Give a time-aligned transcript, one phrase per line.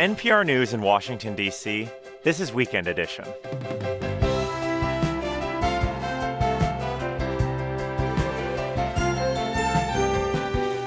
[0.00, 1.86] NPR News in Washington, D.C.,
[2.22, 3.26] this is Weekend Edition.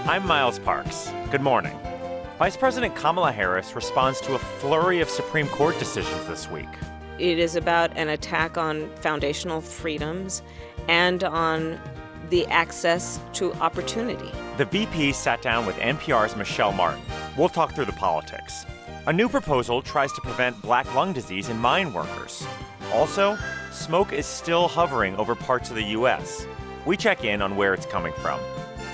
[0.07, 1.11] I'm Miles Parks.
[1.29, 1.79] Good morning.
[2.39, 6.65] Vice President Kamala Harris responds to a flurry of Supreme Court decisions this week.
[7.19, 10.41] It is about an attack on foundational freedoms
[10.87, 11.79] and on
[12.31, 14.31] the access to opportunity.
[14.57, 17.03] The VP sat down with NPR's Michelle Martin.
[17.37, 18.65] We'll talk through the politics.
[19.05, 22.47] A new proposal tries to prevent black lung disease in mine workers.
[22.93, 23.37] Also,
[23.69, 26.47] smoke is still hovering over parts of the U.S.
[26.85, 28.39] We check in on where it's coming from.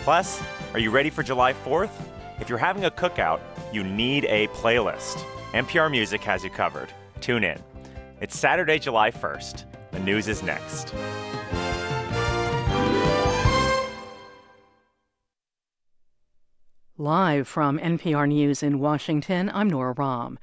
[0.01, 0.41] Plus,
[0.73, 1.91] are you ready for July 4th?
[2.39, 3.39] If you're having a cookout,
[3.71, 5.17] you need a playlist.
[5.51, 6.91] NPR Music has you covered.
[7.21, 7.61] Tune in.
[8.19, 9.65] It's Saturday, July 1st.
[9.91, 10.91] The news is next.
[17.01, 20.37] Live from NPR News in Washington, I'm Nora Raum.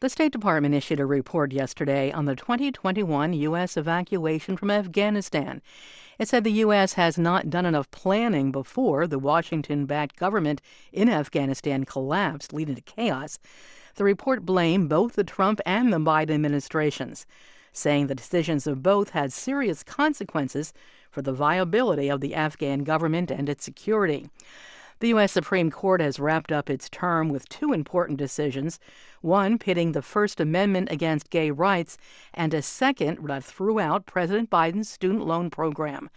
[0.00, 3.76] The State Department issued a report yesterday on the 2021 U.S.
[3.76, 5.60] evacuation from Afghanistan.
[6.18, 6.94] It said the U.S.
[6.94, 10.62] has not done enough planning before the Washington backed government
[10.94, 13.38] in Afghanistan collapsed, leading to chaos.
[13.96, 17.26] The report blamed both the Trump and the Biden administrations,
[17.74, 20.72] saying the decisions of both had serious consequences
[21.10, 24.30] for the viability of the Afghan government and its security.
[25.00, 25.30] The U.S.
[25.30, 28.80] Supreme Court has wrapped up its term with two important decisions
[29.20, 31.98] one pitting the First Amendment against gay rights,
[32.34, 36.10] and a second that threw out President Biden's student loan program.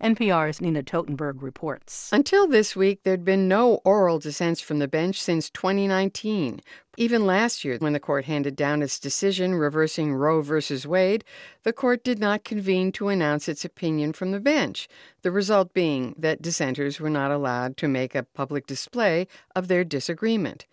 [0.00, 2.10] NPR's Nina Totenberg reports.
[2.12, 6.60] Until this week, there'd been no oral dissents from the bench since 2019.
[6.96, 10.60] Even last year, when the court handed down its decision reversing Roe v.
[10.86, 11.24] Wade,
[11.64, 14.88] the court did not convene to announce its opinion from the bench,
[15.22, 19.82] the result being that dissenters were not allowed to make a public display of their
[19.82, 20.66] disagreement.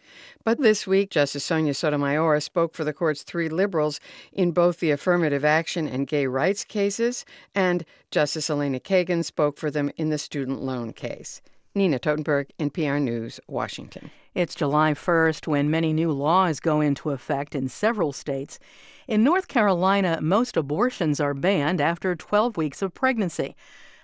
[0.44, 4.00] But this week, Justice Sonia Sotomayor spoke for the court's three liberals
[4.32, 7.26] in both the affirmative action and gay rights cases,
[7.56, 11.42] and Justice Elena Kagan spoke for them in the student loan case.
[11.74, 14.12] Nina Totenberg, NPR News, Washington.
[14.36, 18.60] It's July 1st when many new laws go into effect in several states.
[19.08, 23.56] In North Carolina, most abortions are banned after 12 weeks of pregnancy.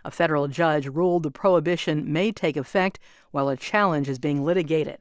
[0.05, 2.99] A federal judge ruled the prohibition may take effect
[3.31, 4.99] while a challenge is being litigated.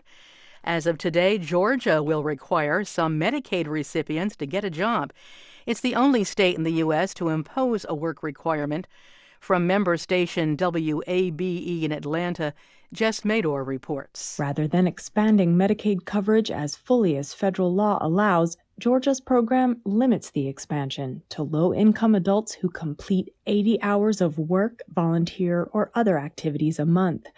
[0.64, 5.12] As of today, Georgia will require some Medicaid recipients to get a job.
[5.66, 7.14] It's the only state in the U.S.
[7.14, 8.88] to impose a work requirement.
[9.46, 12.52] From member station WABE in Atlanta,
[12.92, 14.34] Jess Mador reports.
[14.40, 20.48] Rather than expanding Medicaid coverage as fully as federal law allows, Georgia's program limits the
[20.48, 26.80] expansion to low income adults who complete 80 hours of work, volunteer, or other activities
[26.80, 27.28] a month.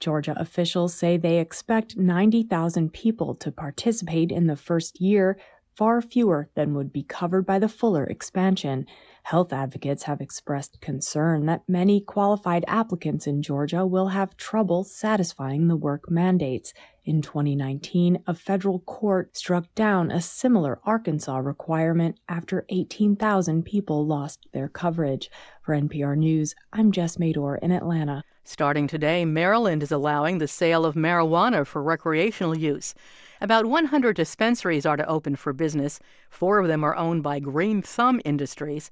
[0.00, 5.38] Georgia officials say they expect 90,000 people to participate in the first year,
[5.78, 8.84] far fewer than would be covered by the fuller expansion.
[9.28, 15.68] Health advocates have expressed concern that many qualified applicants in Georgia will have trouble satisfying
[15.68, 16.72] the work mandates.
[17.04, 24.46] In 2019, a federal court struck down a similar Arkansas requirement after 18,000 people lost
[24.54, 25.30] their coverage.
[25.60, 28.24] For NPR News, I'm Jess Mador in Atlanta.
[28.44, 32.94] Starting today, Maryland is allowing the sale of marijuana for recreational use.
[33.42, 36.00] About 100 dispensaries are to open for business.
[36.30, 38.88] Four of them are owned by Green Thumb Industries.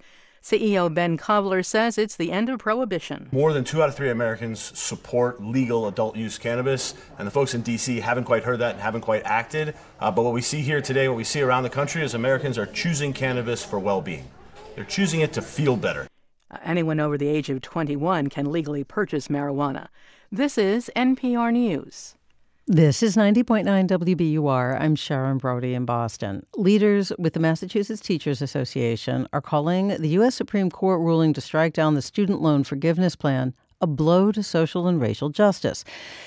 [0.47, 3.29] CEO Ben Kovler says it's the end of prohibition.
[3.33, 7.53] More than two out of three Americans support legal adult use cannabis, and the folks
[7.53, 7.99] in D.C.
[7.99, 9.75] haven't quite heard that and haven't quite acted.
[9.99, 12.59] Uh, but what we see here today, what we see around the country, is Americans
[12.59, 14.31] are choosing cannabis for well being.
[14.77, 16.07] They're choosing it to feel better.
[16.49, 19.89] Uh, anyone over the age of 21 can legally purchase marijuana.
[20.31, 22.15] This is NPR News.
[22.69, 24.81] This is 90.9 WBUR.
[24.81, 26.45] I'm Sharon Brody in Boston.
[26.57, 30.35] Leaders with the Massachusetts Teachers Association are calling the U.S.
[30.35, 34.89] Supreme Court ruling to strike down the student loan forgiveness plan a blow to social
[34.89, 35.85] and racial justice.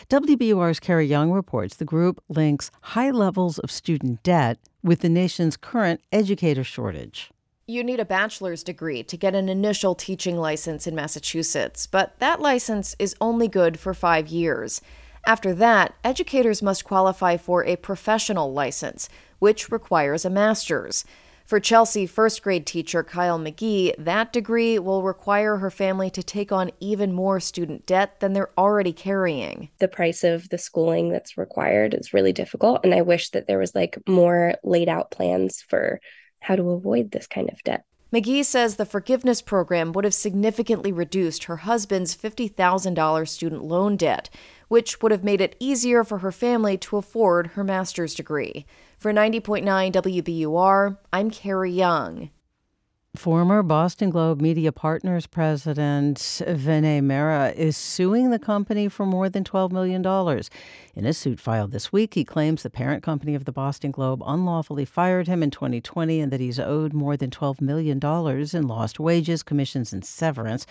[0.09, 5.57] WBUR's Carrie Jung reports the group links high levels of student debt with the nation's
[5.57, 7.31] current educator shortage.
[7.67, 12.39] You need a bachelor's degree to get an initial teaching license in Massachusetts, but that
[12.39, 14.79] license is only good for five years.
[15.25, 21.05] After that, educators must qualify for a professional license, which requires a master's.
[21.49, 26.51] For Chelsea first grade teacher Kyle McGee, that degree will require her family to take
[26.51, 29.69] on even more student debt than they're already carrying.
[29.79, 33.57] The price of the schooling that's required is really difficult, and I wish that there
[33.57, 35.99] was like more laid out plans for
[36.39, 37.83] how to avoid this kind of debt.
[38.13, 44.29] McGee says the forgiveness program would have significantly reduced her husband's $50,000 student loan debt,
[44.69, 48.65] which would have made it easier for her family to afford her master's degree.
[48.97, 52.29] For 90.9 WBUR, I'm Carrie Jung.
[53.15, 59.43] Former Boston Globe Media Partners president Vinay Mehra is suing the company for more than
[59.43, 60.03] $12 million.
[60.99, 64.21] In a suit filed this week, he claims the parent company of the Boston Globe
[64.25, 68.99] unlawfully fired him in 2020 and that he's owed more than $12 million in lost
[68.99, 70.67] wages, commissions, and severance.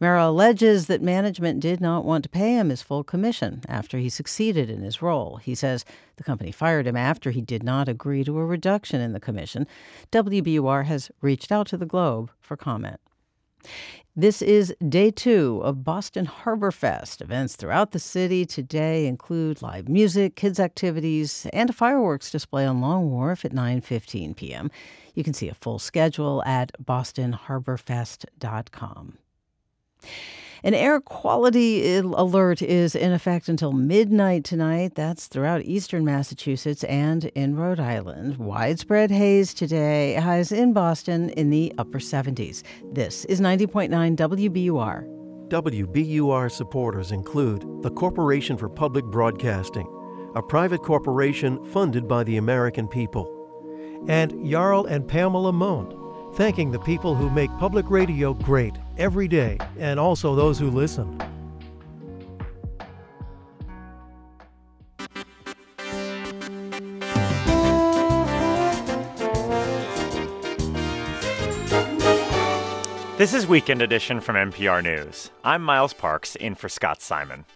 [0.00, 4.08] Mehra alleges that management did not want to pay him his full commission after he
[4.08, 5.36] succeeded in his role.
[5.36, 5.84] He says
[6.16, 9.64] the company fired him after he did not agree to a reduction in the commission.
[10.10, 12.98] WBUR has reached out to the Globe for comment.
[14.18, 17.20] This is day two of Boston Harbor Fest.
[17.20, 22.80] Events throughout the city today include live music, kids' activities, and a fireworks display on
[22.80, 24.72] Long Wharf at 9:15 p.m.
[25.14, 29.18] You can see a full schedule at bostonharborfest.com.
[30.64, 34.96] An air quality alert is in effect until midnight tonight.
[34.96, 38.38] That's throughout eastern Massachusetts and in Rhode Island.
[38.38, 42.64] Widespread haze today, highs in Boston in the upper 70s.
[42.92, 45.06] This is 90.9 WBUR.
[45.48, 49.86] WBUR supporters include the Corporation for Public Broadcasting,
[50.34, 53.32] a private corporation funded by the American people,
[54.08, 56.07] and Jarl and Pamela Mohn
[56.38, 61.18] thanking the people who make public radio great every day and also those who listen.
[73.16, 75.32] This is Weekend Edition from NPR News.
[75.42, 77.46] I'm Miles Parks, in for Scott Simon.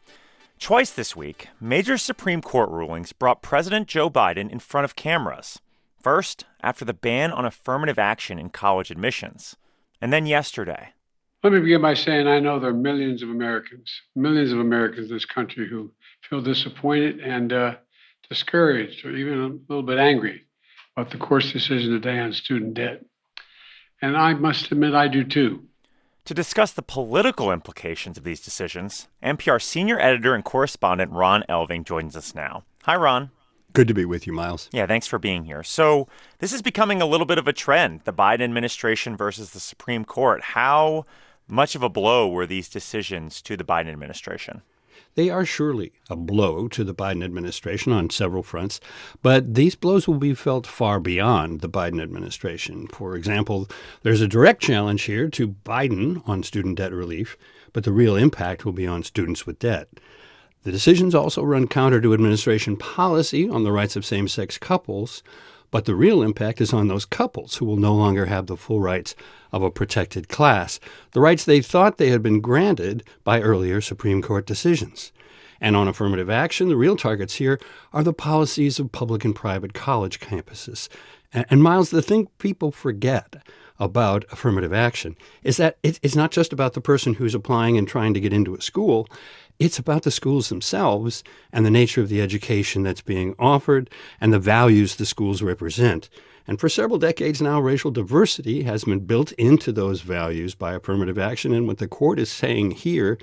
[0.59, 5.61] Twice this week, major Supreme Court rulings brought President Joe Biden in front of cameras.
[6.03, 9.57] First, after the ban on affirmative action in college admissions,
[10.01, 10.91] and then yesterday.
[11.45, 15.11] Let me begin by saying I know there are millions of Americans, millions of Americans
[15.11, 15.93] in this country who
[16.29, 17.75] feel disappointed and uh,
[18.29, 20.43] discouraged or even a little bit angry
[20.97, 23.05] about the court's decision today on student debt.
[24.01, 25.65] And I must admit, I do too.
[26.25, 31.85] To discuss the political implications of these decisions, NPR senior editor and correspondent Ron Elving
[31.85, 32.65] joins us now.
[32.85, 33.31] Hi, Ron.
[33.73, 34.69] Good to be with you, Miles.
[34.73, 35.63] Yeah, thanks for being here.
[35.63, 36.07] So,
[36.41, 40.05] this is becoming a little bit of a trend the Biden administration versus the Supreme
[40.05, 40.43] Court.
[40.43, 41.07] How
[41.49, 44.63] much of a blow were these decisions to the Biden administration?
[45.15, 48.81] They are surely a blow to the Biden administration on several fronts,
[49.23, 52.89] but these blows will be felt far beyond the Biden administration.
[52.89, 53.69] For example,
[54.03, 57.37] there's a direct challenge here to Biden on student debt relief,
[57.73, 59.89] but the real impact will be on students with debt.
[60.65, 65.23] The decisions also run counter to administration policy on the rights of same sex couples,
[65.73, 68.81] but the real impact is on those couples who will no longer have the full
[68.81, 69.17] rights
[69.51, 70.79] of a protected class,
[71.13, 75.13] the rights they thought they had been granted by earlier Supreme Court decisions.
[75.61, 77.59] And on affirmative action, the real targets here
[77.93, 80.89] are the policies of public and private college campuses.
[81.33, 83.37] And, and Miles, the thing people forget
[83.79, 88.15] about affirmative action is that it's not just about the person who's applying and trying
[88.15, 89.09] to get into a school.
[89.59, 91.23] It's about the schools themselves
[91.53, 93.91] and the nature of the education that's being offered
[94.21, 96.09] and the values the schools represent.
[96.47, 101.19] And for several decades now, racial diversity has been built into those values by affirmative
[101.19, 101.53] action.
[101.53, 103.19] And what the court is saying here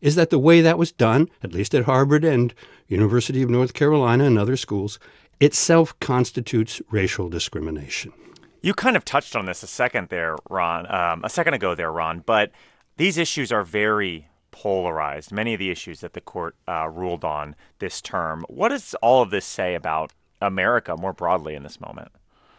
[0.00, 2.54] is that the way that was done, at least at Harvard and
[2.86, 4.98] University of North Carolina and other schools,
[5.40, 8.12] itself constitutes racial discrimination.
[8.60, 11.92] You kind of touched on this a second there, Ron, um, a second ago there,
[11.92, 12.50] Ron, but
[12.96, 14.27] these issues are very
[14.62, 18.44] polarized, many of the issues that the court uh, ruled on this term.
[18.48, 20.12] What does all of this say about
[20.42, 22.10] America more broadly in this moment?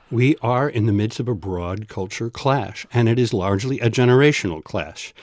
[0.09, 3.89] We are in the midst of a broad culture clash, and it is largely a
[3.89, 5.13] generational clash.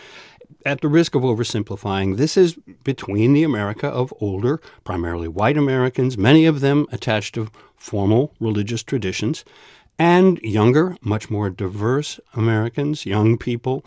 [0.66, 6.18] At the risk of oversimplifying, this is between the America of older, primarily white Americans,
[6.18, 9.46] many of them attached to formal religious traditions,
[9.98, 13.82] and younger, much more diverse Americans, young people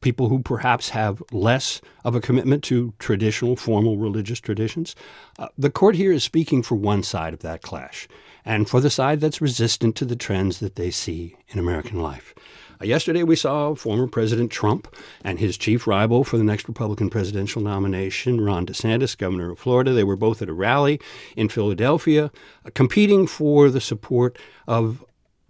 [0.00, 4.94] people who perhaps have less of a commitment to traditional, formal religious traditions.
[5.38, 8.08] Uh, the court here is speaking for one side of that clash,
[8.44, 12.34] and for the side that's resistant to the trends that they see in American life.
[12.80, 17.10] Uh, yesterday, we saw former President Trump and his chief rival for the next Republican
[17.10, 19.92] presidential nomination, Ron DeSantis, governor of Florida.
[19.92, 21.00] They were both at a rally
[21.36, 22.30] in Philadelphia,
[22.64, 25.04] uh, competing for the support of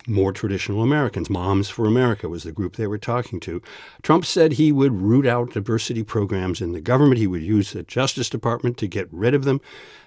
[0.09, 1.31] more traditional Americans.
[1.31, 3.63] Moms for America was the group they were talking to.
[4.03, 7.19] Trump said he would root out diversity programs in the government.
[7.19, 9.61] He would use the Justice Department to get rid of them.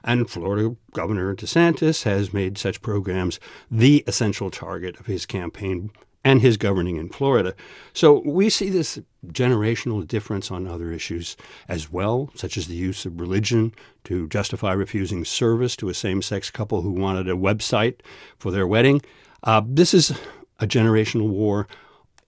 [0.03, 3.39] And Florida Governor DeSantis has made such programs
[3.70, 5.91] the essential target of his campaign
[6.24, 7.55] and his governing in Florida.
[7.93, 11.36] So we see this generational difference on other issues
[11.67, 16.22] as well, such as the use of religion to justify refusing service to a same
[16.22, 18.01] sex couple who wanted a website
[18.38, 19.01] for their wedding.
[19.43, 20.12] Uh, this is
[20.60, 21.67] a generational war,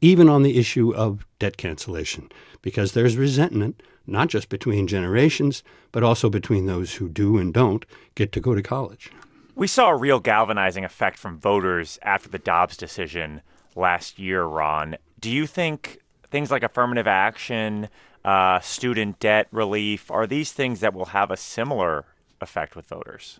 [0.02, 6.04] even on the issue of debt cancellation, because there's resentment not just between generations, but
[6.04, 9.12] also between those who do and don't get to go to college.
[9.56, 13.42] We saw a real galvanizing effect from voters after the Dobbs decision
[13.76, 14.98] last year, Ron.
[15.20, 17.88] Do you think things like affirmative action,
[18.26, 22.06] uh, student debt relief, are these things that will have a similar
[22.42, 23.40] effect with voters?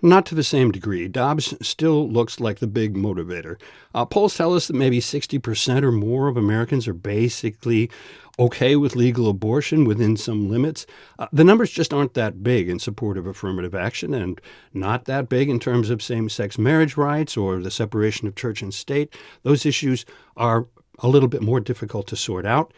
[0.00, 1.08] Not to the same degree.
[1.08, 3.60] Dobbs still looks like the big motivator.
[3.92, 7.90] Uh, polls tell us that maybe 60% or more of Americans are basically
[8.38, 10.86] okay with legal abortion within some limits.
[11.18, 14.40] Uh, the numbers just aren't that big in support of affirmative action and
[14.72, 18.62] not that big in terms of same sex marriage rights or the separation of church
[18.62, 19.12] and state.
[19.42, 20.68] Those issues are
[21.00, 22.72] a little bit more difficult to sort out.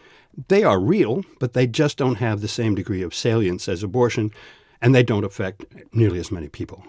[0.48, 4.30] They are real, but they just don't have the same degree of salience as abortion,
[4.80, 6.82] and they don't affect nearly as many people.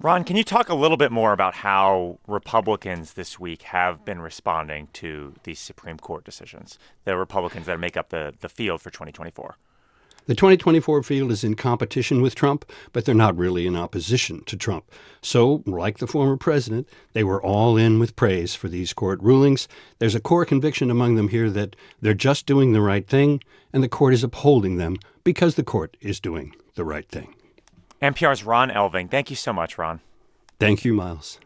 [0.00, 4.20] Ron, can you talk a little bit more about how Republicans this week have been
[4.20, 8.90] responding to these Supreme Court decisions, the Republicans that make up the, the field for
[8.90, 9.56] 2024?
[10.26, 14.56] The 2024 field is in competition with Trump, but they're not really in opposition to
[14.56, 14.84] Trump.
[15.20, 19.66] So, like the former president, they were all in with praise for these court rulings.
[19.98, 23.82] There's a core conviction among them here that they're just doing the right thing, and
[23.82, 27.34] the court is upholding them because the court is doing the right thing.
[28.00, 29.10] NPR's Ron Elving.
[29.10, 30.00] Thank you so much, Ron.
[30.60, 31.38] Thank you, Miles.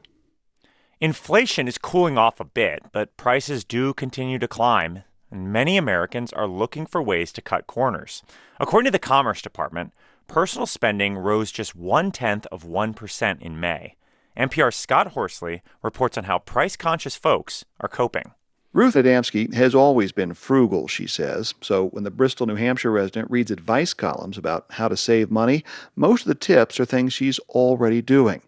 [1.00, 6.32] Inflation is cooling off a bit, but prices do continue to climb, and many Americans
[6.32, 8.23] are looking for ways to cut corners.
[8.61, 9.92] According to the Commerce Department,
[10.28, 13.97] personal spending rose just one tenth of 1% in May.
[14.37, 18.32] NPR's Scott Horsley reports on how price conscious folks are coping.
[18.75, 21.52] Ruth Adamski has always been frugal, she says.
[21.61, 25.62] So when the Bristol, New Hampshire resident reads advice columns about how to save money,
[25.95, 28.41] most of the tips are things she's already doing.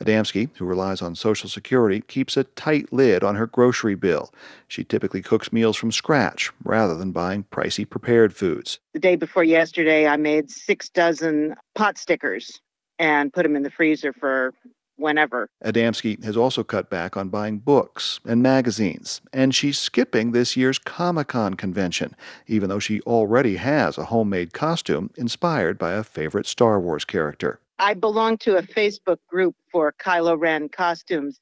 [0.00, 4.32] Adamski, who relies on Social Security, keeps a tight lid on her grocery bill.
[4.68, 8.78] She typically cooks meals from scratch rather than buying pricey prepared foods.
[8.92, 12.60] The day before yesterday, I made six dozen pot stickers
[13.00, 14.54] and put them in the freezer for
[14.96, 15.48] whenever.
[15.64, 20.78] Adamski has also cut back on buying books and magazines, and she's skipping this year's
[20.78, 22.14] Comic Con convention,
[22.46, 27.60] even though she already has a homemade costume inspired by a favorite Star Wars character.
[27.78, 31.40] I belong to a Facebook group for Kylo Ren costumes.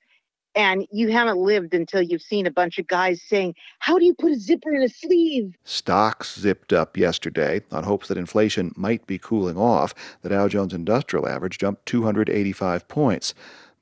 [0.54, 4.14] And you haven't lived until you've seen a bunch of guys saying, How do you
[4.14, 5.56] put a zipper in a sleeve?
[5.64, 9.94] Stocks zipped up yesterday on hopes that inflation might be cooling off.
[10.22, 13.34] The Dow Jones Industrial Average jumped 285 points.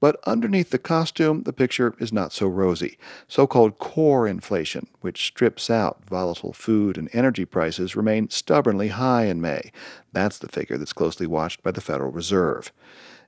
[0.02, 2.98] But underneath the costume, the picture is not so rosy.
[3.28, 9.26] So called core inflation, which strips out volatile food and energy prices, remained stubbornly high
[9.26, 9.70] in May.
[10.12, 12.72] That's the figure that's closely watched by the Federal Reserve.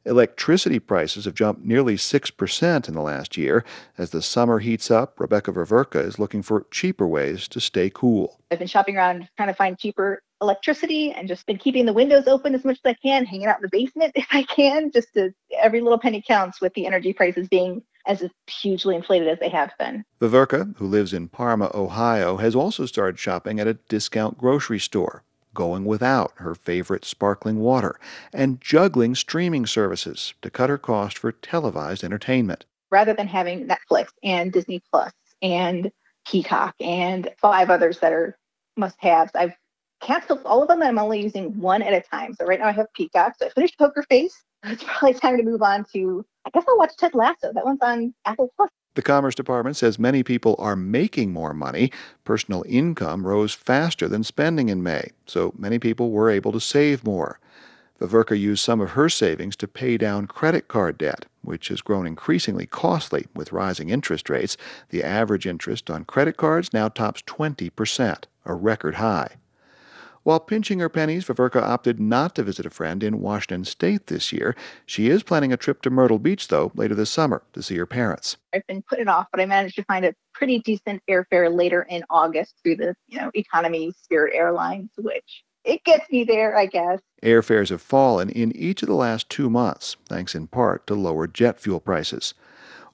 [0.06, 3.64] Electricity prices have jumped nearly 6% in the last year.
[3.96, 8.38] As the summer heats up, Rebecca Veverka is looking for cheaper ways to stay cool.
[8.50, 12.26] I've been shopping around trying to find cheaper electricity and just been keeping the windows
[12.26, 15.14] open as much as I can, hanging out in the basement if I can, just
[15.14, 19.48] to every little penny counts with the energy prices being as hugely inflated as they
[19.48, 20.04] have been.
[20.20, 25.24] Veverka, who lives in Parma, Ohio, has also started shopping at a discount grocery store
[25.54, 27.98] going without her favorite sparkling water,
[28.32, 32.64] and juggling streaming services to cut her cost for televised entertainment.
[32.90, 35.90] Rather than having Netflix and Disney Plus and
[36.26, 38.36] Peacock and five others that are
[38.76, 39.54] must haves, I've
[40.00, 42.34] canceled all of them and I'm only using one at a time.
[42.34, 43.34] So right now I have Peacock.
[43.38, 44.34] So I finished Poker Face.
[44.64, 47.52] It's probably time to move on to, I guess I'll watch Ted Lasso.
[47.52, 48.70] That one's on Apple Plus.
[48.94, 51.90] The Commerce Department says many people are making more money.
[52.24, 57.04] Personal income rose faster than spending in May, so many people were able to save
[57.04, 57.40] more.
[58.00, 62.06] Veverka used some of her savings to pay down credit card debt, which has grown
[62.06, 64.56] increasingly costly with rising interest rates.
[64.90, 69.36] The average interest on credit cards now tops 20%, a record high.
[70.24, 74.32] While pinching her pennies, Veverka opted not to visit a friend in Washington state this
[74.32, 74.56] year.
[74.86, 77.84] She is planning a trip to Myrtle Beach, though, later this summer to see her
[77.84, 78.38] parents.
[78.54, 82.04] I've been putting off, but I managed to find a pretty decent airfare later in
[82.08, 87.00] August through the, you know, economy Spirit Airlines, which it gets me there, I guess.
[87.22, 91.26] Airfares have fallen in each of the last two months, thanks in part to lower
[91.26, 92.32] jet fuel prices.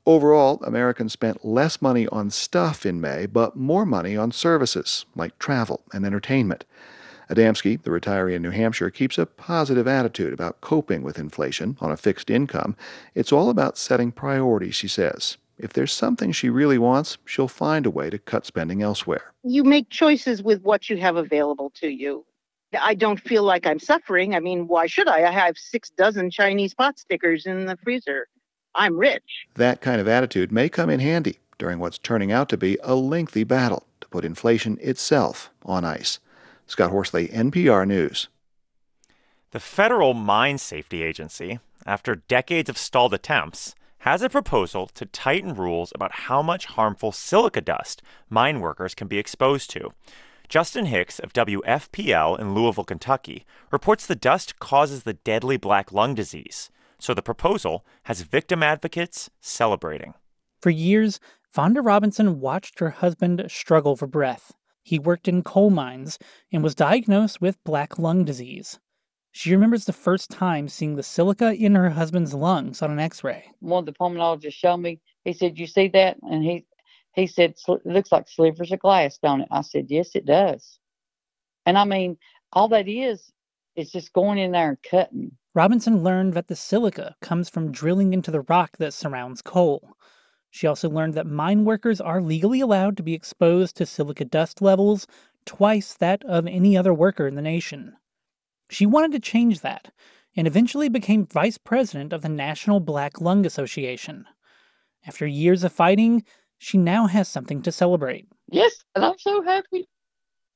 [0.05, 5.39] Overall, Americans spent less money on stuff in May, but more money on services like
[5.39, 6.65] travel and entertainment.
[7.31, 11.93] Adamski, the retiree in New Hampshire, keeps a positive attitude about coping with inflation on
[11.93, 12.77] a fixed income.
[13.15, 15.37] It's all about setting priorities, she says.
[15.63, 19.33] if there's something she really wants, she'll find a way to cut spending elsewhere.
[19.43, 22.25] You make choices with what you have available to you.
[22.81, 24.35] I don't feel like I'm suffering.
[24.35, 25.25] I mean, why should I?
[25.25, 28.29] I have six dozen Chinese pot stickers in the freezer.
[28.75, 29.47] I'm rich.
[29.55, 32.95] That kind of attitude may come in handy during what's turning out to be a
[32.95, 36.21] lengthy battle to put inflation itself on ice.
[36.71, 38.29] Scott Horsley, NPR News.
[39.51, 45.57] The Federal Mine Safety Agency, after decades of stalled attempts, has a proposal to tighten
[45.57, 49.91] rules about how much harmful silica dust mine workers can be exposed to.
[50.49, 56.15] Justin Hicks of WFPL in Louisville, Kentucky, reports the dust causes the deadly black lung
[56.15, 56.71] disease.
[57.01, 60.15] So the proposal has victim advocates celebrating.
[60.61, 61.19] For years,
[61.53, 64.53] Vonda Robinson watched her husband struggle for breath.
[64.91, 66.19] He worked in coal mines
[66.51, 68.81] and was diagnosed with black lung disease.
[69.31, 73.53] She remembers the first time seeing the silica in her husband's lungs on an x-ray.
[73.61, 75.01] One of the pulmonologists showed me.
[75.23, 76.67] He said, "You see that?" And he
[77.15, 80.81] he said, "It looks like slivers of glass, don't it?" I said, "Yes, it does."
[81.67, 82.19] And I mean,
[82.53, 83.31] all that is
[83.77, 85.31] is just going in there and cutting.
[85.55, 89.97] Robinson learned that the silica comes from drilling into the rock that surrounds coal.
[90.51, 94.61] She also learned that mine workers are legally allowed to be exposed to silica dust
[94.61, 95.07] levels
[95.47, 97.97] twice that of any other worker in the nation.
[98.69, 99.93] She wanted to change that
[100.37, 104.27] and eventually became vice president of the National Black Lung Association.
[105.07, 106.25] After years of fighting,
[106.59, 108.29] she now has something to celebrate.
[108.49, 109.89] Yes, and I'm so happy.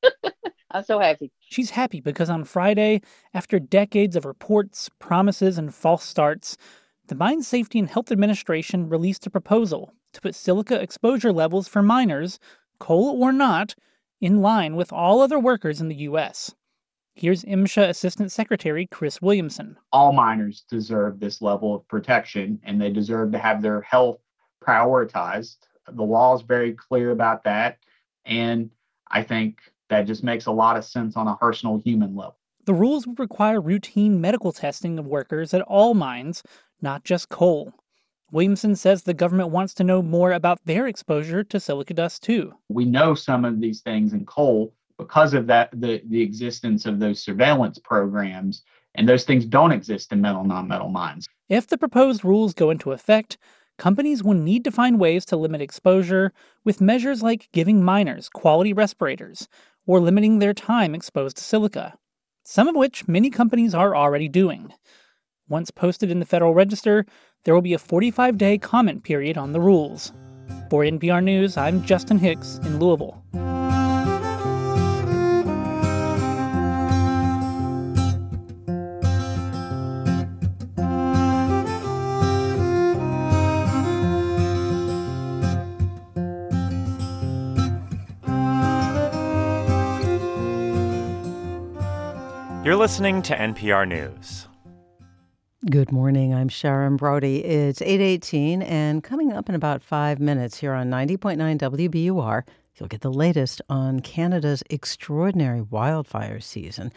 [0.71, 1.33] I'm so happy.
[1.41, 3.01] She's happy because on Friday,
[3.33, 6.57] after decades of reports, promises, and false starts,
[7.07, 11.83] the Mine Safety and Health Administration released a proposal to put silica exposure levels for
[11.83, 12.39] miners,
[12.79, 13.75] coal or not,
[14.21, 16.55] in line with all other workers in the U.S.
[17.15, 19.77] Here's MSHA Assistant Secretary Chris Williamson.
[19.93, 24.19] All miners deserve this level of protection and they deserve to have their health
[24.67, 25.59] prioritized.
[25.93, 27.79] The law is very clear about that.
[28.25, 28.71] And
[29.11, 29.59] I think
[29.91, 32.39] that just makes a lot of sense on a personal human level.
[32.65, 36.43] The rules would require routine medical testing of workers at all mines,
[36.81, 37.73] not just coal.
[38.33, 42.53] Williamson says the government wants to know more about their exposure to silica dust, too.
[42.69, 46.99] We know some of these things in coal because of that the the existence of
[47.01, 48.63] those surveillance programs
[48.95, 51.27] and those things don't exist in metal non-metal mines.
[51.49, 53.37] If the proposed rules go into effect,
[53.77, 56.33] companies will need to find ways to limit exposure
[56.65, 59.49] with measures like giving miners quality respirators
[59.87, 61.95] or limiting their time exposed to silica,
[62.45, 64.73] some of which many companies are already doing.
[65.49, 67.05] Once posted in the Federal Register,
[67.45, 70.13] there will be a 45 day comment period on the rules.
[70.71, 73.23] For NPR News, I'm Justin Hicks in Louisville.
[92.65, 94.49] You're listening to NPR News.
[95.71, 96.35] Good morning.
[96.35, 97.43] I'm Sharon Brody.
[97.43, 102.43] It's 8:18 and coming up in about 5 minutes here on 90.9 WBUR,
[102.77, 106.93] you'll get the latest on Canada's extraordinary wildfire season.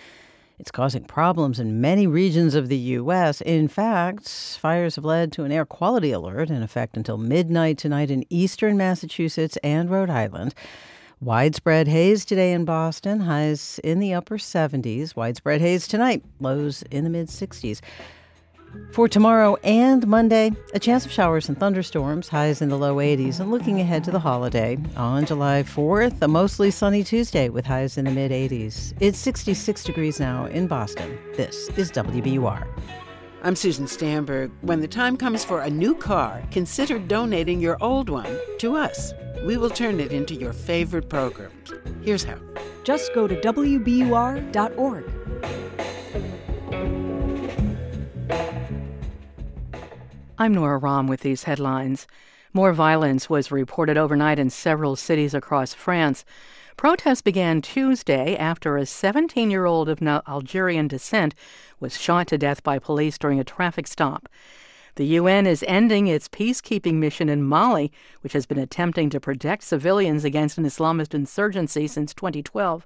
[0.60, 3.40] It's causing problems in many regions of the U.S.
[3.40, 8.12] In fact, fires have led to an air quality alert in effect until midnight tonight
[8.12, 10.54] in eastern Massachusetts and Rhode Island.
[11.22, 15.16] Widespread haze today in Boston, highs in the upper 70s.
[15.16, 17.80] Widespread haze tonight, lows in the mid 60s.
[18.92, 23.40] For tomorrow and Monday, a chance of showers and thunderstorms, highs in the low 80s.
[23.40, 27.98] And looking ahead to the holiday, on July 4th, a mostly sunny Tuesday with highs
[27.98, 28.94] in the mid 80s.
[29.00, 31.18] It's 66 degrees now in Boston.
[31.36, 32.68] This is WBUR.
[33.44, 34.52] I'm Susan Stamberg.
[34.62, 39.14] When the time comes for a new car, consider donating your old one to us.
[39.46, 41.72] We will turn it into your favorite programs.
[42.02, 42.40] Here's how.
[42.84, 45.17] Just go to WBUR.org.
[50.40, 52.06] I'm Nora Raum with these headlines.
[52.54, 56.26] More violence was reported overnight in several cities across France.
[56.78, 61.34] Protests began Tuesday after a 17 year old of Algerian descent
[61.80, 64.30] was shot to death by police during a traffic stop.
[64.94, 69.64] The UN is ending its peacekeeping mission in Mali, which has been attempting to protect
[69.64, 72.86] civilians against an Islamist insurgency since 2012.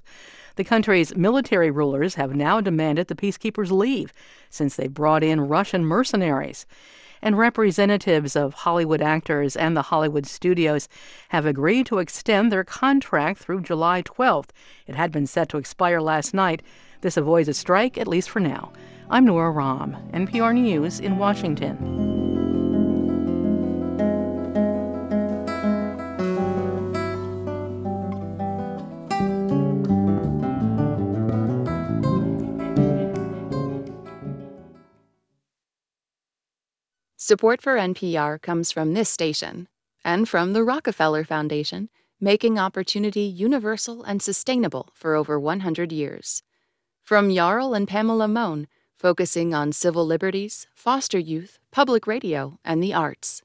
[0.55, 4.13] The country's military rulers have now demanded the peacekeepers leave
[4.49, 6.65] since they brought in Russian mercenaries.
[7.21, 10.89] And representatives of Hollywood actors and the Hollywood studios
[11.29, 14.49] have agreed to extend their contract through July 12th.
[14.87, 16.61] It had been set to expire last night.
[17.01, 18.71] This avoids a strike, at least for now.
[19.09, 22.20] I'm Nora Raum, NPR News in Washington.
[37.31, 39.69] Support for NPR comes from this station
[40.03, 41.89] and from the Rockefeller Foundation,
[42.19, 46.43] making opportunity universal and sustainable for over 100 years.
[47.05, 48.67] From Jarl and Pamela Mohn,
[48.97, 53.41] focusing on civil liberties, foster youth, public radio, and the arts.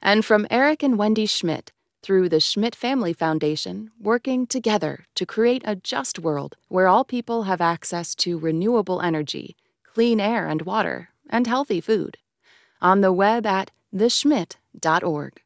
[0.00, 5.62] And from Eric and Wendy Schmidt, through the Schmidt Family Foundation, working together to create
[5.64, 11.08] a just world where all people have access to renewable energy, clean air and water,
[11.28, 12.18] and healthy food.
[12.84, 15.40] On the web at theschmidt.org.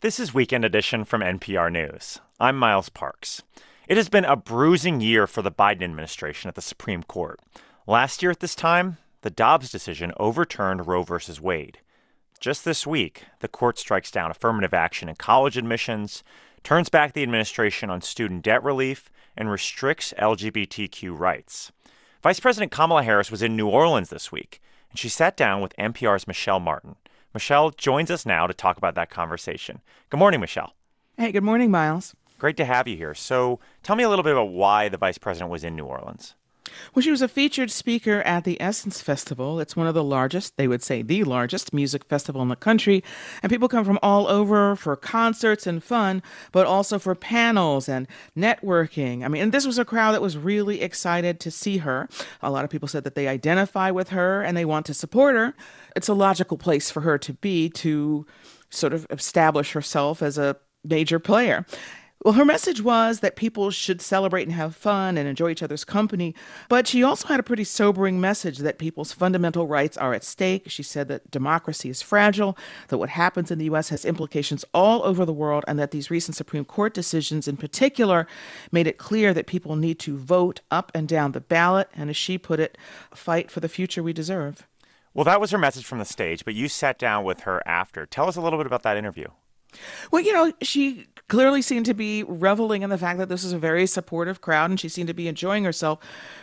[0.00, 2.20] This is Weekend Edition from NPR News.
[2.38, 3.42] I'm Miles Parks.
[3.88, 7.40] It has been a bruising year for the Biden administration at the Supreme Court.
[7.88, 11.16] Last year at this time, the Dobbs decision overturned Roe v.
[11.40, 11.80] Wade.
[12.38, 16.22] Just this week, the court strikes down affirmative action in college admissions,
[16.62, 21.72] turns back the administration on student debt relief, and restricts LGBTQ rights.
[22.24, 25.76] Vice President Kamala Harris was in New Orleans this week, and she sat down with
[25.78, 26.96] NPR's Michelle Martin.
[27.34, 29.82] Michelle joins us now to talk about that conversation.
[30.08, 30.72] Good morning, Michelle.
[31.18, 32.16] Hey, good morning, Miles.
[32.38, 33.12] Great to have you here.
[33.12, 36.34] So, tell me a little bit about why the vice president was in New Orleans.
[36.94, 39.60] Well, she was a featured speaker at the Essence Festival.
[39.60, 43.02] It's one of the largest, they would say the largest, music festival in the country.
[43.42, 46.22] And people come from all over for concerts and fun,
[46.52, 49.24] but also for panels and networking.
[49.24, 52.08] I mean, and this was a crowd that was really excited to see her.
[52.42, 55.36] A lot of people said that they identify with her and they want to support
[55.36, 55.54] her.
[55.96, 58.26] It's a logical place for her to be to
[58.70, 61.64] sort of establish herself as a major player.
[62.24, 65.84] Well, her message was that people should celebrate and have fun and enjoy each other's
[65.84, 66.34] company.
[66.70, 70.70] But she also had a pretty sobering message that people's fundamental rights are at stake.
[70.70, 72.56] She said that democracy is fragile,
[72.88, 73.90] that what happens in the U.S.
[73.90, 78.26] has implications all over the world, and that these recent Supreme Court decisions in particular
[78.72, 82.16] made it clear that people need to vote up and down the ballot, and as
[82.16, 82.78] she put it,
[83.14, 84.66] fight for the future we deserve.
[85.12, 88.06] Well, that was her message from the stage, but you sat down with her after.
[88.06, 89.28] Tell us a little bit about that interview.
[90.10, 93.52] Well, you know, she clearly seemed to be reveling in the fact that this is
[93.52, 95.98] a very supportive crowd and she seemed to be enjoying herself.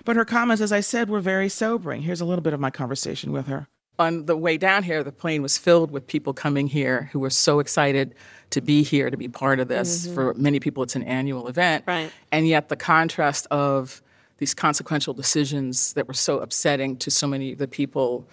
[0.05, 2.01] But her comments, as I said, were very sobering.
[2.01, 3.67] Here's a little bit of my conversation with her.
[3.99, 7.29] On the way down here, the plane was filled with people coming here who were
[7.29, 8.15] so excited
[8.49, 10.05] to be here, to be part of this.
[10.05, 10.15] Mm-hmm.
[10.15, 11.83] For many people, it's an annual event.
[11.85, 12.11] Right.
[12.31, 14.01] And yet, the contrast of
[14.39, 18.27] these consequential decisions that were so upsetting to so many of the people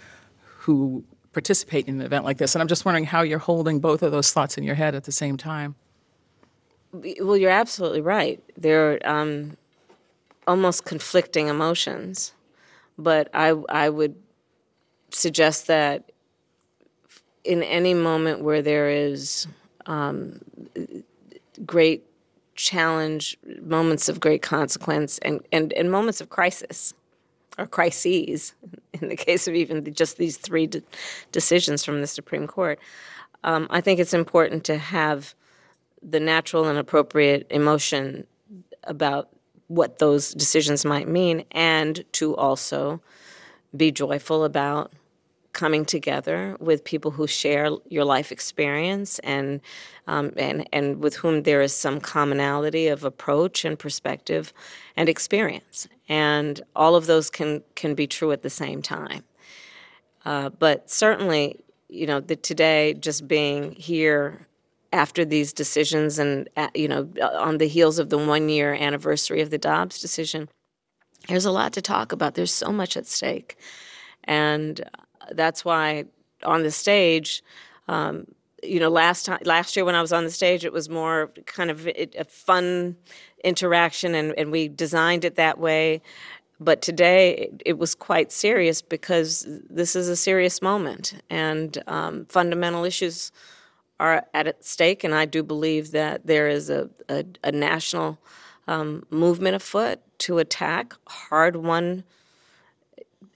[0.61, 2.55] who participate in an event like this.
[2.55, 5.05] And I'm just wondering how you're holding both of those thoughts in your head at
[5.05, 5.75] the same time.
[6.93, 8.43] Well, you're absolutely right.
[8.57, 9.57] They're um,
[10.47, 12.33] almost conflicting emotions,
[12.99, 14.17] but I I would
[15.11, 16.11] suggest that
[17.45, 19.47] in any moment where there is
[19.87, 20.41] um,
[21.65, 22.05] great
[22.55, 26.95] challenge, moments of great consequence, and, and, and moments of crisis
[27.59, 28.55] or crises,
[28.95, 30.83] in the case of even just these three de-
[31.33, 32.79] decisions from the Supreme Court,
[33.45, 35.35] um, I think it's important to have
[36.03, 38.27] the natural and appropriate emotion
[38.85, 39.29] about
[39.69, 43.01] what those decisions might mean and to also
[43.77, 44.93] be joyful about
[45.53, 49.61] coming together with people who share your life experience and
[50.07, 54.53] um, and and with whom there is some commonality of approach and perspective
[54.97, 55.89] and experience.
[56.09, 59.25] And all of those can can be true at the same time.
[60.25, 64.47] Uh, but certainly you know the today just being here
[64.93, 69.41] after these decisions and uh, you know on the heels of the one year anniversary
[69.41, 70.49] of the Dobbs decision
[71.29, 72.35] there's a lot to talk about.
[72.35, 73.57] There's so much at stake.
[74.25, 74.81] And
[75.33, 76.05] that's why
[76.45, 77.43] on the stage
[77.89, 78.27] um,
[78.63, 81.33] you know last time last year when i was on the stage it was more
[81.47, 82.97] kind of a, fun
[83.45, 86.01] interaction and, and we designed it that way.
[86.61, 92.27] But today it, it was quite serious because this is a serious moment and um,
[92.27, 93.33] fundamental issues
[94.01, 98.19] are at stake, and I do believe that there is a, a, a national
[98.67, 102.05] um, movement afoot to attack hard won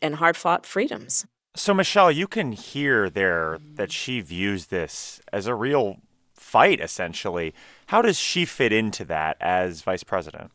[0.00, 1.26] and hard fought freedoms.
[1.54, 5.98] So, Michelle, you can hear there that she views this as a real
[6.34, 7.54] fight, essentially.
[7.86, 10.50] How does she fit into that as vice president?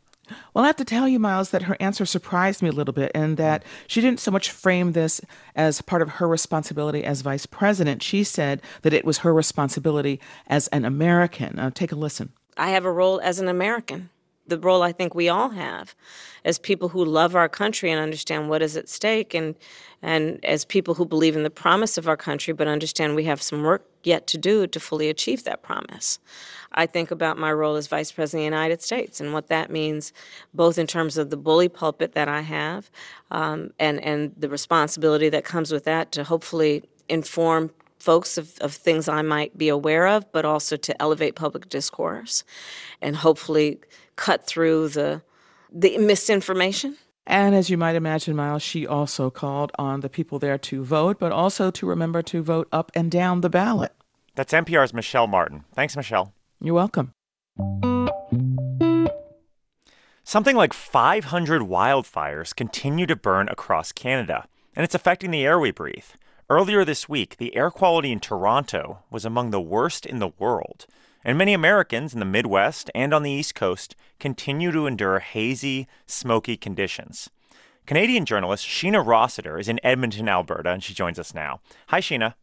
[0.54, 3.12] Well, I have to tell you, Miles, that her answer surprised me a little bit
[3.14, 5.20] and that she didn't so much frame this
[5.54, 8.02] as part of her responsibility as vice president.
[8.02, 11.58] She said that it was her responsibility as an American.
[11.58, 12.32] Uh, take a listen.
[12.56, 14.10] I have a role as an American
[14.48, 15.94] the role I think we all have
[16.44, 19.54] as people who love our country and understand what is at stake and
[20.00, 23.42] and as people who believe in the promise of our country but understand we have
[23.42, 26.18] some work yet to do to fully achieve that promise.
[26.72, 29.70] I think about my role as Vice President of the United States and what that
[29.70, 30.12] means,
[30.54, 32.90] both in terms of the bully pulpit that I have
[33.30, 38.72] um, and, and the responsibility that comes with that to hopefully inform folks of, of
[38.72, 42.44] things I might be aware of, but also to elevate public discourse
[43.02, 43.80] and hopefully
[44.18, 45.22] cut through the,
[45.72, 46.98] the misinformation.
[47.26, 51.18] And as you might imagine, Miles, she also called on the people there to vote,
[51.18, 53.92] but also to remember to vote up and down the ballot.
[54.34, 55.64] That's NPR's Michelle Martin.
[55.74, 56.32] Thanks, Michelle.
[56.60, 57.12] You're welcome.
[60.24, 65.70] Something like 500 wildfires continue to burn across Canada, and it's affecting the air we
[65.70, 66.04] breathe.
[66.50, 70.86] Earlier this week, the air quality in Toronto was among the worst in the world,
[71.24, 75.86] and many Americans in the Midwest and on the East Coast continue to endure hazy,
[76.06, 77.30] smoky conditions.
[77.86, 81.60] Canadian journalist Sheena Rossiter is in Edmonton, Alberta, and she joins us now.
[81.88, 82.34] Hi, Sheena.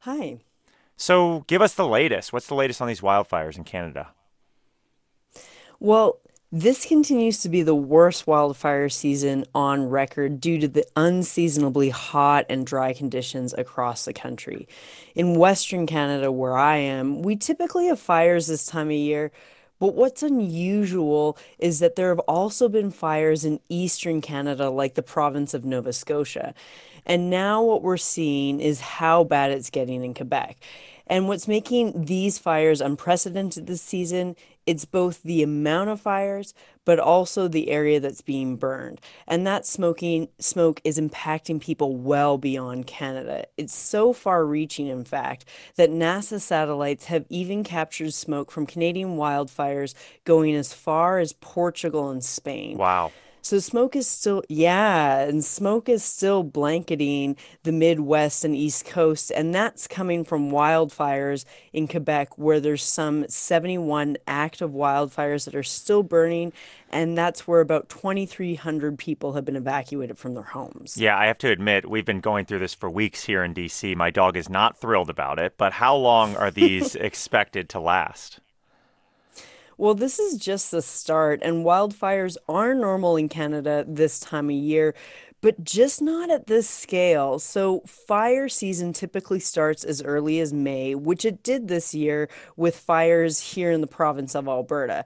[0.00, 0.38] Hi.
[0.96, 2.32] So, give us the latest.
[2.32, 4.08] What's the latest on these wildfires in Canada?
[5.78, 6.18] Well,
[6.54, 12.44] this continues to be the worst wildfire season on record due to the unseasonably hot
[12.50, 14.68] and dry conditions across the country.
[15.14, 19.32] In Western Canada, where I am, we typically have fires this time of year,
[19.82, 25.02] but what's unusual is that there have also been fires in Eastern Canada, like the
[25.02, 26.54] province of Nova Scotia.
[27.04, 30.56] And now what we're seeing is how bad it's getting in Quebec.
[31.08, 36.98] And what's making these fires unprecedented this season, it's both the amount of fires, but
[36.98, 39.00] also the area that's being burned.
[39.26, 43.46] And that smoking smoke is impacting people well beyond Canada.
[43.56, 45.44] It's so far reaching, in fact,
[45.76, 49.94] that NASA satellites have even captured smoke from Canadian wildfires
[50.24, 52.78] going as far as Portugal and Spain.
[52.78, 53.12] Wow.
[53.44, 59.32] So smoke is still, yeah, and smoke is still blanketing the Midwest and East Coast,
[59.34, 65.64] and that's coming from wildfires in Quebec, where there's some 71 active wildfires that are
[65.64, 66.52] still burning,
[66.88, 70.96] and that's where about 2,300 people have been evacuated from their homes.
[70.96, 73.96] Yeah, I have to admit, we've been going through this for weeks here in D.C.
[73.96, 78.38] My dog is not thrilled about it, but how long are these expected to last?
[79.82, 84.54] Well, this is just the start, and wildfires are normal in Canada this time of
[84.54, 84.94] year,
[85.40, 87.40] but just not at this scale.
[87.40, 92.76] So, fire season typically starts as early as May, which it did this year with
[92.76, 95.04] fires here in the province of Alberta.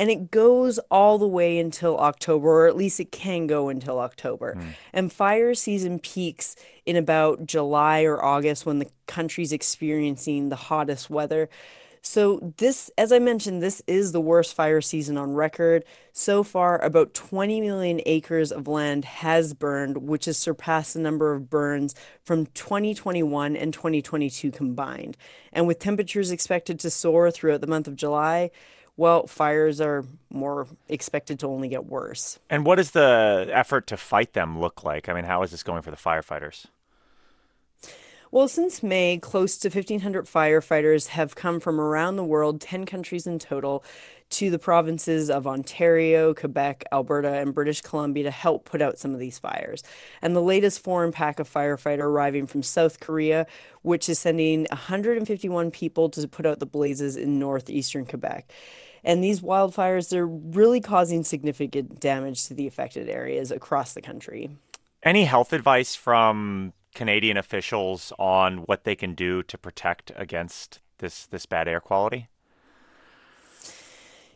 [0.00, 4.00] And it goes all the way until October, or at least it can go until
[4.00, 4.56] October.
[4.56, 4.64] Mm.
[4.92, 11.10] And fire season peaks in about July or August when the country's experiencing the hottest
[11.10, 11.48] weather.
[12.08, 15.84] So, this, as I mentioned, this is the worst fire season on record.
[16.12, 21.32] So far, about 20 million acres of land has burned, which has surpassed the number
[21.32, 25.16] of burns from 2021 and 2022 combined.
[25.52, 28.52] And with temperatures expected to soar throughout the month of July,
[28.96, 32.38] well, fires are more expected to only get worse.
[32.48, 35.08] And what does the effort to fight them look like?
[35.08, 36.66] I mean, how is this going for the firefighters?
[38.36, 43.26] Well, since May, close to 1,500 firefighters have come from around the world, 10 countries
[43.26, 43.82] in total,
[44.28, 49.14] to the provinces of Ontario, Quebec, Alberta, and British Columbia to help put out some
[49.14, 49.82] of these fires.
[50.20, 53.46] And the latest foreign pack of firefighter arriving from South Korea,
[53.80, 58.52] which is sending 151 people to put out the blazes in northeastern Quebec.
[59.02, 64.50] And these wildfires, they're really causing significant damage to the affected areas across the country.
[65.02, 71.26] Any health advice from Canadian officials on what they can do to protect against this
[71.26, 72.26] this bad air quality?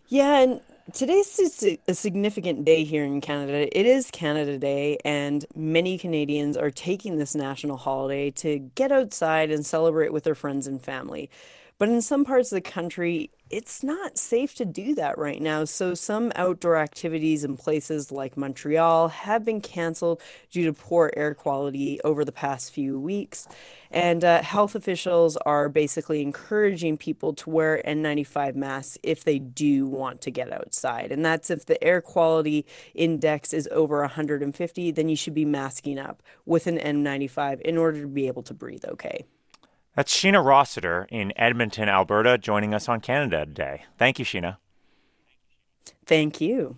[0.08, 0.60] Yeah, and
[0.92, 3.66] today's a significant day here in Canada.
[3.78, 9.50] It is Canada Day, and many Canadians are taking this national holiday to get outside
[9.50, 11.30] and celebrate with their friends and family.
[11.78, 15.64] But in some parts of the country, it's not safe to do that right now.
[15.64, 21.34] So some outdoor activities in places like Montreal have been canceled due to poor air
[21.34, 23.48] quality over the past few weeks.
[23.90, 29.86] And uh, health officials are basically encouraging people to wear N95 masks if they do
[29.86, 31.10] want to get outside.
[31.10, 35.98] And that's if the air quality index is over 150, then you should be masking
[35.98, 39.24] up with an N95 in order to be able to breathe okay.
[39.94, 43.84] That's Sheena Rossiter in Edmonton, Alberta, joining us on Canada Day.
[43.98, 44.56] Thank you, Sheena.
[46.06, 46.76] Thank you.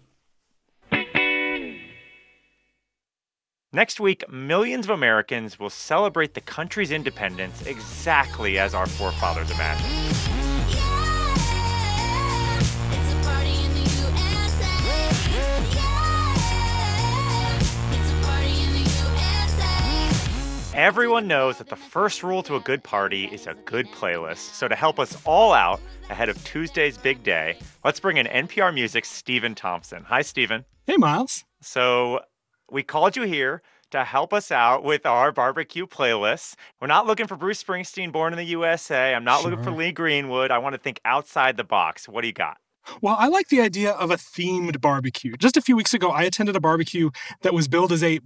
[3.75, 10.12] Next week, millions of Americans will celebrate the country's independence exactly as our forefathers imagined.
[20.75, 24.55] Everyone knows that the first rule to a good party is a good playlist.
[24.55, 28.73] So, to help us all out ahead of Tuesday's big day, let's bring in NPR
[28.73, 30.05] Music's Stephen Thompson.
[30.05, 30.65] Hi, Stephen.
[30.87, 31.45] Hey, Miles.
[31.61, 32.21] So,
[32.71, 36.55] we called you here to help us out with our barbecue playlists.
[36.81, 39.15] We're not looking for Bruce Springsteen, Born in the USA.
[39.15, 40.51] I'm not looking for Lee Greenwood.
[40.51, 42.09] I want to think outside the box.
[42.09, 42.57] What do you got?
[43.01, 45.37] Well, I like the idea of a themed barbecue.
[45.37, 47.11] Just a few weeks ago, I attended a barbecue
[47.43, 48.21] that was billed as a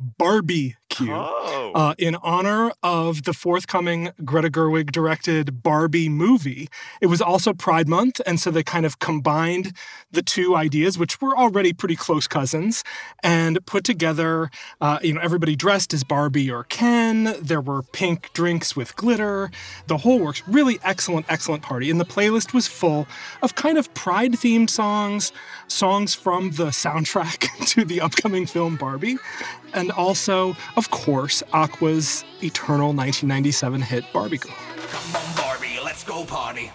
[0.99, 1.73] barbecue Oh.
[1.75, 6.69] uh, in honor of the forthcoming Greta Gerwig directed Barbie movie.
[7.01, 9.73] It was also Pride Month, and so they kind of combined
[10.11, 12.83] the two ideas, which were already pretty close cousins,
[13.23, 17.35] and put together, uh, you know, everybody dressed as Barbie or Ken.
[17.41, 19.51] There were pink drinks with glitter,
[19.87, 20.43] the whole works.
[20.47, 21.91] Really excellent, excellent party.
[21.91, 23.07] And the playlist was full
[23.43, 25.33] of kind of Pride themed songs,
[25.69, 29.17] songs from the soundtrack to the upcoming film Barbie,
[29.75, 34.55] and also, of course, Aqua's eternal 1997 hit Barbie Girl.
[35.37, 36.71] Barbie, let's go party.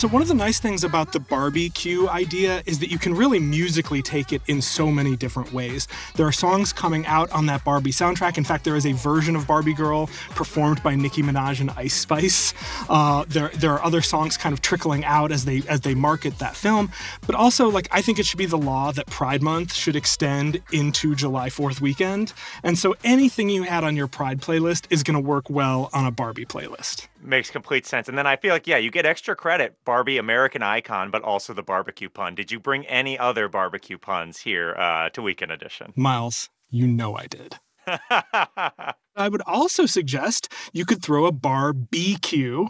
[0.00, 3.38] So, one of the nice things about the barbecue idea is that you can really
[3.38, 5.88] musically take it in so many different ways.
[6.14, 8.38] There are songs coming out on that Barbie soundtrack.
[8.38, 11.92] In fact, there is a version of Barbie Girl performed by Nicki Minaj and Ice
[11.92, 12.54] Spice.
[12.88, 16.38] Uh, there, there are other songs kind of trickling out as they as they market
[16.38, 16.90] that film.
[17.26, 20.62] But also, like I think it should be the law that Pride Month should extend
[20.72, 22.32] into July 4th weekend.
[22.62, 26.06] And so, anything you had on your Pride playlist is going to work well on
[26.06, 27.09] a Barbie playlist.
[27.22, 28.08] Makes complete sense.
[28.08, 31.52] And then I feel like, yeah, you get extra credit, Barbie American icon, but also
[31.52, 32.34] the barbecue pun.
[32.34, 35.92] Did you bring any other barbecue puns here uh, to Weekend Edition?
[35.96, 37.56] Miles, you know I did.
[37.86, 42.68] I would also suggest you could throw a bar BQ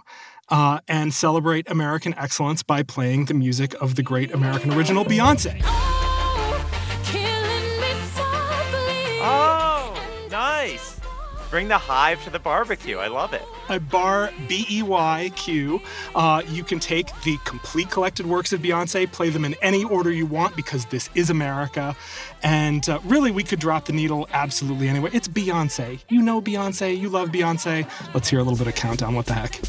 [0.48, 5.62] uh, and celebrate American excellence by playing the music of the great American original Beyonce.
[11.50, 12.98] Bring the hive to the barbecue.
[12.98, 13.42] I love it.
[13.68, 15.80] A bar B E Y Q.
[16.14, 20.12] Uh, you can take the complete collected works of Beyonce, play them in any order
[20.12, 21.96] you want because this is America.
[22.42, 25.10] And uh, really, we could drop the needle absolutely anywhere.
[25.12, 25.98] It's Beyonce.
[26.08, 26.96] You know Beyonce.
[26.96, 27.88] You love Beyonce.
[28.14, 29.14] Let's hear a little bit of countdown.
[29.16, 29.60] What the heck?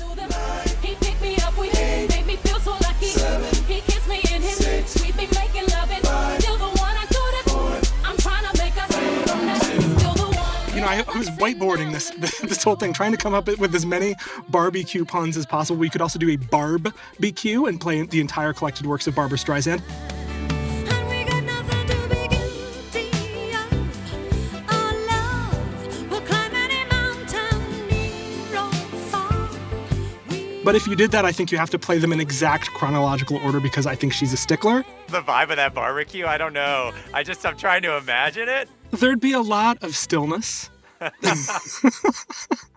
[10.81, 13.75] You know, I, I was whiteboarding this this whole thing, trying to come up with
[13.75, 14.15] as many
[14.49, 15.79] barbecue puns as possible.
[15.79, 16.91] We could also do a barb
[17.21, 19.83] BQ and play the entire collected works of Barbra Streisand.
[30.63, 33.37] But if you did that, I think you have to play them in exact chronological
[33.37, 34.83] order because I think she's a stickler.
[35.09, 36.91] The vibe of that barbecue, I don't know.
[37.13, 38.67] I just, I'm trying to imagine it.
[38.91, 40.69] There'd be a lot of stillness.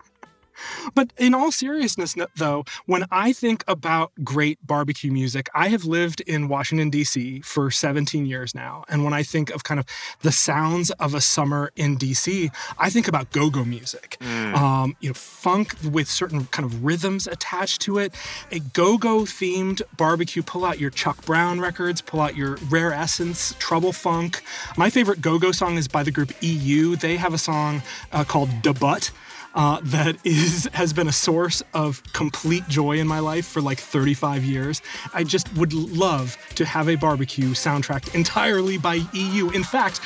[0.93, 6.21] But in all seriousness, though, when I think about great barbecue music, I have lived
[6.21, 7.41] in Washington, D.C.
[7.41, 8.83] for 17 years now.
[8.89, 9.85] And when I think of kind of
[10.21, 14.17] the sounds of a summer in D.C., I think about go go music.
[14.55, 18.13] Um, you know, funk with certain kind of rhythms attached to it.
[18.51, 22.93] A go go themed barbecue, pull out your Chuck Brown records, pull out your Rare
[22.93, 24.41] Essence, Trouble Funk.
[24.77, 26.95] My favorite go go song is by the group EU.
[26.95, 29.11] They have a song uh, called Da Butt
[29.55, 33.79] uh, that is has been a source of complete joy in my life for like
[33.79, 34.81] 35 years.
[35.13, 39.49] I just would love to have a barbecue soundtracked entirely by EU.
[39.51, 40.01] In fact,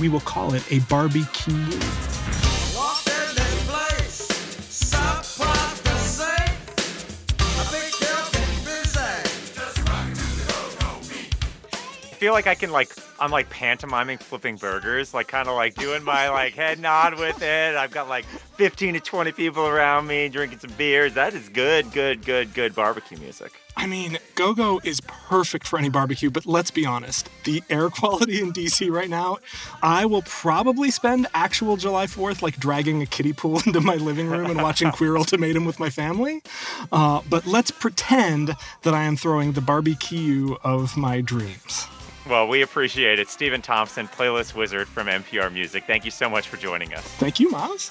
[0.00, 1.52] we will call it a barbecue.
[12.18, 12.88] Feel like I can like
[13.22, 17.40] I'm like pantomiming flipping burgers, like kind of like doing my like head nod with
[17.40, 17.76] it.
[17.76, 21.14] I've got like 15 to 20 people around me drinking some beers.
[21.14, 23.52] That is good, good, good, good barbecue music.
[23.76, 27.30] I mean, go go is perfect for any barbecue, but let's be honest.
[27.44, 29.38] The air quality in DC right now,
[29.84, 34.26] I will probably spend actual July 4th like dragging a kiddie pool into my living
[34.26, 36.42] room and watching Queer Ultimatum with my family.
[36.90, 41.86] Uh, but let's pretend that I am throwing the barbecue of my dreams.
[42.28, 43.28] Well, we appreciate it.
[43.28, 45.84] Stephen Thompson, playlist wizard from NPR Music.
[45.86, 47.02] Thank you so much for joining us.
[47.02, 47.90] Thank you, Miles.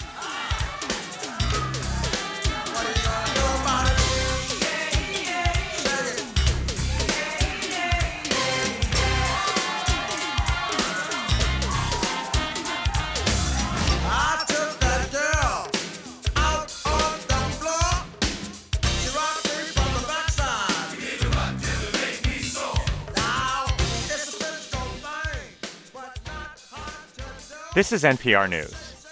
[27.73, 29.05] This is NPR News.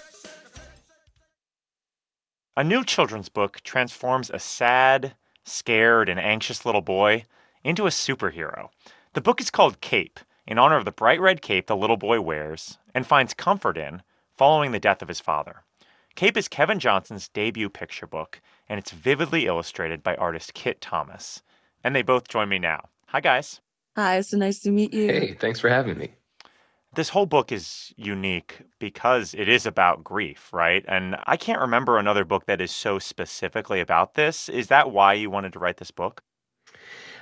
[2.58, 5.14] A new children's book transforms a sad,
[5.46, 7.24] scared, and anxious little boy
[7.64, 8.68] into a superhero.
[9.14, 12.20] The book is called Cape, in honor of the bright red cape the little boy
[12.20, 14.02] wears and finds comfort in
[14.36, 15.62] following the death of his father.
[16.14, 21.42] Cape is Kevin Johnson's debut picture book, and it's vividly illustrated by artist Kit Thomas.
[21.82, 22.90] And they both join me now.
[23.06, 23.62] Hi, guys.
[23.96, 25.06] Hi, it's so nice to meet you.
[25.06, 26.10] Hey, thanks for having me.
[26.94, 30.84] This whole book is unique because it is about grief, right?
[30.88, 34.48] And I can't remember another book that is so specifically about this.
[34.48, 36.22] Is that why you wanted to write this book?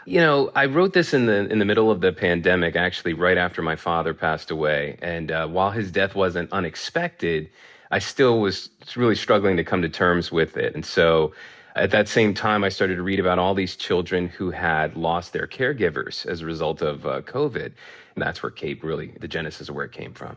[0.06, 3.36] You know, I wrote this in the in the middle of the pandemic, actually, right
[3.36, 4.96] after my father passed away.
[5.02, 7.50] And uh, while his death wasn't unexpected,
[7.90, 10.74] I still was really struggling to come to terms with it.
[10.74, 11.34] And so,
[11.76, 15.34] at that same time, I started to read about all these children who had lost
[15.34, 17.72] their caregivers as a result of uh, COVID.
[18.18, 20.36] That's where Cape really, the genesis of where it came from.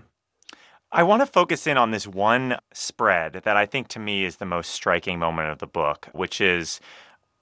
[0.92, 4.38] I want to focus in on this one spread that I think to me is
[4.38, 6.82] the most striking moment of the book, which is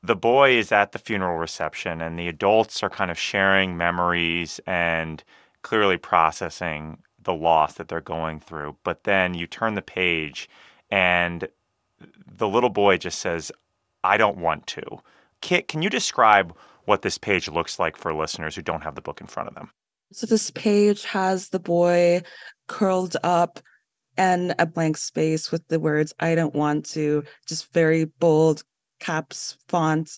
[0.04, 4.60] the boy is at the funeral reception and the adults are kind of sharing memories
[4.68, 5.24] and
[5.64, 8.76] clearly processing the loss that they're going through.
[8.84, 10.48] But then you turn the page
[10.92, 11.48] and
[12.28, 13.52] the little boy just says,
[14.04, 14.84] I don't want to.
[15.42, 19.02] Kit, can you describe what this page looks like for listeners who don't have the
[19.02, 19.72] book in front of them?
[20.12, 22.24] So this page has the boy
[22.68, 23.60] curled up
[24.18, 28.64] and a blank space with the words I don't want to, just very bold,
[29.00, 30.18] caps font.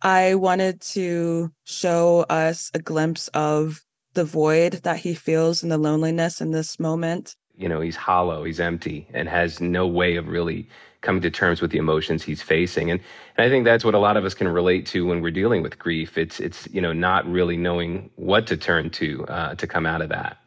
[0.00, 3.80] I wanted to show us a glimpse of
[4.14, 7.36] the void that he feels and the loneliness in this moment.
[7.56, 10.68] You know, he's hollow, he's empty, and has no way of really
[11.02, 12.90] coming to terms with the emotions he's facing.
[12.90, 13.00] And,
[13.36, 15.62] and I think that's what a lot of us can relate to when we're dealing
[15.62, 16.16] with grief.
[16.16, 20.00] It's it's you know not really knowing what to turn to uh, to come out
[20.00, 20.38] of that.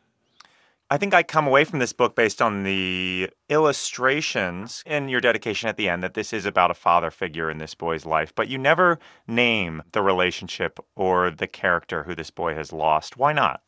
[0.89, 5.68] I think I come away from this book based on the illustrations and your dedication
[5.68, 8.49] at the end that this is about a father figure in this boy's life, but
[8.49, 13.18] you never name the relationship or the character who this boy has lost.
[13.18, 13.64] Why not?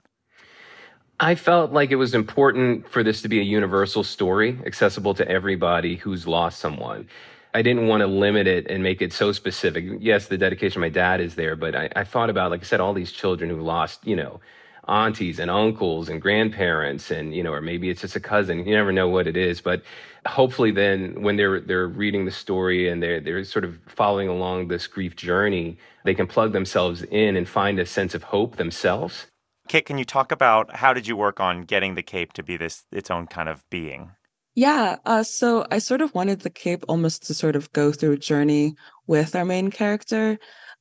[1.20, 5.28] I felt like it was important for this to be a universal story, accessible to
[5.28, 7.08] everybody who's lost someone.
[7.56, 9.86] I didn't want to limit it and make it so specific.
[10.00, 12.66] Yes, the dedication of my dad is there, but I, I thought about, like I
[12.66, 14.42] said, all these children who lost, you know,
[14.88, 18.74] aunties and uncles and grandparents and you know or maybe it's just a cousin you
[18.74, 19.82] never know what it is but
[20.26, 24.70] hopefully then when they're they're reading the story and they're they're sort of following along
[24.70, 29.28] this grief journey they can plug themselves in and find a sense of hope themselves
[29.68, 32.58] kit can you talk about how did you work on getting the cape to be
[32.58, 34.12] this its own kind of being
[34.56, 38.14] yeah uh, so i sort of wanted the cape almost to sort of go through
[38.14, 38.76] a journey
[39.08, 40.38] with our main character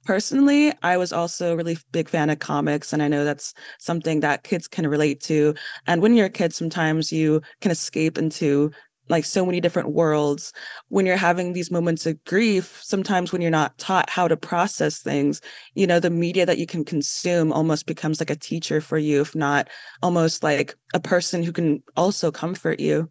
[0.07, 4.21] Personally, I was also a really big fan of comics, and I know that's something
[4.21, 5.53] that kids can relate to.
[5.89, 8.71] And when you're a kid, sometimes you can escape into
[9.09, 10.53] like so many different worlds.
[10.89, 15.01] When you're having these moments of grief, sometimes when you're not taught how to process
[15.01, 15.41] things,
[15.75, 19.21] you know, the media that you can consume almost becomes like a teacher for you,
[19.21, 19.69] if not
[20.03, 23.11] almost like a person who can also comfort you.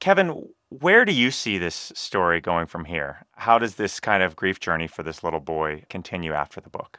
[0.00, 3.26] Kevin, where do you see this story going from here?
[3.36, 6.98] How does this kind of grief journey for this little boy continue after the book?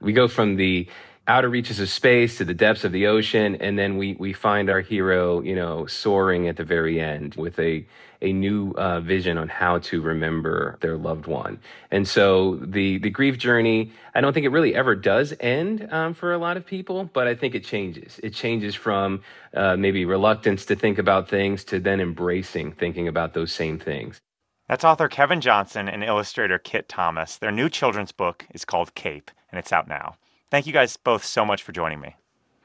[0.00, 0.88] We go from the
[1.28, 4.68] outer reaches of space to the depths of the ocean, and then we we find
[4.68, 7.86] our hero, you know, soaring at the very end with a
[8.20, 11.60] a new uh, vision on how to remember their loved one.
[11.90, 16.14] And so the the grief journey, I don't think it really ever does end um,
[16.14, 18.20] for a lot of people, but I think it changes.
[18.22, 19.22] It changes from
[19.54, 24.20] uh, maybe reluctance to think about things to then embracing thinking about those same things.
[24.68, 27.36] That's author Kevin Johnson and illustrator Kit Thomas.
[27.36, 30.16] Their new children's book is called Cape, and it's out now.
[30.52, 32.14] Thank you guys both so much for joining me.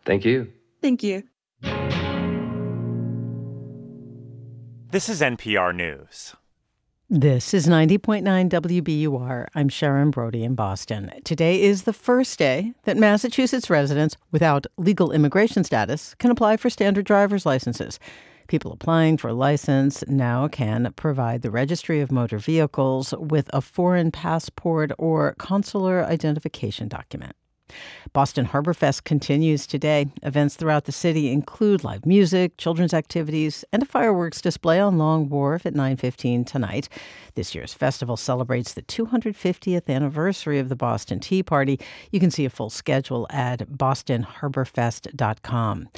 [0.04, 0.52] Thank you.
[0.82, 1.24] Thank you.
[4.92, 6.36] This is NPR News.
[7.10, 9.46] This is 90.9 WBUR.
[9.56, 11.14] I'm Sharon Brody in Boston.
[11.24, 16.70] Today is the first day that Massachusetts residents without legal immigration status can apply for
[16.70, 18.02] standard driver's licenses.
[18.50, 23.62] People applying for a license now can provide the Registry of Motor Vehicles with a
[23.62, 27.34] foreign passport or consular identification document.
[28.14, 30.08] Boston Harbor Fest continues today.
[30.24, 35.30] Events throughout the city include live music, children's activities, and a fireworks display on Long
[35.30, 36.90] Wharf at 9:15 tonight.
[37.36, 41.80] This year's festival celebrates the 250th anniversary of the Boston Tea Party.
[42.12, 45.90] You can see a full schedule at bostonharborfest.com.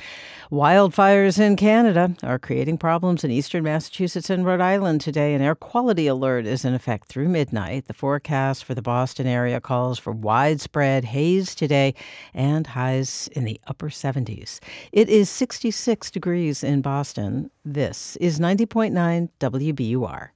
[0.51, 5.34] Wildfires in Canada are creating problems in eastern Massachusetts and Rhode Island today.
[5.34, 7.88] An air quality alert is in effect through midnight.
[7.88, 11.93] The forecast for the Boston area calls for widespread haze today
[12.34, 14.60] and highs in the upper 70s.
[14.91, 17.51] It is 66 degrees in Boston.
[17.64, 20.30] This is 90.9 WBUR.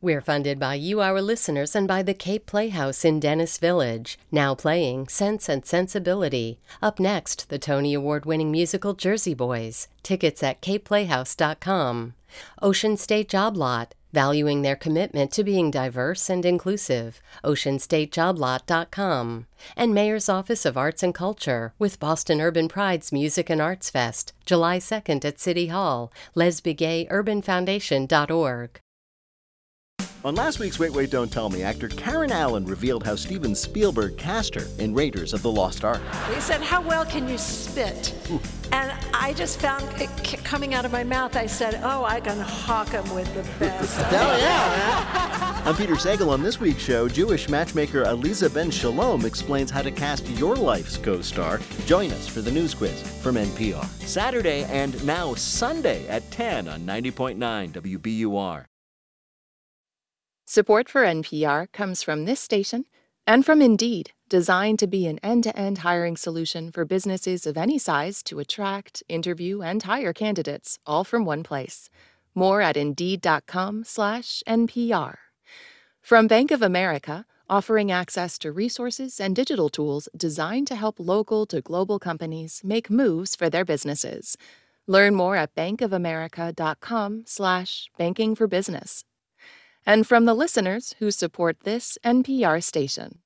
[0.00, 4.54] We're funded by you, our listeners, and by the Cape Playhouse in Dennis Village, now
[4.54, 6.60] playing Sense and Sensibility.
[6.80, 9.88] Up next, the Tony Award winning musical Jersey Boys.
[10.04, 12.14] Tickets at capeplayhouse.com.
[12.62, 17.20] Ocean State Job Lot, valuing their commitment to being diverse and inclusive.
[17.44, 19.46] OceanStateJobLot.com.
[19.76, 24.32] And Mayor's Office of Arts and Culture with Boston Urban Pride's Music and Arts Fest,
[24.46, 26.12] July 2nd at City Hall.
[26.36, 28.80] LesbigayUrbanFoundation.org.
[30.24, 34.16] On last week's Wait, Wait, Don't Tell Me, actor Karen Allen revealed how Steven Spielberg
[34.18, 36.02] cast her in Raiders of the Lost Ark.
[36.34, 38.12] He said, How well can you spit?
[38.28, 38.40] Ooh.
[38.72, 40.10] And I just found it
[40.44, 43.96] coming out of my mouth, I said, Oh, I can hawk him with the best.
[44.06, 46.28] Hell yeah, I'm Peter Sagal.
[46.28, 50.96] On this week's show, Jewish matchmaker Aleeza Ben Shalom explains how to cast your life's
[50.96, 51.60] co star.
[51.86, 53.84] Join us for the news quiz from NPR.
[54.04, 58.64] Saturday and now Sunday at 10 on 90.9 WBUR.
[60.50, 62.86] Support for NPR comes from this station
[63.26, 67.58] and from Indeed, designed to be an end to end hiring solution for businesses of
[67.58, 71.90] any size to attract, interview, and hire candidates all from one place.
[72.34, 75.16] More at Indeed.com/slash NPR.
[76.00, 81.44] From Bank of America, offering access to resources and digital tools designed to help local
[81.44, 84.38] to global companies make moves for their businesses.
[84.86, 89.04] Learn more at bankofamerica.com/slash banking for business
[89.86, 93.20] and from the listeners who support this NPR station.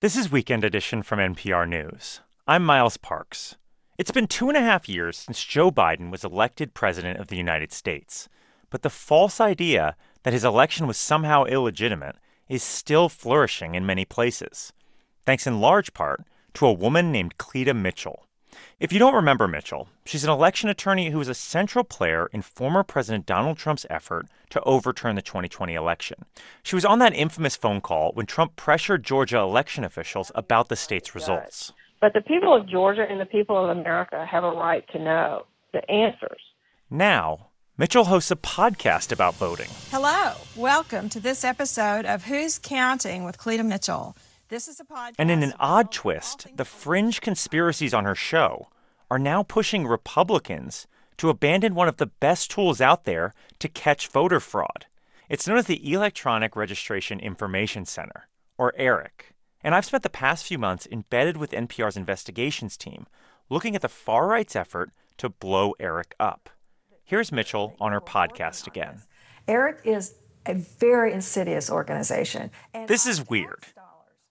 [0.00, 2.20] This is Weekend Edition from NPR News.
[2.46, 3.56] I'm Miles Parks.
[3.98, 7.36] It's been two and a half years since Joe Biden was elected President of the
[7.36, 8.28] United States,
[8.68, 12.16] but the false idea that his election was somehow illegitimate
[12.48, 14.72] is still flourishing in many places,
[15.24, 16.22] thanks in large part
[16.54, 18.25] to a woman named Cleta Mitchell.
[18.78, 22.42] If you don't remember Mitchell, she's an election attorney who was a central player in
[22.42, 26.24] former President Donald Trump's effort to overturn the 2020 election.
[26.62, 30.76] She was on that infamous phone call when Trump pressured Georgia election officials about the
[30.76, 31.72] state's results.
[32.00, 35.46] But the people of Georgia and the people of America have a right to know
[35.72, 36.40] the answers.
[36.90, 37.48] Now,
[37.78, 39.68] Mitchell hosts a podcast about voting.
[39.90, 44.16] Hello, welcome to this episode of Who's Counting with Cleta Mitchell.
[44.48, 45.16] This is a podcast.
[45.18, 48.68] And in an odd twist, the fringe conspiracies on her show
[49.10, 50.86] are now pushing Republicans
[51.16, 54.86] to abandon one of the best tools out there to catch voter fraud.
[55.28, 59.34] It's known as the Electronic Registration Information Center, or ERIC.
[59.64, 63.06] And I've spent the past few months embedded with NPR's investigations team
[63.50, 66.50] looking at the far right's effort to blow ERIC up.
[67.02, 69.02] Here's Mitchell on her podcast again.
[69.48, 70.14] ERIC is
[70.46, 72.50] a very insidious organization.
[72.86, 73.64] This is weird.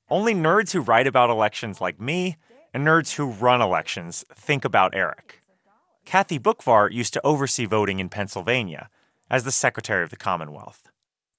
[0.09, 2.37] Only nerds who write about elections like me
[2.73, 5.41] and nerds who run elections think about ERIC.
[6.05, 8.89] Kathy Boockvar used to oversee voting in Pennsylvania
[9.31, 10.89] as the Secretary of the Commonwealth.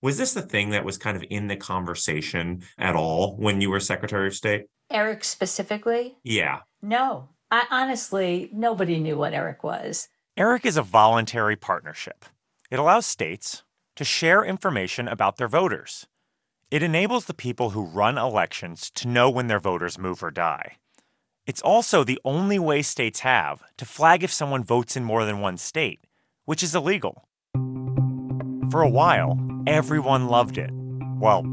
[0.02, 3.70] Was this the thing that was kind of in the conversation at all when you
[3.70, 4.66] were Secretary of State?
[4.90, 6.16] ERIC specifically?
[6.24, 6.60] Yeah.
[6.82, 7.28] No.
[7.50, 10.08] I honestly, nobody knew what ERIC was.
[10.36, 12.24] ERIC is a voluntary partnership.
[12.70, 13.62] It allows states
[13.94, 16.06] to share information about their voters.
[16.68, 20.78] It enables the people who run elections to know when their voters move or die.
[21.46, 25.40] It's also the only way states have to flag if someone votes in more than
[25.40, 26.00] one state,
[26.44, 27.28] which is illegal.
[28.72, 29.38] For a while,
[29.68, 30.70] everyone loved it.
[30.72, 31.46] Well,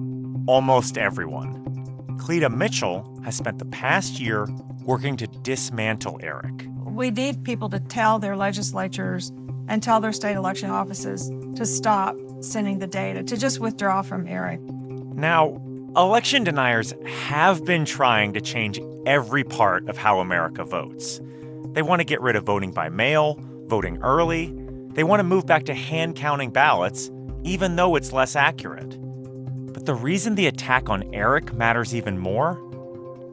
[0.48, 2.18] almost everyone.
[2.20, 4.48] Cleta Mitchell has spent the past year
[4.84, 6.68] working to dismantle ERIC.
[6.86, 9.32] We need people to tell their legislatures
[9.68, 14.28] and tell their state election offices to stop sending the data, to just withdraw from
[14.28, 14.60] ERIC.
[15.16, 15.62] Now,
[15.96, 21.22] election deniers have been trying to change every part of how America votes.
[21.74, 24.54] They want to get rid of voting by mail, voting early.
[24.94, 27.12] They want to move back to hand counting ballots,
[27.44, 28.98] even though it's less accurate.
[29.74, 32.60] But the reason the attack on ERIC matters even more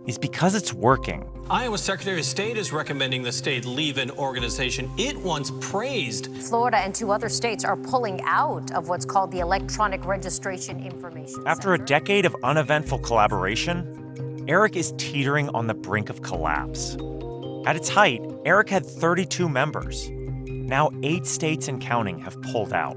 [0.07, 1.29] is because it's working.
[1.51, 6.33] Iowa Secretary of State is recommending the state leave an organization it once praised.
[6.45, 11.43] Florida and two other states are pulling out of what's called the Electronic Registration Information.
[11.47, 16.97] After a decade of uneventful collaboration, ERIC is teetering on the brink of collapse.
[17.67, 20.09] At its height, ERIC had 32 members.
[20.47, 22.97] Now, eight states and counting have pulled out,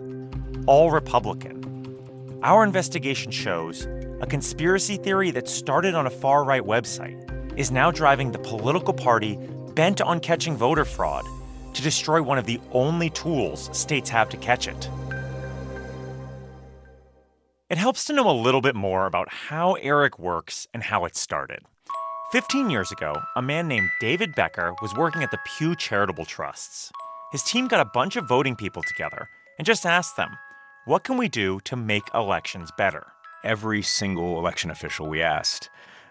[0.67, 2.39] all Republican.
[2.43, 3.87] Our investigation shows
[4.21, 8.93] a conspiracy theory that started on a far right website is now driving the political
[8.93, 9.37] party
[9.75, 11.25] bent on catching voter fraud
[11.73, 14.89] to destroy one of the only tools states have to catch it.
[17.69, 21.15] It helps to know a little bit more about how Eric works and how it
[21.15, 21.61] started.
[22.31, 26.91] 15 years ago, a man named David Becker was working at the Pew Charitable Trusts.
[27.31, 29.27] His team got a bunch of voting people together
[29.57, 30.37] and just asked them,
[30.85, 33.07] What can we do to make elections better?
[33.43, 35.69] Every single election official we asked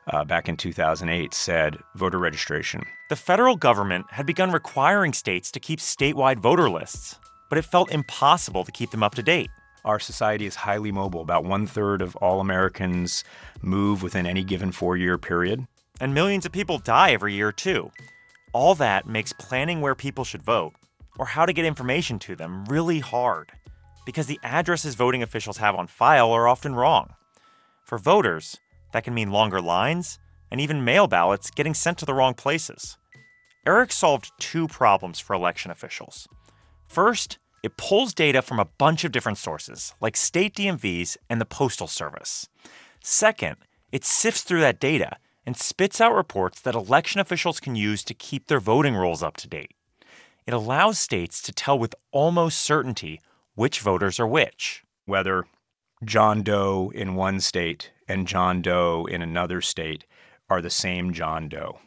[0.08, 2.84] uh, back in 2008 said voter registration.
[3.08, 7.90] The federal government had begun requiring states to keep statewide voter lists, but it felt
[7.90, 9.50] impossible to keep them up to date.
[9.84, 11.22] Our society is highly mobile.
[11.22, 13.24] About one third of all Americans
[13.62, 15.66] move within any given four year period.
[16.00, 17.90] And millions of people die every year, too.
[18.52, 20.74] All that makes planning where people should vote
[21.18, 23.52] or how to get information to them really hard
[24.06, 27.14] because the addresses voting officials have on file are often wrong.
[27.84, 28.58] For voters,
[28.92, 30.18] that can mean longer lines
[30.50, 32.96] and even mail ballots getting sent to the wrong places.
[33.66, 36.28] Eric solved two problems for election officials.
[36.88, 41.46] First, it pulls data from a bunch of different sources, like state DMVs and the
[41.46, 42.48] Postal Service.
[43.02, 43.56] Second,
[43.92, 45.16] it sifts through that data
[45.46, 49.36] and spits out reports that election officials can use to keep their voting rolls up
[49.38, 49.72] to date.
[50.46, 53.20] It allows states to tell with almost certainty
[53.54, 54.84] which voters are which.
[55.04, 55.44] Whether
[56.04, 60.04] John Doe in one state and John Doe in another state
[60.50, 61.78] are the same John Doe.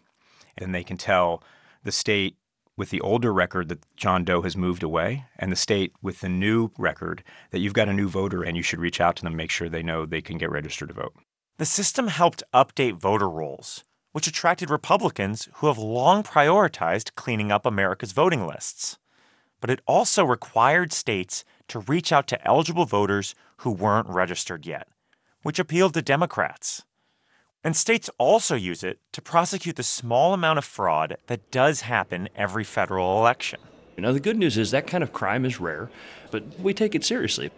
[0.57, 1.43] And they can tell
[1.83, 2.37] the state
[2.77, 6.29] with the older record that John Doe has moved away and the state with the
[6.29, 9.35] new record that you've got a new voter and you should reach out to them,
[9.35, 11.13] make sure they know they can get registered to vote.
[11.57, 17.65] The system helped update voter rolls, which attracted Republicans who have long prioritized cleaning up
[17.65, 18.97] America's voting lists.
[19.59, 24.87] But it also required states to reach out to eligible voters who weren't registered yet,
[25.43, 26.83] which appealed to Democrats.
[27.63, 32.29] And states also use it to prosecute the small amount of fraud that does happen
[32.35, 33.59] every federal election.
[33.97, 35.89] You know, the good news is that kind of crime is rare,
[36.29, 37.49] but we take it seriously.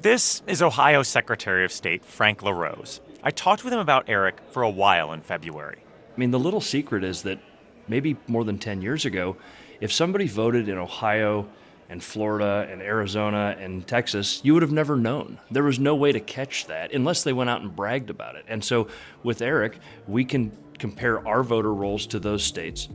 [0.00, 3.00] This is Ohio Secretary of State Frank LaRose.
[3.22, 5.82] I talked with him about Eric for a while in February.
[6.16, 7.38] I mean, the little secret is that
[7.86, 9.36] maybe more than 10 years ago,
[9.80, 11.48] if somebody voted in Ohio
[11.90, 15.40] and Florida and Arizona and Texas, you would have never known.
[15.50, 18.44] There was no way to catch that unless they went out and bragged about it.
[18.46, 18.86] And so
[19.24, 19.76] with Eric,
[20.06, 22.88] we can compare our voter rolls to those states.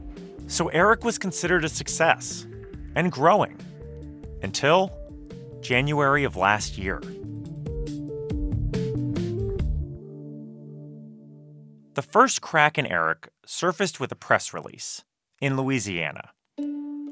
[0.48, 2.48] So Eric was considered a success
[2.96, 3.60] and growing
[4.42, 4.98] until
[5.60, 7.02] January of last year.
[11.96, 15.04] The first crack in Eric surfaced with a press release
[15.42, 16.32] in Louisiana.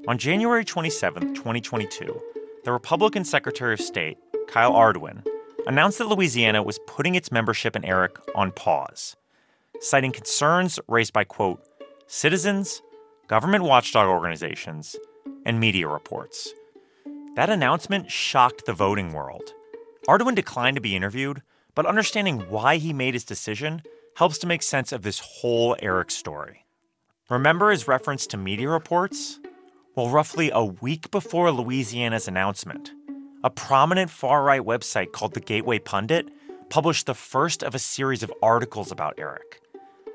[0.05, 2.21] On January 27, 2022,
[2.65, 4.17] the Republican Secretary of State,
[4.49, 5.25] Kyle Ardoin,
[5.65, 9.15] announced that Louisiana was putting its membership in ERIC on pause,
[9.79, 11.63] citing concerns raised by, quote,
[12.05, 12.81] citizens,
[13.27, 14.97] government watchdog organizations,
[15.45, 16.53] and media reports.
[17.37, 19.53] That announcement shocked the voting world.
[20.09, 21.43] Ardoin declined to be interviewed,
[21.75, 23.83] but understanding why he made his decision
[24.17, 26.65] helps to make sense of this whole Eric story.
[27.29, 29.39] Remember his reference to media reports?
[29.95, 32.91] Well, roughly a week before Louisiana's announcement,
[33.43, 36.29] a prominent far right website called the Gateway Pundit
[36.71, 39.61] published the first of a series of articles about Eric.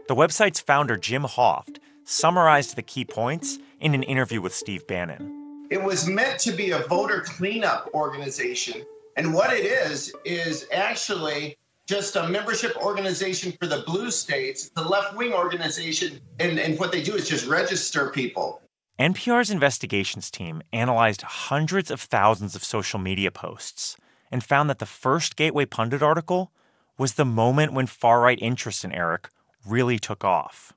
[0.09, 5.69] The website's founder, Jim Hoft, summarized the key points in an interview with Steve Bannon.
[5.71, 8.85] It was meant to be a voter cleanup organization.
[9.17, 11.57] And what it is, is actually
[11.87, 14.67] just a membership organization for the blue states.
[14.67, 16.19] It's a left wing organization.
[16.41, 18.61] And, and what they do is just register people.
[18.99, 23.97] NPR's investigations team analyzed hundreds of thousands of social media posts
[24.33, 26.51] and found that the first Gateway Pundit article
[26.99, 29.29] was the moment when far right interest in Eric
[29.65, 30.73] really took off.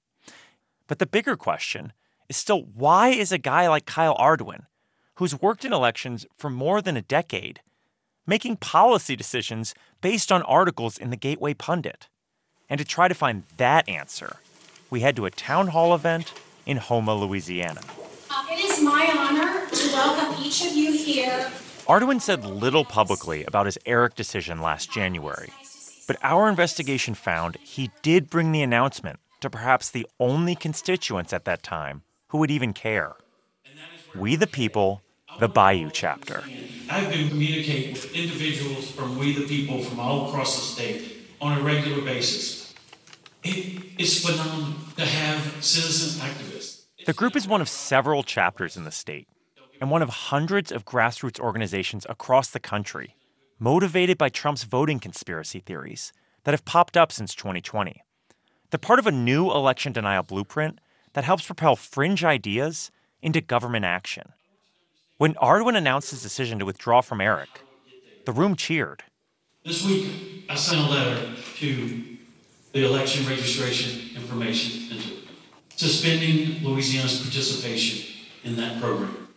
[0.85, 1.93] But the bigger question
[2.29, 4.67] is still why is a guy like Kyle Ardoin,
[5.15, 7.61] who's worked in elections for more than a decade,
[8.27, 12.07] making policy decisions based on articles in the Gateway Pundit?
[12.69, 14.37] And to try to find that answer,
[14.91, 16.33] we head to a town hall event
[16.67, 17.81] in Houma, Louisiana.
[18.91, 21.49] It is my honor to welcome each of you here.
[21.87, 25.49] Ardoin said little publicly about his Eric decision last January,
[26.07, 31.45] but our investigation found he did bring the announcement to perhaps the only constituents at
[31.45, 33.15] that time who would even care.
[34.13, 35.01] We the People,
[35.39, 36.43] the Bayou chapter.
[36.89, 41.57] I've been communicating with individuals from We the People from all across the state on
[41.57, 42.73] a regular basis.
[43.43, 46.60] It is phenomenal to have citizen activists.
[47.05, 49.27] The group is one of several chapters in the state
[49.79, 53.15] and one of hundreds of grassroots organizations across the country
[53.61, 56.11] motivated by Trump's voting conspiracy theories
[56.43, 58.03] that have popped up since 2020.
[58.69, 60.79] They're part of a new election denial blueprint
[61.13, 62.89] that helps propel fringe ideas
[63.21, 64.33] into government action.
[65.17, 67.61] When Ardoin announced his decision to withdraw from Eric,
[68.25, 69.03] the room cheered.
[69.63, 72.17] This week, I sent a letter to
[72.73, 74.97] the Election Registration Information
[75.81, 78.05] suspending Louisiana's participation
[78.43, 79.29] in that program.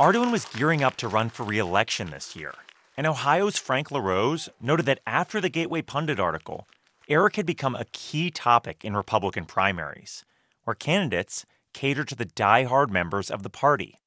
[0.00, 2.54] Ardoin was gearing up to run for re election this year,
[2.96, 6.66] and Ohio's Frank LaRose noted that after the Gateway Pundit article,
[7.06, 10.24] Eric had become a key topic in Republican primaries,
[10.64, 11.44] where candidates
[11.74, 13.98] cater to the die-hard members of the party.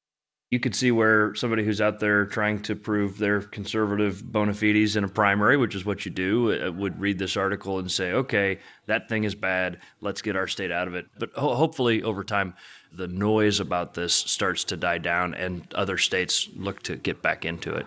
[0.50, 4.96] You could see where somebody who's out there trying to prove their conservative bona fides
[4.96, 8.12] in a primary, which is what you do, uh, would read this article and say,
[8.12, 9.78] okay, that thing is bad.
[10.00, 11.06] Let's get our state out of it.
[11.18, 12.54] But ho- hopefully, over time,
[12.90, 17.44] the noise about this starts to die down and other states look to get back
[17.44, 17.86] into it.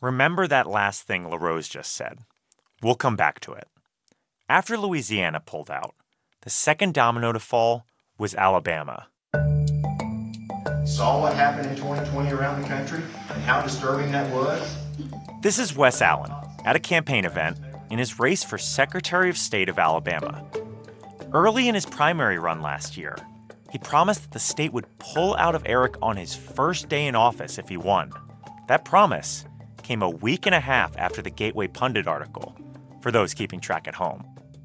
[0.00, 2.18] Remember that last thing LaRose just said.
[2.82, 3.68] We'll come back to it.
[4.48, 5.94] After Louisiana pulled out,
[6.42, 7.86] the second domino to fall
[8.18, 9.06] was Alabama.
[10.84, 14.76] Saw what happened in 2020 around the country and how disturbing that was.
[15.40, 16.30] This is Wes Allen
[16.64, 17.58] at a campaign event
[17.90, 20.44] in his race for Secretary of State of Alabama.
[21.32, 23.16] Early in his primary run last year,
[23.70, 27.14] he promised that the state would pull out of Eric on his first day in
[27.14, 28.12] office if he won.
[28.68, 29.46] That promise
[29.82, 32.56] came a week and a half after the Gateway Pundit article,
[33.00, 34.24] for those keeping track at home.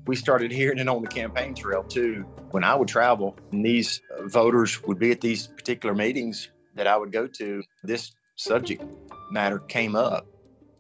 [0.09, 2.25] We started hearing it on the campaign trail too.
[2.49, 6.97] When I would travel, and these voters would be at these particular meetings that I
[6.97, 8.83] would go to, this subject
[9.29, 10.25] matter came up.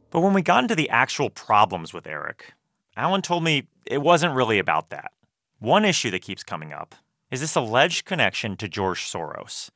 [0.09, 2.53] But when we got into the actual problems with Eric,
[2.97, 5.11] Allen told me it wasn't really about that.
[5.59, 6.95] One issue that keeps coming up
[7.29, 9.69] is this alleged connection to George Soros.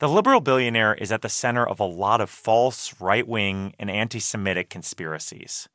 [0.00, 3.88] The liberal billionaire is at the center of a lot of false, right wing, and
[3.88, 5.68] anti Semitic conspiracies.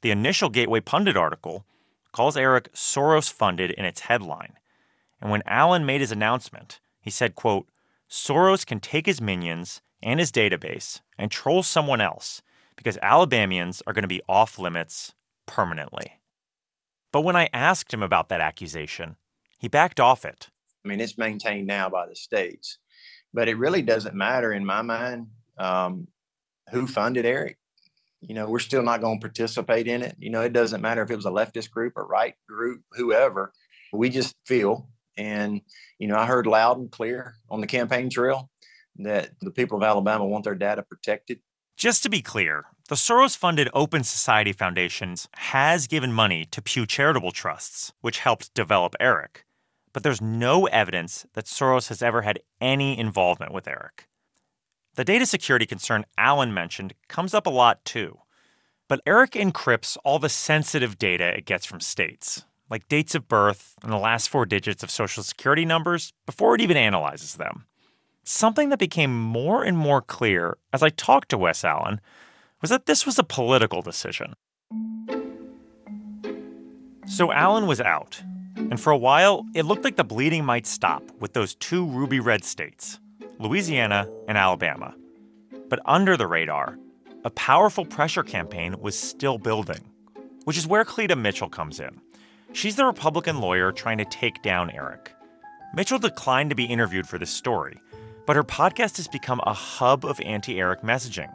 [0.00, 1.64] The initial Gateway Pundit article
[2.12, 4.54] calls Eric Soros funded in its headline.
[5.20, 7.68] And when Allen made his announcement, he said, quote,
[8.08, 12.42] Soros can take his minions and his database and troll someone else
[12.76, 15.14] because Alabamians are going to be off limits
[15.46, 16.20] permanently.
[17.12, 19.16] But when I asked him about that accusation,
[19.58, 20.48] he backed off it.
[20.84, 22.78] I mean, it's maintained now by the states,
[23.34, 25.26] but it really doesn't matter in my mind
[25.58, 26.06] um,
[26.70, 27.58] who funded Eric.
[28.20, 30.16] You know, we're still not going to participate in it.
[30.18, 33.52] You know, it doesn't matter if it was a leftist group or right group, whoever.
[33.92, 35.60] We just feel, and
[35.98, 38.50] you know, I heard loud and clear on the campaign trail
[38.96, 41.40] that the people of Alabama want their data protected.
[41.76, 46.86] Just to be clear, the Soros funded Open Society Foundations has given money to Pew
[46.86, 49.44] Charitable Trusts, which helped develop Eric.
[49.92, 54.07] But there's no evidence that Soros has ever had any involvement with Eric.
[54.98, 58.18] The data security concern Allen mentioned comes up a lot too.
[58.88, 63.76] But Eric encrypts all the sensitive data it gets from states, like dates of birth
[63.84, 67.66] and the last four digits of social security numbers, before it even analyzes them.
[68.24, 72.00] Something that became more and more clear as I talked to Wes Allen
[72.60, 74.34] was that this was a political decision.
[77.06, 78.20] So Allen was out,
[78.56, 82.18] and for a while, it looked like the bleeding might stop with those two ruby
[82.18, 82.98] red states,
[83.38, 84.94] Louisiana and Alabama.
[85.68, 86.78] But under the radar,
[87.24, 89.90] a powerful pressure campaign was still building,
[90.44, 92.00] which is where Cleta Mitchell comes in.
[92.52, 95.12] She's the Republican lawyer trying to take down Eric.
[95.74, 97.78] Mitchell declined to be interviewed for this story,
[98.26, 101.32] but her podcast has become a hub of anti Eric messaging.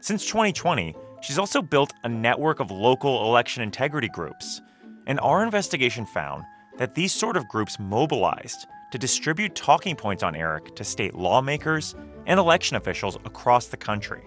[0.00, 4.60] Since 2020, she's also built a network of local election integrity groups.
[5.06, 6.44] And our investigation found
[6.78, 11.94] that these sort of groups mobilized to distribute talking points on Eric to state lawmakers
[12.26, 14.22] and election officials across the country.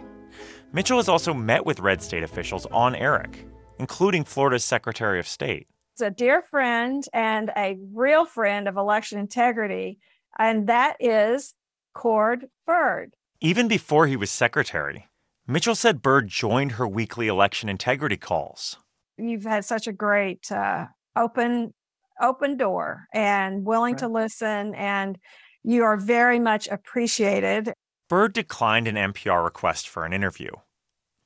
[0.74, 3.46] Mitchell has also met with red state officials on Eric,
[3.80, 5.68] including Florida's Secretary of State.
[5.94, 10.00] It's a dear friend and a real friend of election integrity,
[10.40, 11.54] and that is
[11.94, 13.14] Cord Byrd.
[13.42, 15.08] Even before he was secretary,
[15.48, 18.78] Mitchell said Byrd joined her weekly election integrity calls.
[19.18, 20.86] You've had such a great uh,
[21.16, 21.74] open
[22.22, 24.00] open door and willing right.
[24.00, 25.18] to listen, and
[25.64, 27.74] you are very much appreciated.
[28.10, 30.52] Byrd declined an NPR request for an interview.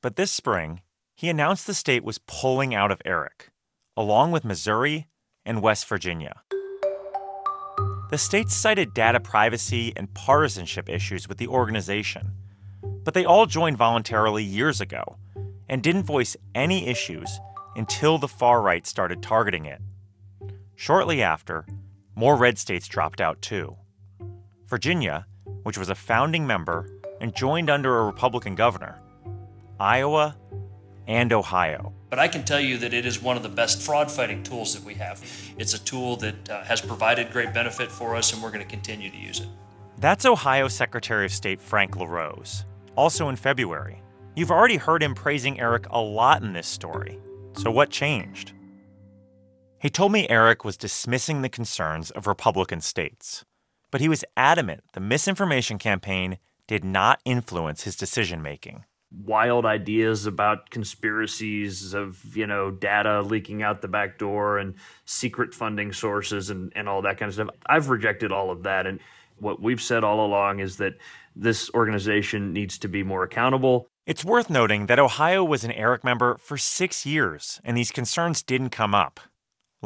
[0.02, 0.82] But this spring,
[1.14, 3.50] he announced the state was pulling out of Eric,
[3.96, 5.08] along with Missouri
[5.44, 6.42] and West Virginia.
[8.10, 12.32] The states cited data privacy and partisanship issues with the organization,
[13.02, 15.16] but they all joined voluntarily years ago
[15.68, 17.40] and didn't voice any issues
[17.74, 19.80] until the far right started targeting it.
[20.76, 21.66] Shortly after,
[22.14, 23.76] more red states dropped out too.
[24.66, 25.26] Virginia,
[25.64, 26.88] which was a founding member
[27.20, 28.98] and joined under a Republican governor,
[29.80, 30.36] Iowa,
[31.06, 31.92] and Ohio.
[32.10, 34.74] But I can tell you that it is one of the best fraud fighting tools
[34.74, 35.22] that we have.
[35.58, 38.70] It's a tool that uh, has provided great benefit for us, and we're going to
[38.70, 39.48] continue to use it.
[39.98, 42.64] That's Ohio Secretary of State Frank LaRose.
[42.96, 44.02] Also in February,
[44.36, 47.18] You've already heard him praising Eric a lot in this story.
[47.54, 48.52] So, what changed?
[49.78, 53.44] He told me Eric was dismissing the concerns of Republican states,
[53.90, 58.84] but he was adamant the misinformation campaign did not influence his decision making.
[59.12, 64.74] Wild ideas about conspiracies of, you know, data leaking out the back door and
[65.04, 67.48] secret funding sources and, and all that kind of stuff.
[67.66, 68.86] I've rejected all of that.
[68.86, 68.98] And
[69.38, 70.94] what we've said all along is that
[71.36, 73.88] this organization needs to be more accountable.
[74.06, 78.42] It's worth noting that Ohio was an Eric member for six years, and these concerns
[78.42, 79.20] didn't come up.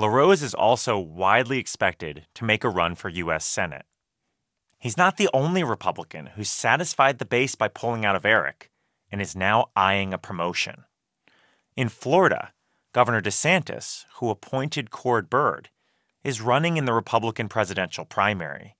[0.00, 3.44] LaRose is also widely expected to make a run for U.S.
[3.44, 3.84] Senate.
[4.78, 8.70] He's not the only Republican who's satisfied the base by pulling out of Eric
[9.12, 10.84] and is now eyeing a promotion.
[11.76, 12.52] In Florida,
[12.94, 15.68] Governor DeSantis, who appointed Cord Byrd,
[16.24, 18.76] is running in the Republican presidential primary.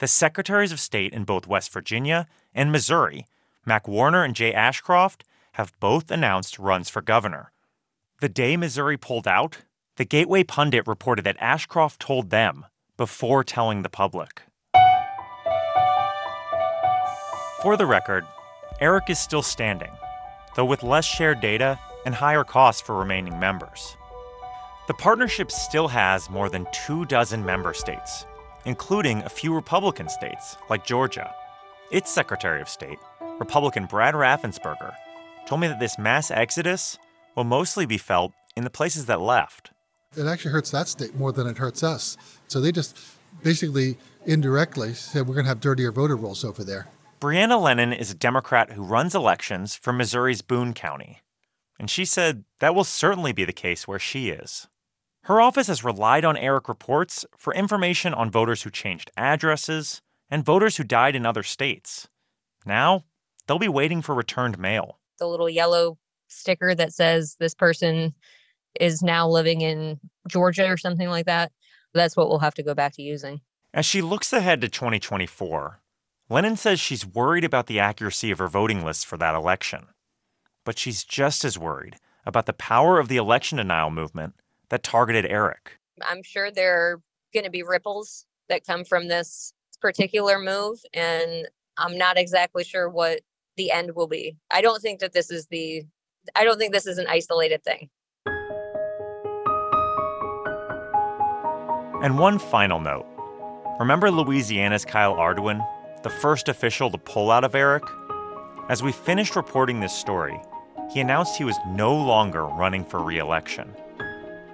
[0.00, 3.24] The secretaries of state in both West Virginia and Missouri,
[3.64, 7.52] Mac Warner and Jay Ashcroft, have both announced runs for governor.
[8.20, 9.62] The day Missouri pulled out,
[9.96, 12.64] the Gateway Pundit reported that Ashcroft told them
[12.96, 14.42] before telling the public.
[17.60, 18.24] For the record,
[18.80, 19.90] Eric is still standing,
[20.56, 23.96] though with less shared data and higher costs for remaining members.
[24.88, 28.26] The partnership still has more than two dozen member states,
[28.64, 31.32] including a few Republican states like Georgia.
[31.90, 32.98] Its Secretary of State,
[33.38, 34.94] Republican Brad Raffensperger,
[35.46, 36.98] told me that this mass exodus
[37.36, 39.71] will mostly be felt in the places that left.
[40.16, 42.16] It actually hurts that state more than it hurts us.
[42.48, 42.98] So they just
[43.42, 43.96] basically
[44.26, 46.86] indirectly said we're going to have dirtier voter rolls over there.
[47.20, 51.20] Brianna Lennon is a Democrat who runs elections for Missouri's Boone County.
[51.78, 54.68] And she said that will certainly be the case where she is.
[55.26, 60.44] Her office has relied on Eric reports for information on voters who changed addresses and
[60.44, 62.08] voters who died in other states.
[62.66, 63.04] Now,
[63.46, 64.98] they'll be waiting for returned mail.
[65.18, 68.14] The little yellow sticker that says this person
[68.80, 71.52] is now living in Georgia or something like that.
[71.94, 73.40] That's what we'll have to go back to using.
[73.74, 75.80] As she looks ahead to 2024,
[76.28, 79.86] Lennon says she's worried about the accuracy of her voting lists for that election.
[80.64, 84.34] But she's just as worried about the power of the election denial movement
[84.68, 85.78] that targeted Eric.
[86.06, 87.00] I'm sure there are
[87.34, 92.88] going to be ripples that come from this particular move, and I'm not exactly sure
[92.88, 93.20] what
[93.56, 94.36] the end will be.
[94.50, 95.84] I don't think that this is the,
[96.34, 97.90] I don't think this is an isolated thing.
[102.02, 103.06] And one final note.
[103.78, 105.64] Remember Louisiana's Kyle Ardoin
[106.02, 107.84] the first official to pull out of Eric?
[108.68, 110.40] As we finished reporting this story,
[110.92, 113.72] he announced he was no longer running for re election.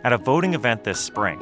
[0.05, 1.41] At a voting event this spring,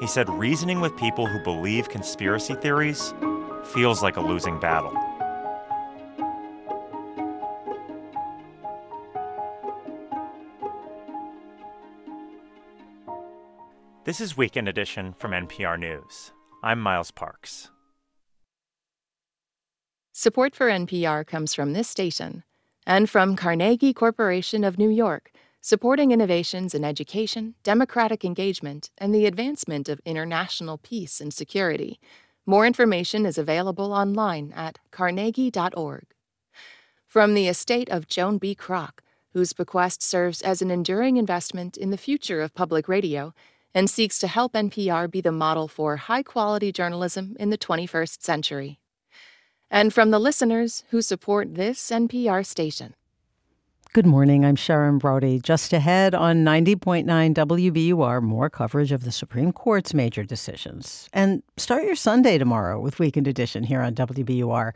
[0.00, 3.14] he said reasoning with people who believe conspiracy theories
[3.62, 4.92] feels like a losing battle.
[14.08, 16.32] This is Weekend Edition from NPR News.
[16.62, 17.68] I'm Miles Parks.
[20.12, 22.42] Support for NPR comes from this station
[22.86, 25.30] and from Carnegie Corporation of New York,
[25.60, 32.00] supporting innovations in education, democratic engagement, and the advancement of international peace and security.
[32.46, 36.06] More information is available online at carnegie.org.
[37.06, 38.54] From the estate of Joan B.
[38.54, 39.00] Kroc,
[39.34, 43.34] whose bequest serves as an enduring investment in the future of public radio
[43.78, 48.20] and seeks to help NPR be the model for high quality journalism in the 21st
[48.20, 48.80] century
[49.70, 52.96] and from the listeners who support this NPR station.
[53.92, 54.44] Good morning.
[54.44, 55.38] I'm Sharon Brody.
[55.38, 61.08] Just ahead on 90.9 WBUR, more coverage of the Supreme Court's major decisions.
[61.12, 64.72] And start your Sunday tomorrow with Weekend Edition here on WBUR.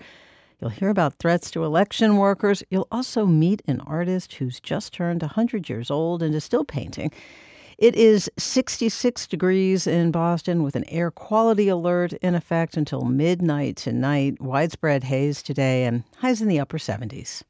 [0.60, 2.62] You'll hear about threats to election workers.
[2.70, 7.10] You'll also meet an artist who's just turned 100 years old and is still painting.
[7.82, 13.74] It is 66 degrees in Boston with an air quality alert in effect until midnight
[13.74, 14.40] tonight.
[14.40, 17.42] Widespread haze today and highs in the upper 70s.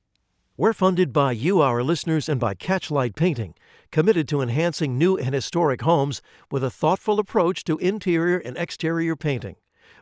[0.56, 3.52] We're funded by you, our listeners, and by Catchlight Painting,
[3.90, 9.14] committed to enhancing new and historic homes with a thoughtful approach to interior and exterior
[9.14, 9.56] painting.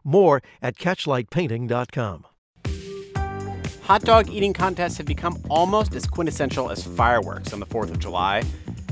[0.04, 2.26] More at catchlightpainting.com.
[3.82, 7.98] Hot dog eating contests have become almost as quintessential as fireworks on the 4th of
[7.98, 8.44] July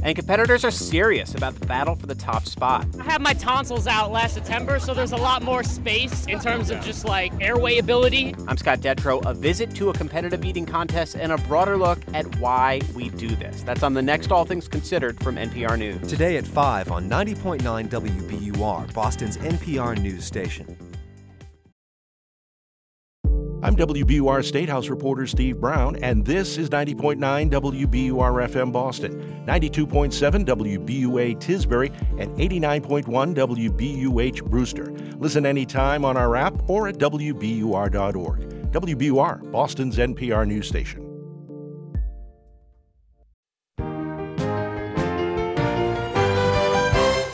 [0.02, 2.86] and competitors are serious about the battle for the top spot.
[3.00, 6.70] I had my tonsils out last September, so there's a lot more space in terms
[6.70, 8.34] of just like airway ability.
[8.46, 9.24] I'm Scott Detrow.
[9.26, 13.28] A visit to a competitive eating contest and a broader look at why we do
[13.28, 13.62] this.
[13.62, 16.08] That's on the next All Things Considered from NPR News.
[16.08, 20.87] Today at 5 on 90.9 WBUR, Boston's NPR news station.
[23.60, 27.18] I'm WBUR State House reporter Steve Brown, and this is 90.9
[27.50, 34.92] WBUR FM Boston, 92.7 WBUA Tisbury, and 89.1 WBUH Brewster.
[35.18, 38.40] Listen anytime on our app or at WBUR.org.
[38.70, 41.04] WBUR, Boston's NPR news station.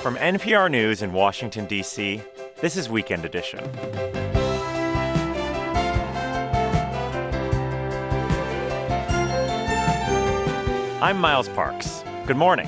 [0.01, 2.23] From NPR News in Washington, D.C.,
[2.63, 3.61] this is Weekend Edition.
[11.05, 12.03] I'm Miles Parks.
[12.27, 12.67] Good morning.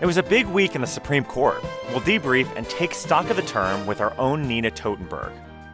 [0.00, 1.60] It was a big week in the Supreme Court.
[1.88, 5.32] We'll debrief and take stock of the term with our own Nina Totenberg.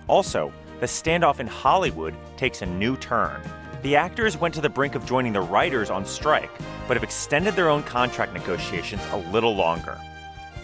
[0.09, 3.43] Also, the standoff in Hollywood takes a new turn.
[3.83, 6.51] The actors went to the brink of joining the writers on strike,
[6.89, 10.01] but have extended their own contract negotiations a little longer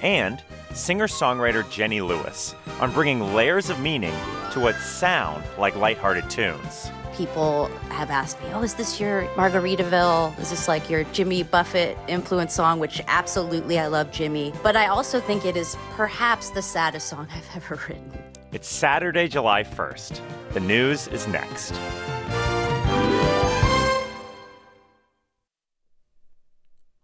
[0.03, 0.43] and
[0.73, 4.15] singer songwriter Jenny Lewis on bringing layers of meaning
[4.53, 6.91] to what sound like lighthearted tunes.
[7.15, 10.39] People have asked me, Oh, is this your Margaritaville?
[10.39, 12.79] Is this like your Jimmy Buffett influence song?
[12.79, 14.53] Which absolutely I love Jimmy.
[14.63, 18.13] But I also think it is perhaps the saddest song I've ever written.
[18.53, 20.21] It's Saturday, July 1st.
[20.55, 21.75] The news is next.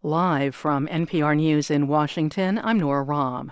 [0.07, 3.51] Live from NPR News in Washington, I'm Nora Raum.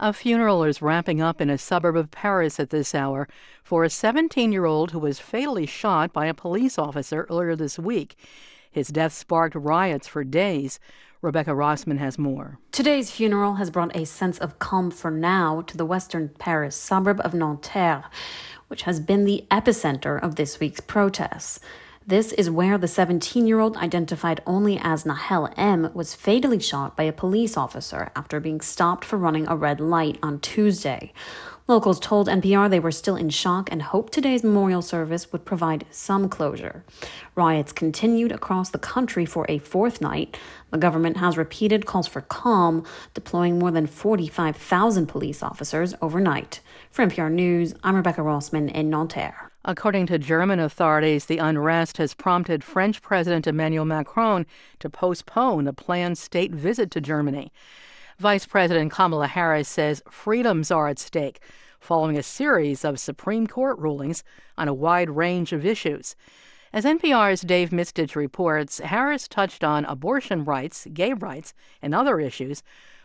[0.00, 3.28] A funeral is wrapping up in a suburb of Paris at this hour
[3.62, 7.78] for a 17 year old who was fatally shot by a police officer earlier this
[7.78, 8.16] week.
[8.70, 10.80] His death sparked riots for days.
[11.20, 12.58] Rebecca Rossman has more.
[12.70, 17.20] Today's funeral has brought a sense of calm for now to the western Paris suburb
[17.20, 18.04] of Nanterre,
[18.68, 21.60] which has been the epicenter of this week's protests.
[22.04, 26.96] This is where the 17 year old, identified only as Nahel M., was fatally shot
[26.96, 31.12] by a police officer after being stopped for running a red light on Tuesday.
[31.68, 35.86] Locals told NPR they were still in shock and hoped today's memorial service would provide
[35.92, 36.84] some closure.
[37.36, 40.36] Riots continued across the country for a fourth night.
[40.72, 42.84] The government has repeated calls for calm,
[43.14, 46.58] deploying more than 45,000 police officers overnight.
[46.90, 49.51] For NPR News, I'm Rebecca Rossman in Nanterre.
[49.64, 54.44] According to German authorities, the unrest has prompted French President Emmanuel Macron
[54.80, 57.52] to postpone a planned state visit to Germany.
[58.18, 61.40] Vice President Kamala Harris says freedoms are at stake
[61.78, 64.24] following a series of Supreme Court rulings
[64.58, 66.16] on a wide range of issues.
[66.72, 72.62] As NPR's Dave Mistich reports, Harris touched on abortion rights, gay rights, and other issues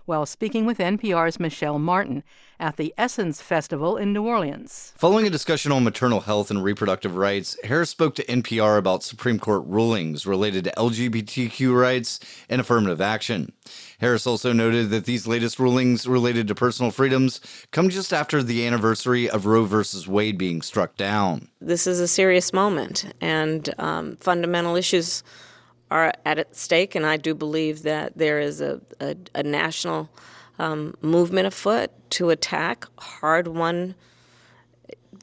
[0.07, 2.23] while speaking with NPR's Michelle Martin
[2.59, 4.93] at the Essence Festival in New Orleans.
[4.97, 9.37] Following a discussion on maternal health and reproductive rights, Harris spoke to NPR about Supreme
[9.37, 13.51] Court rulings related to LGBTQ rights and affirmative action.
[13.99, 17.41] Harris also noted that these latest rulings related to personal freedoms
[17.71, 19.83] come just after the anniversary of Roe v.
[20.07, 21.49] Wade being struck down.
[21.59, 25.21] This is a serious moment, and um, fundamental issues
[25.89, 30.09] are at stake, and I do believe that there is a, a, a national
[30.59, 33.95] um, movement afoot to attack hard won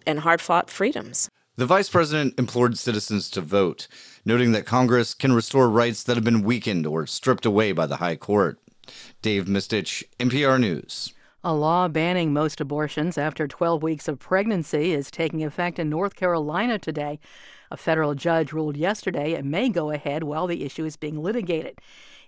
[0.06, 1.28] and hard fought freedoms.
[1.56, 3.86] The vice president implored citizens to vote,
[4.24, 7.96] noting that Congress can restore rights that have been weakened or stripped away by the
[7.96, 8.58] high court.
[9.22, 11.14] Dave Mistich, NPR News.
[11.46, 16.16] A law banning most abortions after 12 weeks of pregnancy is taking effect in North
[16.16, 17.20] Carolina today.
[17.74, 21.80] A federal judge ruled yesterday it may go ahead while the issue is being litigated.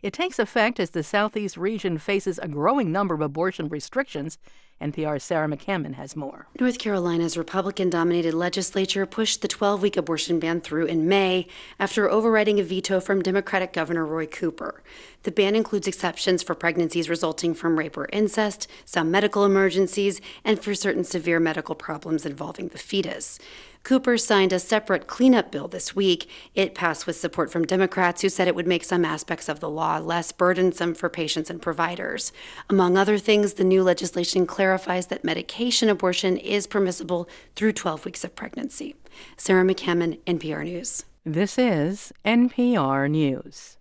[0.03, 4.39] It takes effect as the Southeast region faces a growing number of abortion restrictions.
[4.81, 6.49] NPR's Sarah McCammon has more.
[6.61, 11.47] North Carolina's Republican dominated legislature pushed the 12 week abortion ban through in May
[11.79, 14.83] after overriding a veto from Democratic Governor Roy Cooper.
[15.23, 20.63] The ban includes exceptions for pregnancies resulting from rape or incest, some medical emergencies, and
[20.63, 23.39] for certain severe medical problems involving the fetus.
[23.87, 26.29] Cooper signed a separate cleanup bill this week.
[26.57, 29.71] It passed with support from Democrats who said it would make some aspects of the
[29.71, 32.33] law less burdensome for patients and providers.
[32.69, 38.25] Among other things, the new legislation clarifies that medication abortion is permissible through 12 weeks
[38.25, 38.97] of pregnancy.
[39.37, 41.05] Sarah McCammon, NPR News.
[41.25, 43.77] This is NPR News.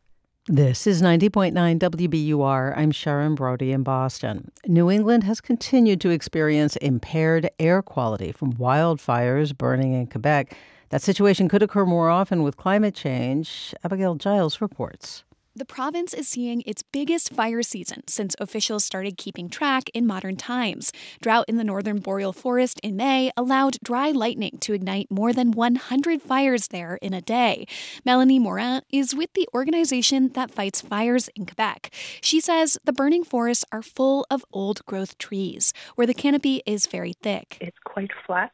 [0.47, 2.77] This is 90.9 WBUR.
[2.77, 4.51] I'm Sharon Brody in Boston.
[4.67, 10.55] New England has continued to experience impaired air quality from wildfires burning in Quebec.
[10.89, 13.73] That situation could occur more often with climate change.
[13.83, 15.23] Abagael Giles reports.
[15.57, 20.35] The province is seeing its biggest fire season since officials started keeping track in modern
[20.35, 20.91] times.
[21.21, 25.51] Drought in the northern boreal forest in May allowed dry lightning to ignite more than
[25.51, 27.65] 100 fires there in a day.
[28.03, 31.89] Melanie Morin is with the organization that fights fires in Quebec.
[32.19, 36.85] She says the burning forests are full of old growth trees, where the canopy is
[36.85, 37.57] very thick.
[37.61, 38.53] It's quite flat.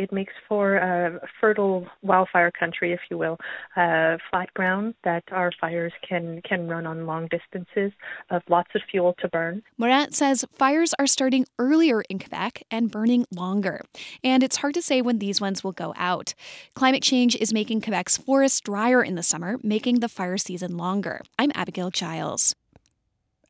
[0.00, 3.36] It makes for a fertile wildfire country, if you will,
[3.76, 7.92] uh, flat ground that our fires can can run on long distances
[8.30, 9.62] of lots of fuel to burn.
[9.76, 13.82] Morin says fires are starting earlier in Quebec and burning longer,
[14.24, 16.32] and it's hard to say when these ones will go out.
[16.74, 21.20] Climate change is making Quebec's forests drier in the summer, making the fire season longer.
[21.38, 22.54] I'm Abagael Giles.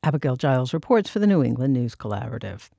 [0.02, 2.70] Abagael Giles reports for the New England News Collaborative.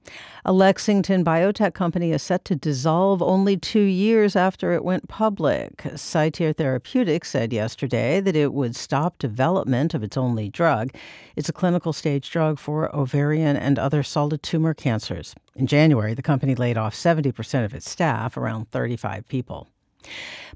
[0.44, 5.78] A Lexington biotech company is set to dissolve only two years after it went public.
[5.78, 10.96] Cyteir Therapeutics said yesterday that it would stop development of its only drug.
[11.36, 15.36] It's a clinical stage drug for ovarian and other solid tumor cancers.
[15.56, 19.68] In January, the company laid off 70% of its staff, around 35 people.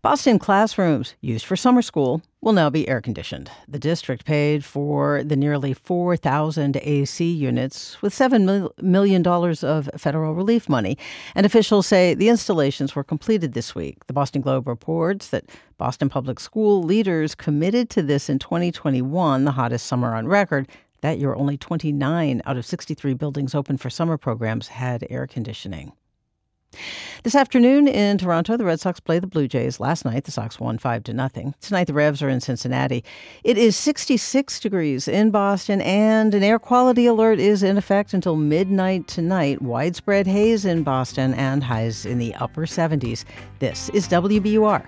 [0.01, 3.49] Boston classrooms used for summer school will now be air conditioned.
[3.67, 10.69] The district paid for the nearly 4,000 AC units with $7 million of federal relief
[10.69, 10.95] money.
[11.33, 14.05] And officials say the installations were completed this week.
[14.05, 19.51] The Boston Globe reports that Boston Public School leaders committed to this in 2021, the
[19.51, 20.67] hottest summer on record.
[21.01, 25.93] That year, only 29 out of 63 buildings open for summer programs had air conditioning.
[27.23, 29.79] This afternoon in Toronto, the Red Sox play the Blue Jays.
[29.79, 31.55] Last night, the Sox won 5 to nothing.
[31.61, 33.03] Tonight, the Revs are in Cincinnati.
[33.43, 38.35] It is 66 degrees in Boston, and an air quality alert is in effect until
[38.35, 39.61] midnight tonight.
[39.61, 43.25] Widespread haze in Boston and highs in the upper 70s.
[43.59, 44.85] This is WBUR.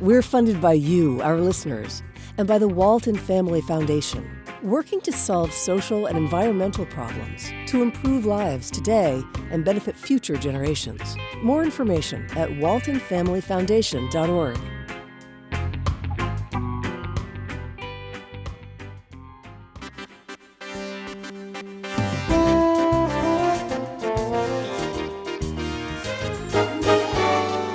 [0.00, 2.02] We're funded by you, our listeners,
[2.38, 8.24] and by the Walton Family Foundation working to solve social and environmental problems to improve
[8.26, 11.16] lives today and benefit future generations.
[11.42, 14.58] More information at waltonfamilyfoundation.org.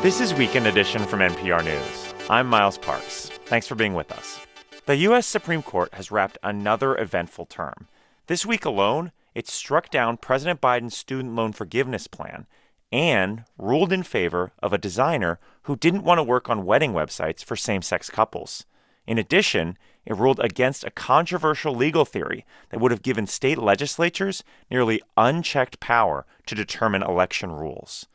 [0.06, 2.14] This is Weekend Edition from NPR News.
[2.30, 3.32] I'm Miles Parks.
[3.46, 4.40] Thanks for being with us.
[4.86, 5.26] The U.S.
[5.26, 7.88] Supreme Court has wrapped another eventful term.
[8.28, 12.46] This week alone, it struck down President Biden's student loan forgiveness plan
[12.92, 17.44] and ruled in favor of a designer who didn't want to work on wedding websites
[17.44, 18.68] for same sex couples.
[19.08, 19.76] In addition,
[20.06, 25.80] it ruled against a controversial legal theory that would have given state legislatures nearly unchecked
[25.80, 28.06] power to determine election rules.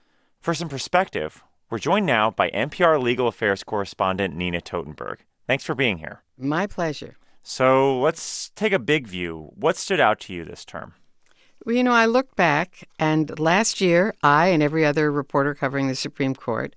[0.41, 5.19] For some perspective, we're joined now by NPR legal affairs correspondent Nina Totenberg.
[5.51, 6.23] Thanks for being here.
[6.39, 7.17] My pleasure.
[7.43, 9.51] So let's take a big view.
[9.57, 10.95] What stood out to you this term?
[11.67, 15.89] Well, you know, I look back, and last year, I and every other reporter covering
[15.89, 16.77] the Supreme Court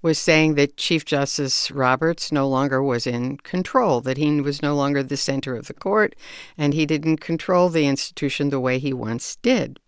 [0.00, 4.74] was saying that Chief Justice Roberts no longer was in control, that he was no
[4.74, 6.16] longer the center of the court,
[6.56, 9.78] and he didn't control the institution the way he once did.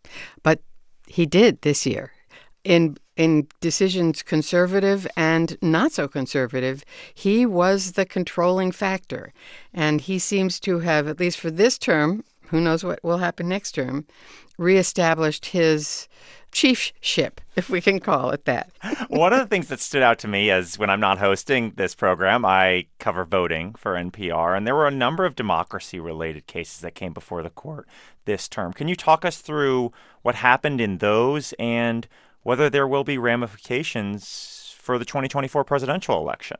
[0.42, 0.60] But
[1.06, 2.12] he did this year.
[2.64, 9.32] In in decisions conservative and not so conservative, he was the controlling factor.
[9.72, 13.48] And he seems to have, at least for this term, who knows what will happen
[13.48, 14.06] next term,
[14.58, 16.08] reestablished his
[16.52, 18.70] chiefship, if we can call it that.
[19.08, 21.94] One of the things that stood out to me is when I'm not hosting this
[21.94, 26.80] program, I cover voting for NPR, and there were a number of democracy related cases
[26.80, 27.86] that came before the court
[28.24, 28.72] this term.
[28.72, 29.92] Can you talk us through
[30.22, 32.08] what happened in those and
[32.46, 36.56] whether there will be ramifications for the 2024 presidential election.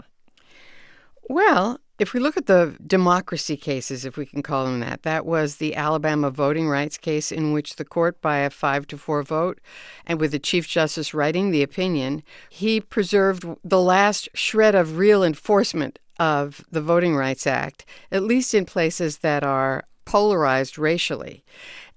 [1.29, 5.25] Well, if we look at the democracy cases, if we can call them that, that
[5.25, 9.23] was the Alabama voting rights case in which the court, by a five to four
[9.23, 9.61] vote,
[10.05, 15.23] and with the Chief Justice writing the opinion, he preserved the last shred of real
[15.23, 21.45] enforcement of the Voting Rights Act, at least in places that are polarized racially.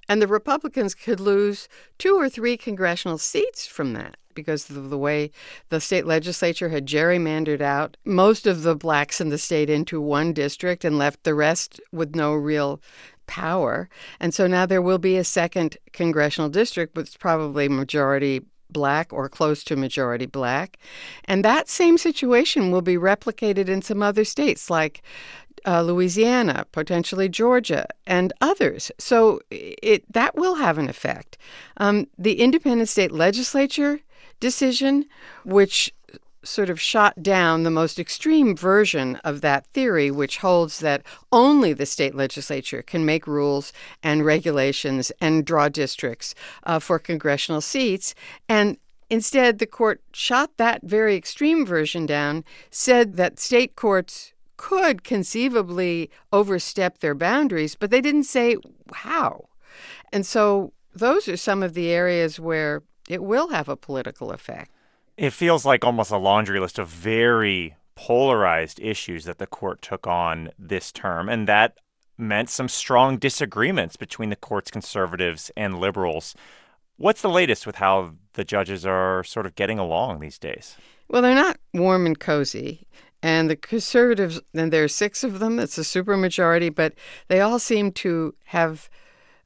[0.09, 1.69] And the Republicans could lose
[1.99, 5.31] two or three congressional seats from that because of the way
[5.69, 10.33] the state legislature had gerrymandered out most of the blacks in the state into one
[10.33, 12.81] district and left the rest with no real
[13.27, 13.87] power.
[14.19, 18.41] And so now there will be a second congressional district, but it's probably majority
[18.71, 20.77] black or close to majority black.
[21.25, 25.01] And that same situation will be replicated in some other states like
[25.65, 28.91] uh, Louisiana, potentially Georgia, and others.
[28.97, 31.37] So it that will have an effect.
[31.77, 33.99] Um, the independent state legislature
[34.39, 35.05] decision,
[35.43, 35.93] which
[36.43, 41.73] sort of shot down the most extreme version of that theory, which holds that only
[41.73, 46.33] the state legislature can make rules and regulations and draw districts
[46.63, 48.15] uh, for congressional seats.
[48.47, 48.77] And
[49.09, 56.11] Instead, the court shot that very extreme version down, said that state courts could conceivably
[56.33, 58.57] overstep their boundaries, but they didn't say
[58.93, 59.47] how.
[60.11, 64.69] And so those are some of the areas where it will have a political effect.
[65.15, 70.05] It feels like almost a laundry list of very polarized issues that the court took
[70.05, 71.77] on this term, and that
[72.17, 76.35] meant some strong disagreements between the court's conservatives and liberals.
[76.97, 80.75] What's the latest with how the judges are sort of getting along these days?
[81.07, 82.85] Well, they're not warm and cozy.
[83.21, 86.93] And the conservatives, and there are six of them, it's a supermajority, but
[87.27, 88.89] they all seem to have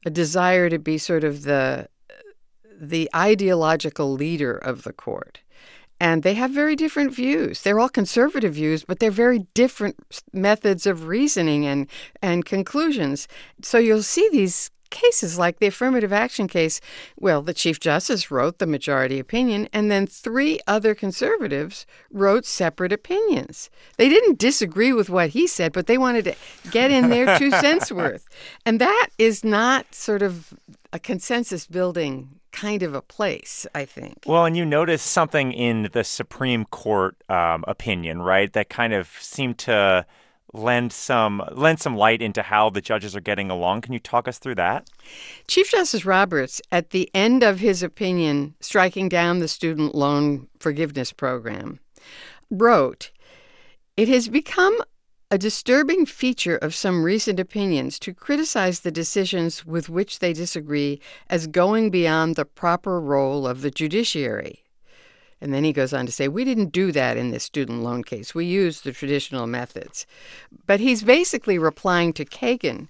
[0.06, 1.88] a desire to be sort of the
[2.80, 5.40] the ideological leader of the court.
[6.00, 7.62] And they have very different views.
[7.62, 9.96] They're all conservative views, but they're very different
[10.32, 11.86] methods of reasoning and,
[12.20, 13.28] and conclusions.
[13.62, 16.80] So you'll see these cases like the affirmative action case.
[17.18, 22.92] Well, the Chief Justice wrote the majority opinion, and then three other conservatives wrote separate
[22.92, 23.68] opinions.
[23.98, 26.36] They didn't disagree with what he said, but they wanted to
[26.70, 28.26] get in their two cents worth.
[28.64, 30.54] And that is not sort of
[30.92, 34.22] a consensus building kind of a place, I think.
[34.26, 38.52] Well, and you noticed something in the Supreme Court um, opinion, right?
[38.52, 40.06] That kind of seemed to
[40.54, 43.82] lend some lend some light into how the judges are getting along.
[43.82, 44.88] Can you talk us through that?
[45.48, 51.12] Chief Justice Roberts, at the end of his opinion striking down the student loan forgiveness
[51.12, 51.80] program,
[52.50, 53.10] wrote,
[53.96, 54.80] "It has become
[55.30, 61.00] a disturbing feature of some recent opinions to criticize the decisions with which they disagree
[61.28, 64.63] as going beyond the proper role of the judiciary.
[65.44, 68.02] And then he goes on to say, We didn't do that in this student loan
[68.02, 68.34] case.
[68.34, 70.06] We used the traditional methods.
[70.66, 72.88] But he's basically replying to Kagan,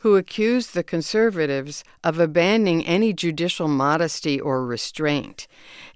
[0.00, 5.48] who accused the conservatives of abandoning any judicial modesty or restraint.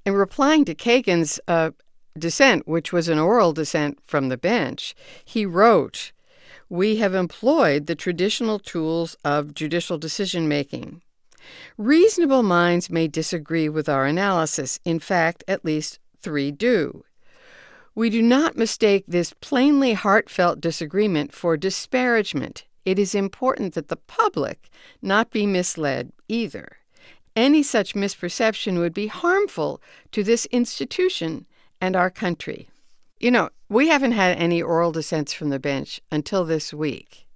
[0.06, 1.72] In replying to Kagan's uh,
[2.18, 6.12] dissent, which was an oral dissent from the bench, he wrote,
[6.70, 11.02] We have employed the traditional tools of judicial decision making.
[11.76, 14.80] Reasonable minds may disagree with our analysis.
[14.84, 17.04] In fact, at least three do.
[17.94, 22.64] We do not mistake this plainly heartfelt disagreement for disparagement.
[22.84, 24.70] It is important that the public
[25.02, 26.78] not be misled either.
[27.34, 31.46] Any such misperception would be harmful to this institution
[31.80, 32.68] and our country.
[33.20, 37.26] You know, we haven't had any oral dissents from the bench until this week.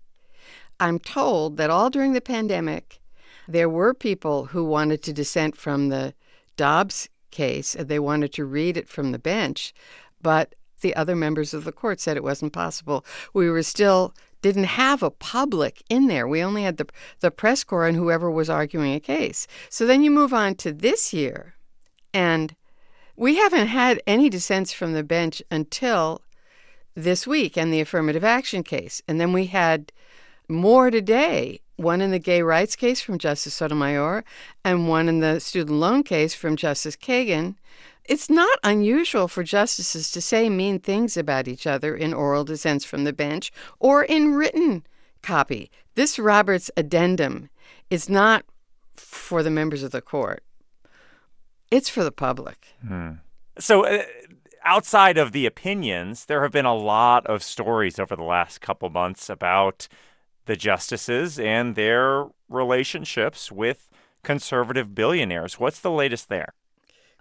[0.80, 3.00] I'm told that all during the pandemic,
[3.48, 6.14] there were people who wanted to dissent from the
[6.56, 7.74] Dobbs case.
[7.74, 9.72] and They wanted to read it from the bench,
[10.20, 13.04] but the other members of the court said it wasn't possible.
[13.32, 16.26] We were still didn't have a public in there.
[16.26, 16.86] We only had the
[17.20, 19.46] the press corps and whoever was arguing a case.
[19.68, 21.54] So then you move on to this year,
[22.12, 22.54] and
[23.16, 26.22] we haven't had any dissents from the bench until
[26.94, 29.00] this week and the affirmative action case.
[29.06, 29.92] And then we had
[30.52, 34.24] more today one in the gay rights case from Justice Sotomayor
[34.64, 37.56] and one in the student loan case from Justice Kagan.
[38.04, 42.84] It's not unusual for justices to say mean things about each other in oral dissents
[42.84, 44.84] from the bench or in written
[45.22, 45.70] copy.
[45.94, 47.48] This Roberts addendum
[47.90, 48.44] is not
[48.96, 50.42] for the members of the court.
[51.70, 52.74] It's for the public.
[52.86, 53.12] Hmm.
[53.58, 54.02] So, uh,
[54.64, 58.90] outside of the opinions, there have been a lot of stories over the last couple
[58.90, 59.88] months about
[60.46, 63.88] the justices and their relationships with
[64.22, 65.58] conservative billionaires.
[65.58, 66.54] What's the latest there?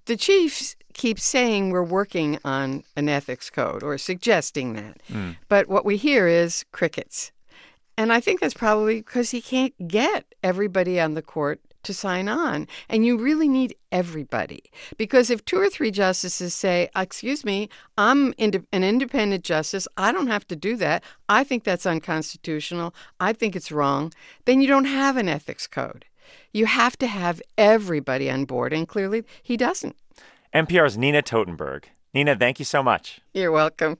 [0.05, 5.01] The chiefs keep saying we're working on an ethics code or suggesting that.
[5.09, 5.37] Mm.
[5.47, 7.31] But what we hear is crickets.
[7.97, 12.27] And I think that's probably because he can't get everybody on the court to sign
[12.29, 12.67] on.
[12.89, 14.63] And you really need everybody.
[14.97, 20.11] Because if two or three justices say, Excuse me, I'm ind- an independent justice, I
[20.11, 24.13] don't have to do that, I think that's unconstitutional, I think it's wrong,
[24.45, 26.05] then you don't have an ethics code.
[26.53, 29.95] You have to have everybody on board, and clearly he doesn't.
[30.53, 31.85] NPR's Nina Totenberg.
[32.13, 33.21] Nina, thank you so much.
[33.33, 33.97] You're welcome.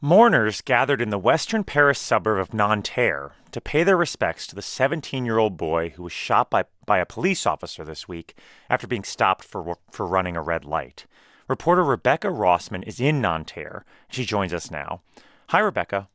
[0.00, 4.62] Mourners gathered in the western Paris suburb of Nanterre to pay their respects to the
[4.62, 8.36] 17 year old boy who was shot by, by a police officer this week
[8.70, 11.06] after being stopped for, for running a red light.
[11.48, 13.84] Reporter Rebecca Rossman is in Nanterre.
[14.08, 15.00] She joins us now.
[15.48, 16.06] Hi, Rebecca.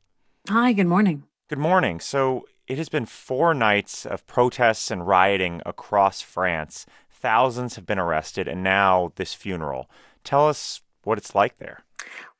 [0.47, 1.23] Hi, good morning.
[1.49, 1.99] Good morning.
[1.99, 6.85] So, it has been four nights of protests and rioting across France.
[7.11, 9.89] Thousands have been arrested, and now this funeral.
[10.23, 11.83] Tell us what it's like there.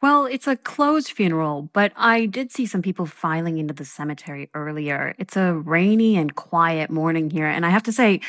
[0.03, 4.49] Well, it's a closed funeral, but I did see some people filing into the cemetery
[4.53, 5.15] earlier.
[5.17, 8.19] It's a rainy and quiet morning here, and I have to say,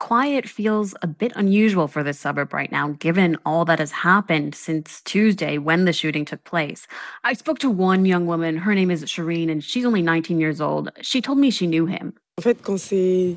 [0.00, 4.56] quiet feels a bit unusual for this suburb right now, given all that has happened
[4.56, 6.88] since Tuesday when the shooting took place.
[7.22, 10.60] I spoke to one young woman, her name is Shireen, and she's only 19 years
[10.60, 10.90] old.
[11.00, 12.12] She told me she knew him.
[12.38, 13.36] En fait, quand c'est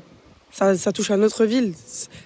[0.50, 1.74] ça, ça touche à notre ville,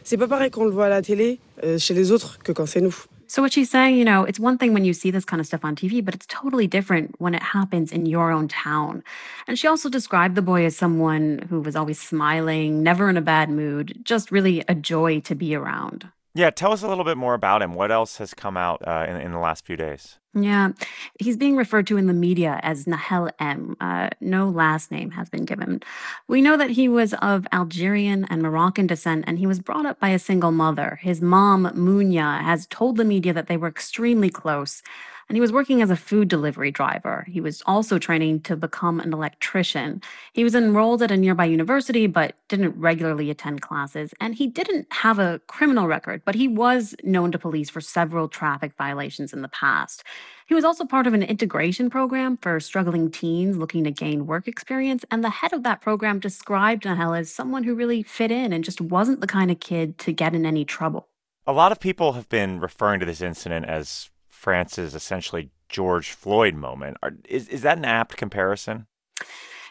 [0.02, 2.52] c'est pas pareil quand on le voit à la télé euh, chez les autres que
[2.52, 2.96] quand c'est nous.
[3.30, 5.46] So, what she's saying, you know, it's one thing when you see this kind of
[5.46, 9.04] stuff on TV, but it's totally different when it happens in your own town.
[9.46, 13.20] And she also described the boy as someone who was always smiling, never in a
[13.20, 16.08] bad mood, just really a joy to be around.
[16.38, 17.74] Yeah, tell us a little bit more about him.
[17.74, 20.18] What else has come out uh, in, in the last few days?
[20.34, 20.70] Yeah,
[21.18, 23.76] he's being referred to in the media as Nahel M.
[23.80, 25.82] Uh, no last name has been given.
[26.28, 29.98] We know that he was of Algerian and Moroccan descent, and he was brought up
[29.98, 31.00] by a single mother.
[31.02, 34.80] His mom, Munya, has told the media that they were extremely close
[35.28, 37.26] and he was working as a food delivery driver.
[37.28, 40.00] He was also training to become an electrician.
[40.32, 44.14] He was enrolled at a nearby university, but didn't regularly attend classes.
[44.20, 48.28] And he didn't have a criminal record, but he was known to police for several
[48.28, 50.02] traffic violations in the past.
[50.46, 54.48] He was also part of an integration program for struggling teens looking to gain work
[54.48, 55.04] experience.
[55.10, 58.64] And the head of that program described Nahel as someone who really fit in and
[58.64, 61.08] just wasn't the kind of kid to get in any trouble.
[61.46, 66.54] A lot of people have been referring to this incident as France's essentially George Floyd
[66.54, 66.96] moment.
[67.02, 68.86] Are, is, is that an apt comparison?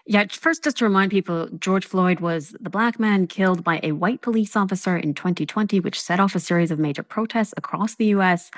[0.05, 3.93] Yeah, first, just to remind people, George Floyd was the black man killed by a
[3.93, 8.07] white police officer in 2020, which set off a series of major protests across the
[8.07, 8.51] US.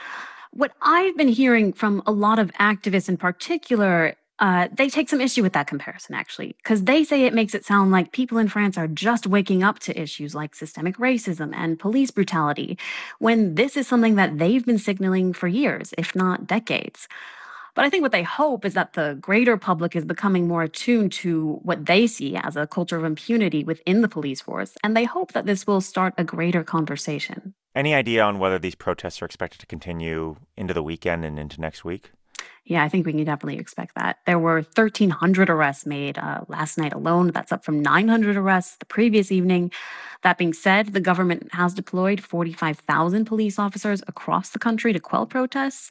[0.52, 5.22] What I've been hearing from a lot of activists in particular uh, they take some
[5.22, 8.48] issue with that comparison, actually, because they say it makes it sound like people in
[8.48, 12.78] France are just waking up to issues like systemic racism and police brutality,
[13.20, 17.07] when this is something that they've been signaling for years, if not decades.
[17.76, 21.11] But I think what they hope is that the greater public is becoming more attuned
[21.14, 25.06] to what they see as a culture of impunity within the police force, and they
[25.06, 27.53] hope that this will start a greater conversation.
[27.76, 31.61] Any idea on whether these protests are expected to continue into the weekend and into
[31.61, 32.11] next week?
[32.70, 34.20] Yeah, I think we can definitely expect that.
[34.28, 37.32] There were 1,300 arrests made uh, last night alone.
[37.32, 39.72] That's up from 900 arrests the previous evening.
[40.22, 45.26] That being said, the government has deployed 45,000 police officers across the country to quell
[45.26, 45.90] protests.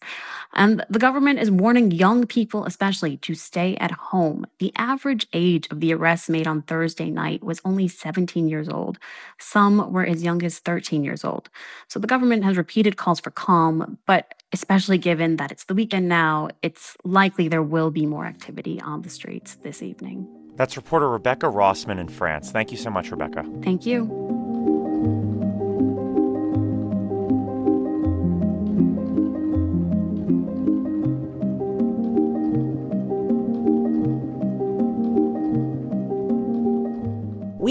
[0.52, 4.46] And the government is warning young people, especially, to stay at home.
[4.60, 8.98] The average age of the arrests made on Thursday night was only 17 years old.
[9.40, 11.48] Some were as young as 13 years old.
[11.88, 16.08] So the government has repeated calls for calm, but especially given that it's the weekend
[16.08, 20.28] now, it's likely there will be more activity on the streets this evening.
[20.56, 22.50] That's reporter Rebecca Rossman in France.
[22.50, 23.42] Thank you so much, Rebecca.
[23.62, 24.37] Thank you.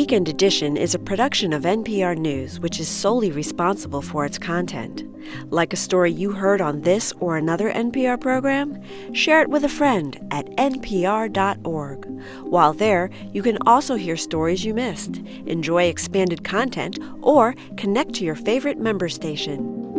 [0.08, 5.04] Weekend Edition is a production of NPR News, which is solely responsible for its content.
[5.52, 8.82] Like a story you heard on this or another NPR program?
[9.14, 12.06] Share it with a friend at npr.org.
[12.44, 18.24] While there, you can also hear stories you missed, enjoy expanded content, or connect to
[18.24, 19.97] your favorite member station.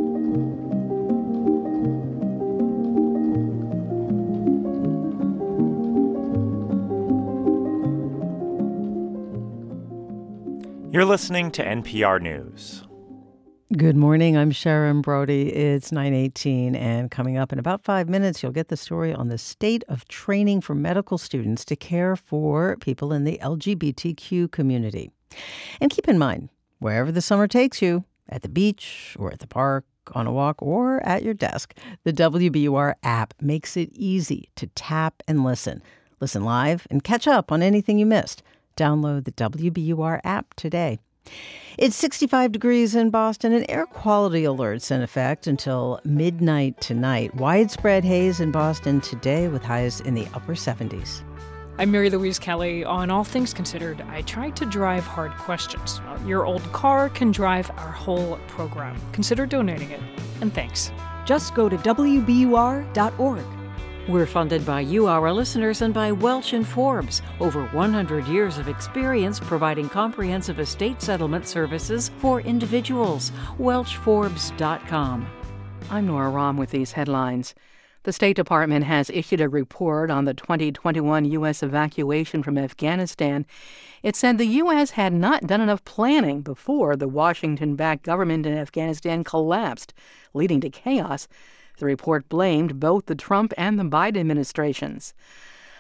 [10.99, 12.83] You're listening to NPR News.
[13.77, 14.37] Good morning.
[14.37, 15.49] I'm Sharon Brody.
[15.55, 19.39] It's 9:18 and coming up in about 5 minutes you'll get the story on the
[19.39, 25.13] state of training for medical students to care for people in the LGBTQ community.
[25.81, 26.49] And keep in mind,
[26.81, 29.85] wherever the summer takes you, at the beach or at the park,
[30.15, 35.23] on a walk or at your desk, the WBUR app makes it easy to tap
[35.29, 35.81] and listen.
[36.21, 38.43] Listen live and catch up on anything you missed.
[38.79, 41.01] Download the WBUR app today.
[41.77, 47.35] It's 65 degrees in Boston and air quality alerts in effect until midnight tonight.
[47.35, 51.23] Widespread haze in Boston today with highs in the upper 70s.
[51.79, 52.85] I'm Mary Louise Kelly.
[52.85, 56.01] On All Things Considered, I try to drive hard questions.
[56.25, 58.97] Your old car can drive our whole program.
[59.13, 60.01] Consider donating it.
[60.41, 60.91] And thanks.
[61.25, 63.58] Just go to WBUR.org.
[64.09, 68.67] We're funded by you, our listeners, and by Welch and Forbes, over 100 years of
[68.67, 73.33] experience providing comprehensive estate settlement services for individuals.
[73.59, 75.29] WelchForbes.com.
[75.91, 77.55] I'm Nora Raum with these headlines.
[78.05, 81.63] The State Department has issued a report on the 2021 U.S.
[81.63, 83.45] evacuation from Afghanistan.
[84.03, 84.93] It said the U.S.
[84.93, 89.93] had not done enough planning before the Washington backed government in Afghanistan collapsed,
[90.33, 91.29] leading to chaos.
[91.79, 95.15] The report blamed both the Trump and the Biden administrations.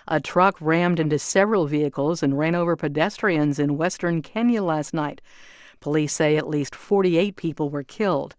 [0.06, 5.20] A truck rammed into several vehicles and ran over pedestrians in western Kenya last night.
[5.80, 8.34] Police say at least 48 people were killed.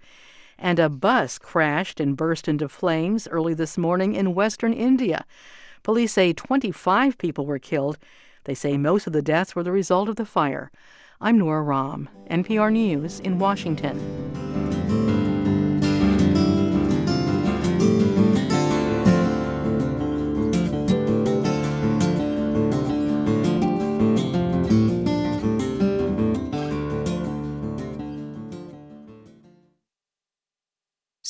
[0.58, 5.26] And a bus crashed and burst into flames early this morning in western India.
[5.84, 7.98] Police say 25 people were killed.
[8.46, 10.72] They say most of the deaths were the result of the fire.
[11.22, 14.49] I'm Nora Raum, NPR News in Washington.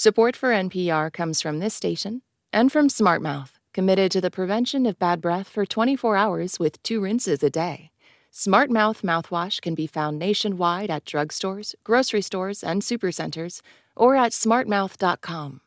[0.01, 2.21] Support for NPR comes from this station
[2.53, 7.01] and from SmartMouth, committed to the prevention of bad breath for 24 hours with two
[7.01, 7.91] rinses a day.
[8.31, 13.59] SmartMouth mouthwash can be found nationwide at drugstores, grocery stores, and supercenters,
[13.93, 15.59] or at smartmouth.com.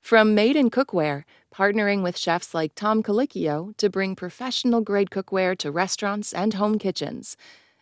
[0.00, 5.58] From Made in Cookware, partnering with chefs like Tom Colicchio to bring professional grade cookware
[5.58, 7.36] to restaurants and home kitchens.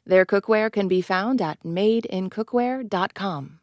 [0.06, 3.57] Their cookware can be found at madeincookware.com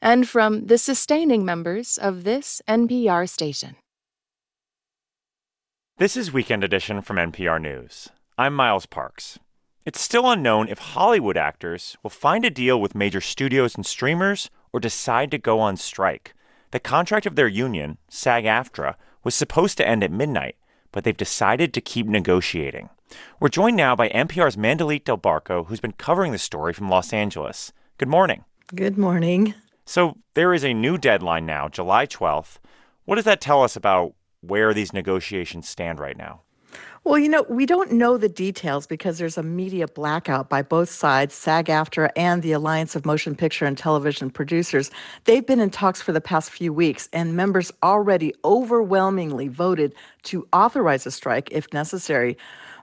[0.00, 3.76] and from the sustaining members of this NPR station.
[5.98, 8.08] This is Weekend Edition from NPR News.
[8.36, 9.38] I'm Miles Parks.
[9.84, 14.50] It's still unknown if Hollywood actors will find a deal with major studios and streamers
[14.72, 16.34] or decide to go on strike.
[16.70, 18.94] The contract of their union, SAG AFTRA,
[19.24, 20.56] was supposed to end at midnight,
[20.92, 22.90] but they've decided to keep negotiating.
[23.40, 27.12] We're joined now by NPR's Mandalit Del Barco, who's been covering the story from Los
[27.12, 27.72] Angeles.
[27.96, 28.44] Good morning.
[28.74, 29.54] Good morning.
[29.88, 32.58] So there is a new deadline now, July 12th.
[33.06, 34.12] What does that tell us about
[34.42, 36.42] where these negotiations stand right now?
[37.04, 40.90] Well, you know, we don't know the details because there's a media blackout by both
[40.90, 44.90] sides, SAG AFTRA and the Alliance of Motion Picture and Television Producers.
[45.24, 49.94] They've been in talks for the past few weeks, and members already overwhelmingly voted
[50.24, 52.36] to authorize a strike if necessary.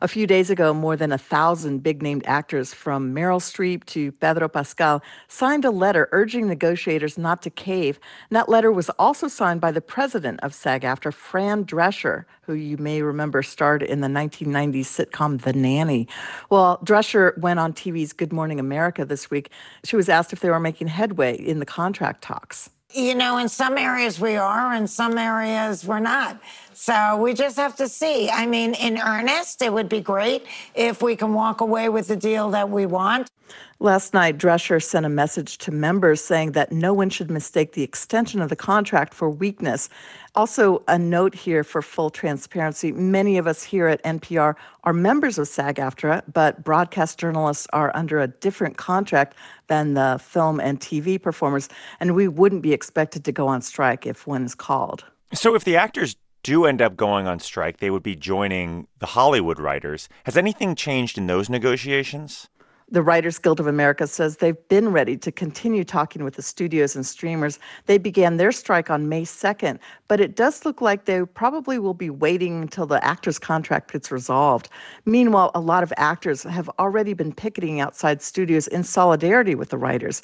[0.06, 4.12] A few days ago, more than a thousand big named actors from Meryl Streep to
[4.12, 8.00] Pedro Pascal signed a letter urging negotiators not to cave.
[8.30, 12.54] And that letter was also signed by the president of SAG AFTRA Fran Drescher, who
[12.54, 16.08] you may remember starred in the 1990s sitcom The Nanny.
[16.52, 19.50] Well, Drescher went on TV's Good Morning America this week.
[19.86, 22.70] She was asked if they were making headway in the contract talks.
[22.94, 26.40] You know, in some areas we are, in some areas we're not.
[26.76, 28.30] So we just have to see.
[28.30, 30.46] I mean, in earnest, it would be great
[30.76, 33.32] if we can walk away with the deal that we want.
[33.80, 37.84] Last night, Drescher sent a message to members saying that no one should mistake the
[37.84, 39.88] extension of the contract for weakness.
[40.34, 45.38] Also, a note here for full transparency many of us here at NPR are members
[45.38, 49.36] of SAG AFTRA, but broadcast journalists are under a different contract
[49.68, 51.70] than the film and TV performers,
[52.02, 55.06] and we wouldn't be expected to go on strike if one is called.
[55.34, 56.16] So, if the actors
[56.46, 60.08] do end up going on strike, they would be joining the Hollywood writers.
[60.26, 62.50] Has anything changed in those negotiations?
[62.92, 66.96] The Writers Guild of America says they've been ready to continue talking with the studios
[66.96, 67.58] and streamers.
[67.88, 71.96] They began their strike on May 2nd, but it does look like they probably will
[71.96, 74.70] be waiting until the actors' contract gets resolved.
[75.06, 79.80] Meanwhile, a lot of actors have already been picketing outside studios in solidarity with the
[79.80, 80.22] writers.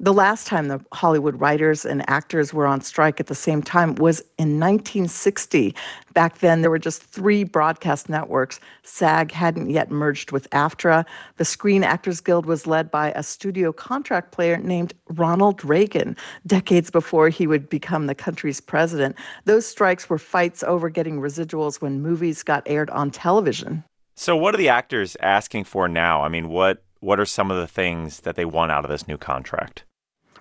[0.00, 3.94] The last time the Hollywood writers and actors were on strike at the same time
[3.94, 5.74] was in 1960.
[6.14, 8.58] Back then, there were just three broadcast networks.
[8.82, 11.04] SAG hadn't yet merged with AFTRA.
[11.36, 16.16] The Screen Actors Guild was led by a studio contract player named Ronald Reagan,
[16.46, 19.16] decades before he would become the country's president.
[19.44, 23.84] Those strikes were fights over getting residuals when movies got aired on television.
[24.16, 26.22] So, what are the actors asking for now?
[26.22, 29.06] I mean, what what are some of the things that they want out of this
[29.06, 29.84] new contract?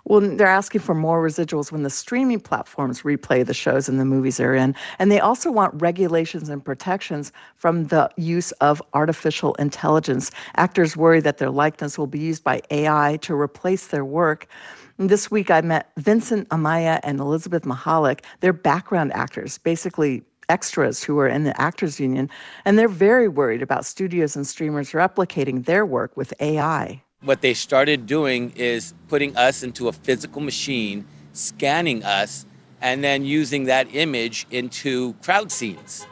[0.05, 4.05] Well, they're asking for more residuals when the streaming platforms replay the shows and the
[4.05, 4.75] movies they're in.
[4.99, 10.31] And they also want regulations and protections from the use of artificial intelligence.
[10.55, 14.47] Actors worry that their likeness will be used by AI to replace their work.
[14.97, 18.23] This week, I met Vincent Amaya and Elizabeth Mahalik.
[18.41, 22.29] They're background actors, basically extras who are in the Actors Union,
[22.65, 27.01] and they're very worried about studios and streamers replicating their work with AI.
[27.21, 32.45] What they started doing is putting us into a physical machine, scanning us,
[32.81, 36.05] and then using that image into crowd scenes.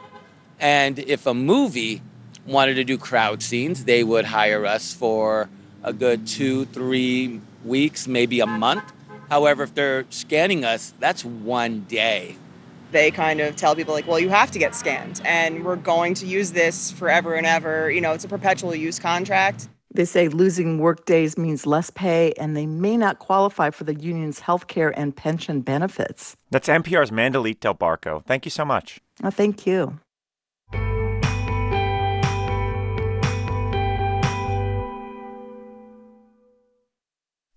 [0.58, 2.00] And if a movie
[2.46, 5.50] wanted to do crowd scenes, they would hire us for
[5.82, 8.92] a good two, three weeks, maybe a month.
[9.28, 12.36] However, if they're scanning us, that's one day
[12.92, 16.14] they kind of tell people like well you have to get scanned and we're going
[16.14, 17.90] to use this forever and ever.
[17.90, 19.68] You know it's a perpetual use contract.
[19.94, 23.94] They say losing work days means less pay and they may not qualify for the
[23.94, 26.36] union's health care and pension benefits.
[26.50, 28.24] That's npr's mandalit del barco.
[28.24, 29.00] Thank you so much.
[29.22, 29.98] Oh, thank you.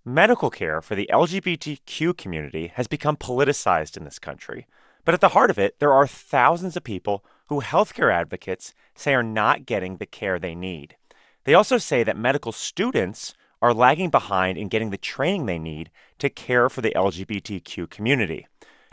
[0.07, 4.67] Medical care for the LGBTQ community has become politicized in this country.
[5.05, 9.13] But at the heart of it, there are thousands of people who healthcare advocates say
[9.13, 10.97] are not getting the care they need.
[11.43, 15.91] They also say that medical students are lagging behind in getting the training they need
[16.19, 18.47] to care for the LGBTQ community.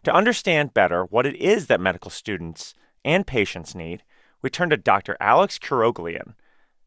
[0.05, 2.75] To understand better what it is that medical students
[3.05, 4.03] and patients need,
[4.43, 5.17] we turn to Dr.
[5.19, 6.35] Alex Keuroghlian.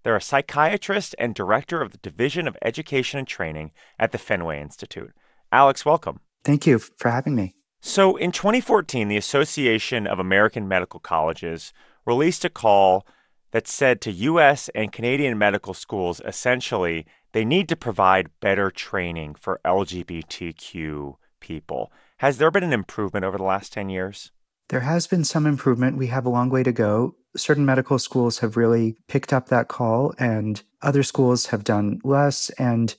[0.03, 4.61] They're a psychiatrist and director of the Division of Education and Training at the Fenway
[4.61, 5.13] Institute.
[5.51, 6.19] Alex, welcome.
[6.43, 7.55] Thank you for having me.
[7.87, 11.71] So, in 2014, the Association of American Medical Colleges
[12.03, 13.05] released a call
[13.51, 14.69] that said to U.S.
[14.73, 21.91] and Canadian medical schools essentially they need to provide better training for LGBTQ people.
[22.17, 24.31] Has there been an improvement over the last 10 years?
[24.69, 25.95] There has been some improvement.
[25.95, 27.15] We have a long way to go.
[27.37, 32.49] Certain medical schools have really picked up that call, and other schools have done less.
[32.57, 32.95] And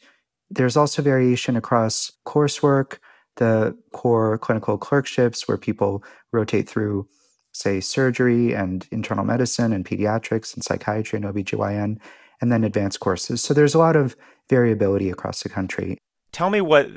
[0.48, 2.98] there's also variation across coursework,
[3.36, 6.02] the core clinical clerkships, where people
[6.32, 7.08] rotate through,
[7.52, 11.98] say, surgery and internal medicine and pediatrics and psychiatry and OBGYN,
[12.40, 13.42] and then advanced courses.
[13.42, 14.16] So there's a lot of
[14.48, 15.98] variability across the country.
[16.32, 16.88] Tell me what,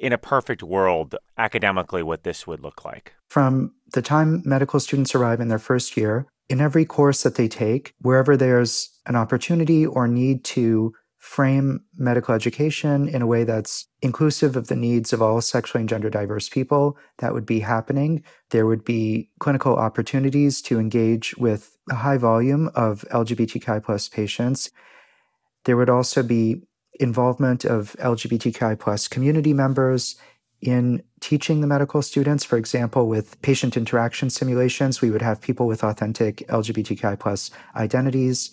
[0.00, 3.14] in a perfect world, academically, what this would look like.
[3.28, 7.48] From the time medical students arrive in their first year, in every course that they
[7.48, 10.94] take, wherever there's an opportunity or need to
[11.26, 15.88] frame medical education in a way that's inclusive of the needs of all sexually and
[15.88, 18.22] gender diverse people, that would be happening.
[18.50, 24.70] There would be clinical opportunities to engage with a high volume of LGBTQI plus patients.
[25.64, 26.62] There would also be
[27.00, 30.14] involvement of LGBTQI plus community members
[30.60, 32.44] in teaching the medical students.
[32.44, 38.52] For example, with patient interaction simulations, we would have people with authentic LGBTQI plus identities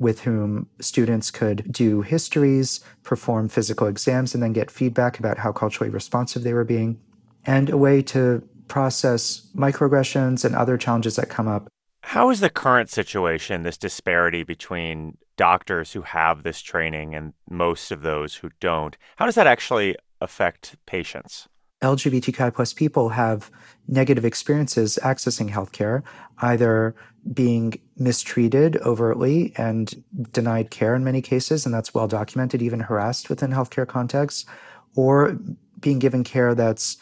[0.00, 5.52] with whom students could do histories, perform physical exams, and then get feedback about how
[5.52, 6.98] culturally responsive they were being,
[7.44, 11.68] and a way to process microaggressions and other challenges that come up.
[12.02, 17.92] How is the current situation, this disparity between doctors who have this training and most
[17.92, 21.46] of those who don't, how does that actually affect patients?
[21.82, 23.50] LGBTQI plus people have
[23.88, 26.02] negative experiences accessing healthcare,
[26.38, 26.94] either
[27.32, 30.02] being mistreated overtly and
[30.32, 34.46] denied care in many cases, and that's well documented, even harassed within healthcare contexts,
[34.94, 35.38] or
[35.80, 36.98] being given care that's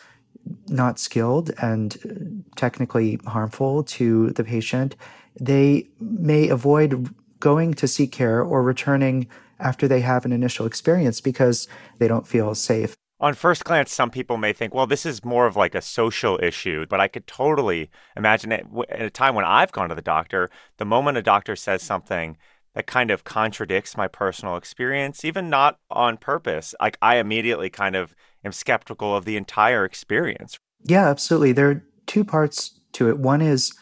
[0.69, 4.97] not skilled and technically harmful to the patient.
[5.41, 9.29] They may avoid going to seek care or returning
[9.61, 11.69] after they have an initial experience because
[11.99, 12.97] they don't feel safe.
[13.21, 16.39] On first glance, some people may think, well, this is more of like a social
[16.41, 20.03] issue, but I could totally imagine it at a time when I've gone to the
[20.03, 22.37] doctor, the moment a doctor says something
[22.75, 27.97] that kind of contradicts my personal experience, even not on purpose, like I immediately kind
[27.97, 28.15] of
[28.45, 30.57] am skeptical of the entire experience.
[30.85, 31.51] Yeah, absolutely.
[31.51, 33.19] There are two parts to it.
[33.19, 33.77] One is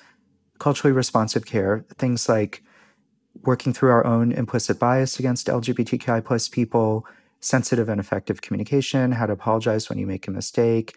[0.59, 2.63] culturally responsive care, things like
[3.45, 7.05] working through our own implicit bias against LGBTQI plus people,
[7.47, 10.97] sensitive and effective communication, how to apologize when you make a mistake.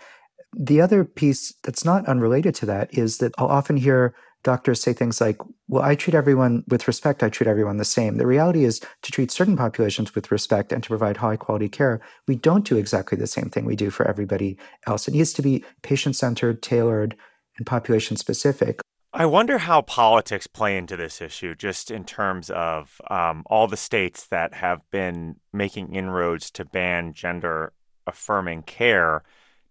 [0.58, 4.94] The other piece that's not unrelated to that is that I'll often hear doctors say
[4.94, 8.18] things like, Well, I treat everyone with respect, I treat everyone the same.
[8.18, 12.02] The reality is to treat certain populations with respect and to provide high quality care,
[12.28, 14.58] we don't do exactly the same thing we do for everybody
[14.88, 15.08] else.
[15.08, 17.16] It needs to be patient centered, tailored,
[17.58, 18.80] and population specific.
[19.12, 23.78] I wonder how politics play into this issue, just in terms of um, all the
[23.78, 27.74] states that have been making inroads to ban gender
[28.06, 29.24] affirming care.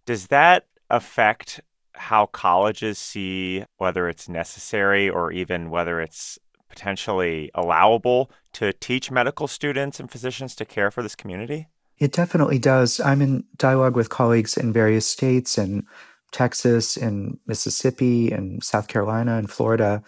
[0.06, 1.60] Does that affect
[1.94, 6.38] how colleges see whether it's necessary or even whether it's
[6.68, 11.68] potentially allowable to teach medical students and physicians to care for this community?
[11.98, 13.00] It definitely does.
[13.00, 15.84] I'm in dialogue with colleagues in various states and
[16.32, 20.02] Texas and Mississippi and South Carolina and Florida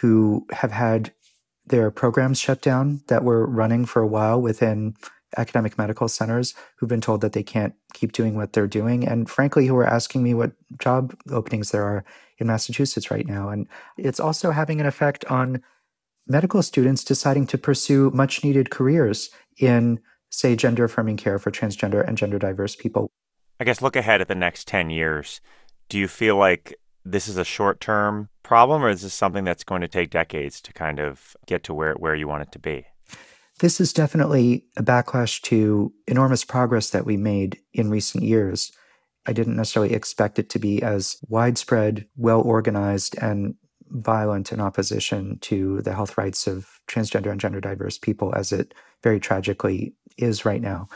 [0.00, 1.12] who have had
[1.66, 4.94] their programs shut down that were running for a while within
[5.36, 9.28] academic medical centers who've been told that they can't keep doing what they're doing and
[9.28, 12.04] frankly who are asking me what job openings there are
[12.38, 13.48] in Massachusetts right now.
[13.48, 13.66] And
[13.96, 15.62] it's also having an effect on
[16.26, 20.00] medical students deciding to pursue much needed careers in
[20.30, 23.10] say gender affirming care for transgender and gender diverse people.
[23.58, 25.40] I guess look ahead at the next 10 years
[25.88, 29.64] do you feel like this is a short term problem or is this something that's
[29.64, 32.58] going to take decades to kind of get to where, where you want it to
[32.58, 32.86] be?
[33.58, 38.70] This is definitely a backlash to enormous progress that we made in recent years.
[39.26, 43.54] I didn't necessarily expect it to be as widespread, well organized, and
[43.88, 48.74] violent in opposition to the health rights of transgender and gender diverse people as it
[49.02, 50.88] very tragically is right now.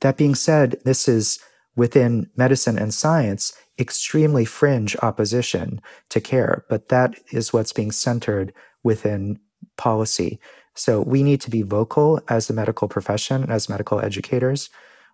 [0.00, 1.40] That being said, this is
[1.76, 5.80] within medicine and science extremely fringe opposition
[6.10, 9.38] to care, but that is what's being centered within
[9.76, 10.40] policy.
[10.74, 14.70] So we need to be vocal as the medical profession, as medical educators.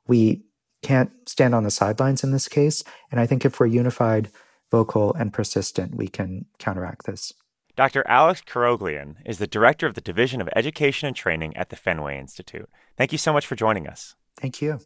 [0.06, 0.42] We
[0.82, 2.84] can't stand on the sidelines in this case.
[3.10, 4.30] And I think if we're unified,
[4.70, 7.32] vocal, and persistent, we can counteract this.
[7.76, 8.04] Dr.
[8.08, 12.18] Alex Keuroghlian is the director of the Division of Education and Training at the Fenway
[12.18, 12.68] Institute.
[12.96, 14.16] Thank you so much for joining us.
[14.36, 14.80] Thank you.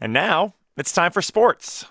[0.00, 1.86] And now it's time for sports.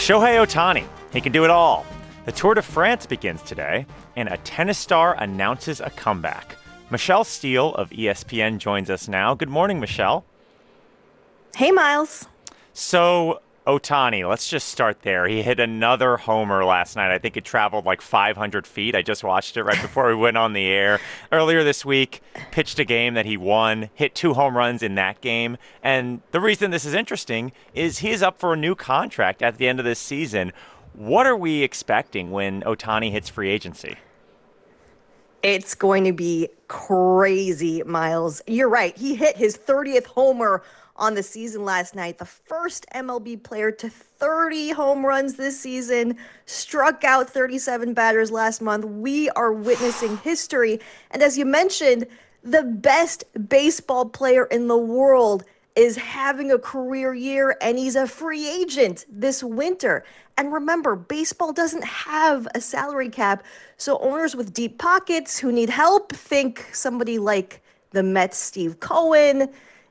[0.00, 0.86] Shohei Ohtani.
[1.12, 1.84] He can do it all.
[2.24, 3.84] The Tour de France begins today,
[4.16, 6.56] and a tennis star announces a comeback.
[6.90, 9.34] Michelle Steele of ESPN joins us now.
[9.34, 10.24] Good morning, Michelle.
[11.54, 12.26] Hey, Miles.
[12.72, 15.28] So, Ohtani, let's just start there.
[15.28, 17.10] He hit another homer last night.
[17.10, 18.96] I think it traveled like 500 feet.
[18.96, 20.98] I just watched it right before we went on the air.
[21.30, 25.20] Earlier this week, pitched a game that he won, hit two home runs in that
[25.20, 25.58] game.
[25.82, 29.58] And the reason this is interesting is he is up for a new contract at
[29.58, 30.52] the end of this season.
[30.94, 33.96] What are we expecting when Ohtani hits free agency?
[35.42, 38.42] It's going to be crazy, Miles.
[38.46, 38.96] You're right.
[38.96, 40.62] He hit his 30th homer
[41.00, 42.18] on the season last night.
[42.18, 46.16] The first MLB player to 30 home runs this season,
[46.46, 48.84] struck out 37 batters last month.
[48.84, 50.78] We are witnessing history.
[51.10, 52.06] And as you mentioned,
[52.44, 55.44] the best baseball player in the world
[55.76, 60.04] is having a career year and he's a free agent this winter.
[60.36, 63.44] And remember, baseball doesn't have a salary cap.
[63.76, 67.62] So owners with deep pockets who need help think somebody like
[67.92, 69.50] the Mets, Steve Cohen,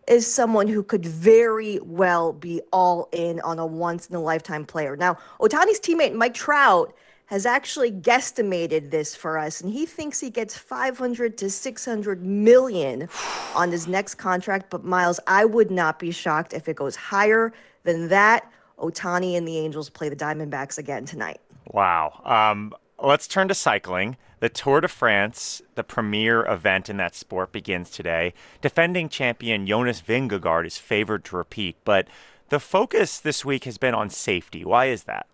[0.10, 4.65] is someone who could very well be all in on a once in a lifetime
[4.65, 4.98] player.
[4.98, 6.94] Now, Ohtani's teammate Mike Trout
[7.27, 13.07] has actually guesstimated this for us and he thinks he gets 500 to 600 million
[13.56, 17.53] on his next contract but miles i would not be shocked if it goes higher
[17.84, 18.52] than that.
[18.77, 21.41] Otani and the angels play the diamondbacks again tonight.
[21.72, 22.22] Wow.
[22.23, 22.73] Um,
[23.03, 27.90] let's turn to cycling the tour de france the premier event in that sport begins
[27.90, 32.07] today defending champion jonas vingegaard is favored to repeat but
[32.49, 35.28] the focus this week has been on safety why is that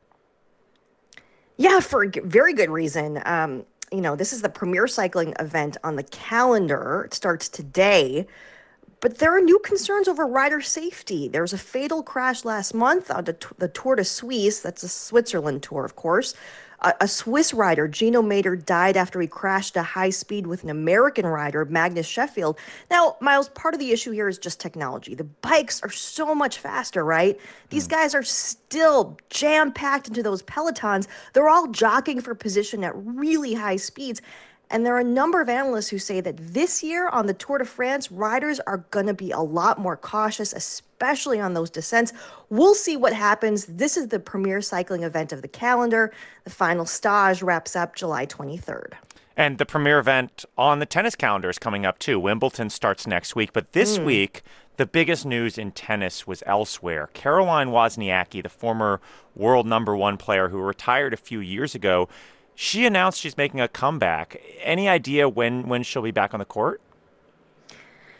[1.57, 3.21] yeah, for a very good reason.
[3.25, 7.03] Um, you know, this is the premier cycling event on the calendar.
[7.05, 8.27] It starts today.
[8.99, 11.27] But there are new concerns over rider safety.
[11.27, 14.61] There was a fatal crash last month on the, the Tour de Suisse.
[14.61, 16.33] That's a Switzerland tour, of course.
[16.85, 20.69] A, a Swiss rider, Gino Mader, died after he crashed at high speed with an
[20.69, 22.57] American rider, Magnus Sheffield.
[22.91, 25.15] Now, Miles, part of the issue here is just technology.
[25.15, 27.39] The bikes are so much faster, right?
[27.69, 27.91] These hmm.
[27.91, 31.07] guys are still jam packed into those pelotons.
[31.33, 34.21] They're all jockeying for position at really high speeds.
[34.69, 37.59] And there are a number of analysts who say that this year on the Tour
[37.59, 42.11] de France, riders are going to be a lot more cautious, especially on those descents.
[42.49, 43.65] We'll see what happens.
[43.65, 46.11] This is the premier cycling event of the calendar.
[46.43, 48.93] The final stage wraps up July 23rd.
[49.37, 52.19] And the premier event on the tennis calendar is coming up too.
[52.19, 53.53] Wimbledon starts next week.
[53.53, 54.05] But this Mm.
[54.05, 54.41] week,
[54.77, 57.09] the biggest news in tennis was elsewhere.
[57.13, 58.99] Caroline Wozniacki, the former
[59.35, 62.09] world number one player who retired a few years ago,
[62.55, 64.41] she announced she's making a comeback.
[64.63, 66.81] Any idea when, when she'll be back on the court?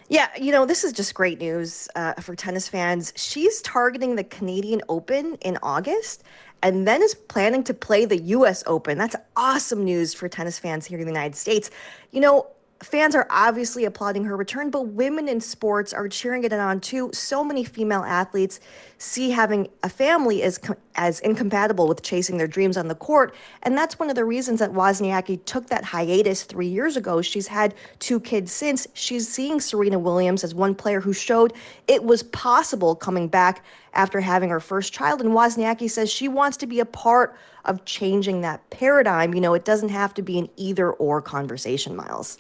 [0.08, 3.12] Yeah, you know, this is just great news uh, for tennis fans.
[3.16, 6.24] She's targeting the Canadian Open in August
[6.62, 8.98] and then is planning to play the US Open.
[9.00, 11.72] That's awesome news for tennis fans here in the United States.
[12.12, 12.48] You know,
[12.86, 17.10] fans are obviously applauding her return, but women in sports are cheering it on too.
[17.14, 18.60] So many female athletes
[18.98, 20.60] see having a family as
[20.96, 24.60] as incompatible with chasing their dreams on the court, and that's one of the reasons
[24.60, 27.22] that Wozniacki took that hiatus 3 years ago.
[27.22, 28.88] She's had two kids since.
[28.94, 31.54] She's seeing Serena Williams as one player who showed
[31.88, 36.56] it was possible coming back after having her first child, and Wozniacki says she wants
[36.58, 37.36] to be a part
[37.66, 39.34] of changing that paradigm.
[39.34, 42.38] You know, it doesn't have to be an either or conversation, Miles.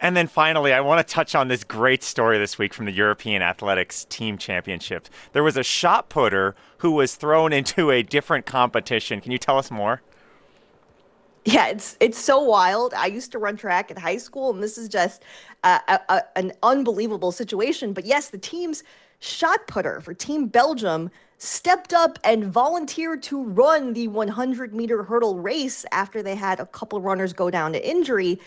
[0.00, 2.92] And then finally, I want to touch on this great story this week from the
[2.92, 5.08] European Athletics Team Championship.
[5.32, 9.20] There was a shot putter who was thrown into a different competition.
[9.20, 10.02] Can you tell us more?
[11.46, 12.92] Yeah, it's it's so wild.
[12.92, 15.22] I used to run track in high school, and this is just
[15.62, 17.92] a, a, an unbelievable situation.
[17.92, 18.82] But yes, the team's
[19.20, 21.08] shot putter for Team Belgium
[21.38, 26.66] stepped up and volunteered to run the 100 meter hurdle race after they had a
[26.66, 28.40] couple runners go down to injury.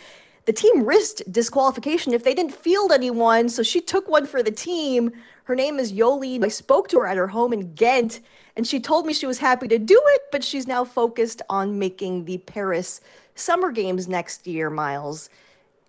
[0.50, 3.50] The team risked disqualification if they didn't field anyone.
[3.50, 5.12] So she took one for the team.
[5.44, 6.44] Her name is Yoli.
[6.44, 8.22] I spoke to her at her home in Ghent,
[8.56, 11.78] and she told me she was happy to do it, but she's now focused on
[11.78, 13.00] making the Paris
[13.36, 15.30] Summer Games next year, Miles,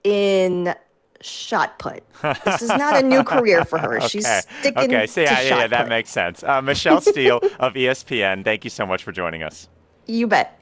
[0.04, 0.74] in
[1.22, 2.04] shot put.
[2.44, 3.96] This is not a new career for her.
[3.96, 4.08] okay.
[4.08, 5.06] She's sticking okay.
[5.06, 5.88] So, to yeah, shot yeah, yeah, that put.
[5.88, 6.42] makes sense.
[6.42, 9.70] Uh, Michelle Steele of ESPN, thank you so much for joining us.
[10.06, 10.59] You bet.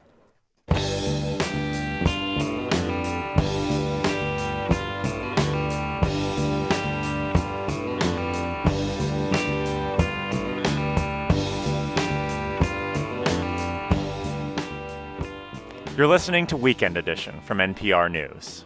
[15.99, 18.63] You're listening to Weekend Edition from NPR News.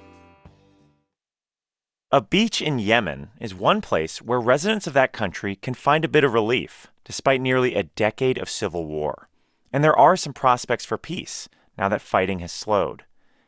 [2.12, 6.08] A beach in Yemen is one place where residents of that country can find a
[6.08, 9.30] bit of relief despite nearly a decade of civil war.
[9.72, 13.04] And there are some prospects for peace now that fighting has slowed.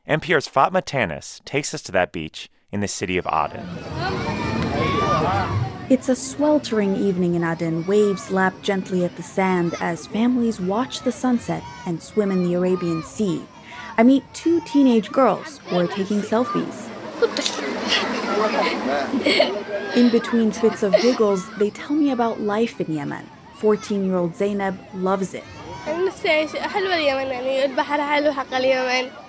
[0.09, 3.67] NPR's Fatma Tanis takes us to that beach in the city of Aden.
[5.91, 7.85] It's a sweltering evening in Aden.
[7.85, 12.55] Waves lap gently at the sand as families watch the sunset and swim in the
[12.55, 13.45] Arabian Sea.
[13.97, 16.91] I meet two teenage girls who are taking selfies.
[19.95, 23.29] In between fits of giggles, they tell me about life in Yemen.
[23.55, 25.45] 14 year old Zainab loves it.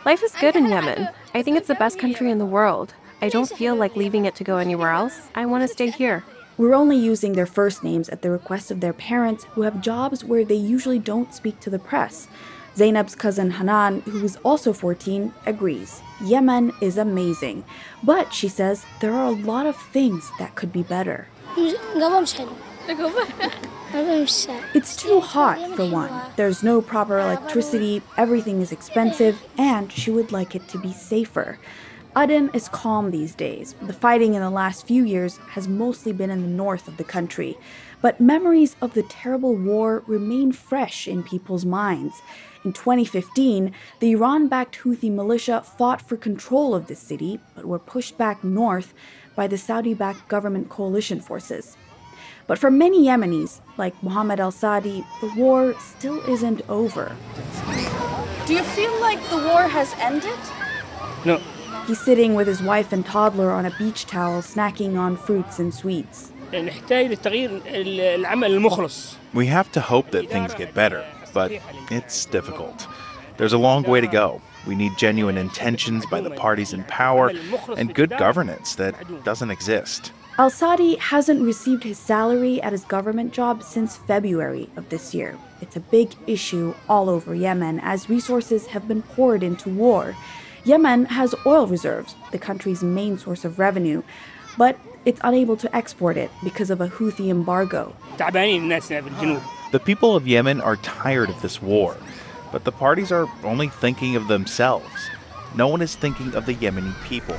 [0.04, 1.08] Life is good in Yemen.
[1.32, 2.94] I think it's the best country in the world.
[3.22, 5.28] I don't feel like leaving it to go anywhere else.
[5.36, 6.24] I want to stay here.
[6.58, 10.24] We're only using their first names at the request of their parents who have jobs
[10.24, 12.26] where they usually don't speak to the press.
[12.76, 16.02] Zainab's cousin Hanan, who is also 14, agrees.
[16.22, 17.64] Yemen is amazing.
[18.02, 21.26] But she says there are a lot of things that could be better.
[24.74, 26.12] It's too hot, for one.
[26.36, 31.58] There's no proper electricity, everything is expensive, and she would like it to be safer.
[32.16, 33.74] Aden is calm these days.
[33.82, 37.04] The fighting in the last few years has mostly been in the north of the
[37.04, 37.58] country,
[38.00, 42.22] but memories of the terrible war remain fresh in people's minds.
[42.66, 43.70] In 2015,
[44.00, 48.42] the Iran backed Houthi militia fought for control of the city but were pushed back
[48.42, 48.92] north
[49.36, 51.76] by the Saudi backed government coalition forces.
[52.48, 57.14] But for many Yemenis, like Mohammed al Sadi, the war still isn't over.
[58.46, 60.40] Do you feel like the war has ended?
[61.24, 61.40] No.
[61.86, 65.72] He's sitting with his wife and toddler on a beach towel, snacking on fruits and
[65.72, 66.32] sweets.
[69.34, 71.06] We have to hope that things get better
[71.36, 71.52] but
[71.90, 72.86] it's difficult.
[73.36, 74.40] There's a long way to go.
[74.66, 77.30] We need genuine intentions by the parties in power
[77.76, 80.12] and good governance that doesn't exist.
[80.38, 85.36] Al Sadi hasn't received his salary at his government job since February of this year.
[85.60, 90.16] It's a big issue all over Yemen as resources have been poured into war.
[90.64, 94.02] Yemen has oil reserves, the country's main source of revenue,
[94.56, 97.94] but it's unable to export it because of a Houthi embargo.
[99.76, 101.98] The people of Yemen are tired of this war,
[102.50, 105.10] but the parties are only thinking of themselves.
[105.54, 107.36] No one is thinking of the Yemeni people.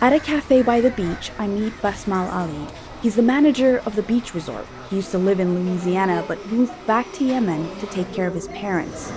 [0.00, 2.68] At a cafe by the beach, I meet Basmal Ali.
[3.02, 4.64] He's the manager of the beach resort.
[4.88, 8.34] He used to live in Louisiana but moved back to Yemen to take care of
[8.34, 9.12] his parents.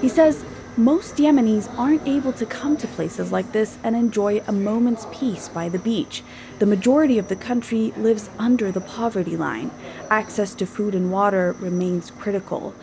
[0.00, 0.44] He says
[0.76, 5.48] most Yemenis aren't able to come to places like this and enjoy a moment's peace
[5.48, 6.22] by the beach.
[6.58, 9.70] The majority of the country lives under the poverty line.
[10.10, 12.74] Access to food and water remains critical.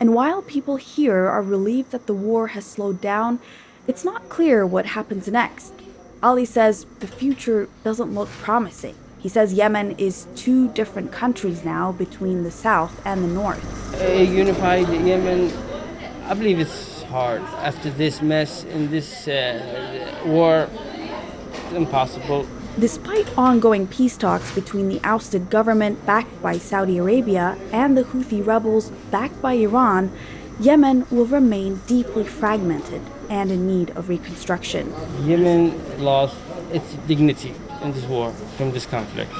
[0.00, 3.38] And while people here are relieved that the war has slowed down,
[3.86, 5.72] it's not clear what happens next.
[6.22, 8.94] Ali says the future doesn't look promising.
[9.18, 13.94] He says Yemen is two different countries now between the south and the north.
[14.00, 15.52] A unified Yemen
[16.28, 17.42] I believe it's hard.
[17.62, 20.68] After this mess in this uh, war
[21.52, 22.46] it's impossible.
[22.78, 28.46] Despite ongoing peace talks between the ousted government backed by Saudi Arabia and the Houthi
[28.46, 30.12] rebels backed by Iran,
[30.60, 34.92] Yemen will remain deeply fragmented and in need of reconstruction.
[35.22, 36.36] Yemen lost
[36.72, 39.32] its dignity in this war from this conflict.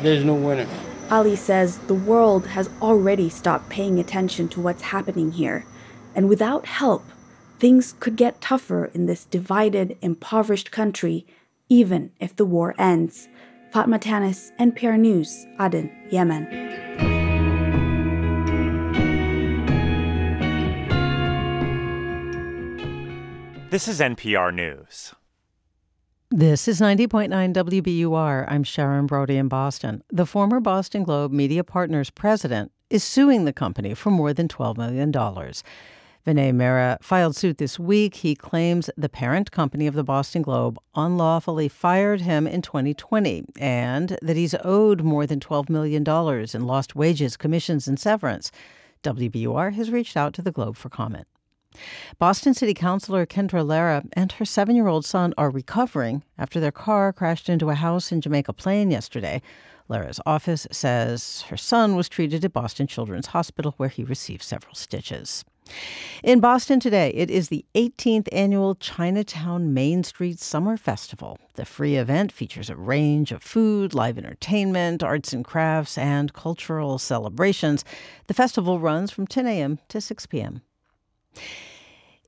[0.00, 0.66] There's no winner.
[1.10, 5.64] Ali says the world has already stopped paying attention to what's happening here,
[6.18, 7.04] and without help,
[7.60, 11.24] things could get tougher in this divided, impoverished country,
[11.68, 13.28] even if the war ends.
[13.72, 16.48] Fatma Tanis, NPR News, Aden, Yemen.
[23.70, 25.14] This is NPR News.
[26.32, 28.44] This is 90.9 WBUR.
[28.48, 30.02] I'm Sharon Brody in Boston.
[30.10, 34.76] The former Boston Globe Media Partners president is suing the company for more than $12
[34.76, 35.12] million.
[36.26, 38.16] Vinay Mehra filed suit this week.
[38.16, 44.18] He claims the parent company of the Boston Globe unlawfully fired him in 2020 and
[44.20, 46.04] that he's owed more than $12 million
[46.54, 48.50] in lost wages, commissions, and severance.
[49.02, 51.26] WBUR has reached out to the Globe for comment.
[52.18, 56.72] Boston City Councilor Kendra Lara and her seven year old son are recovering after their
[56.72, 59.40] car crashed into a house in Jamaica Plain yesterday.
[59.88, 64.74] Lara's office says her son was treated at Boston Children's Hospital where he received several
[64.74, 65.44] stitches.
[66.22, 71.38] In Boston today, it is the 18th annual Chinatown Main Street Summer Festival.
[71.54, 76.98] The free event features a range of food, live entertainment, arts and crafts, and cultural
[76.98, 77.84] celebrations.
[78.26, 79.78] The festival runs from 10 a.m.
[79.88, 80.62] to 6 p.m.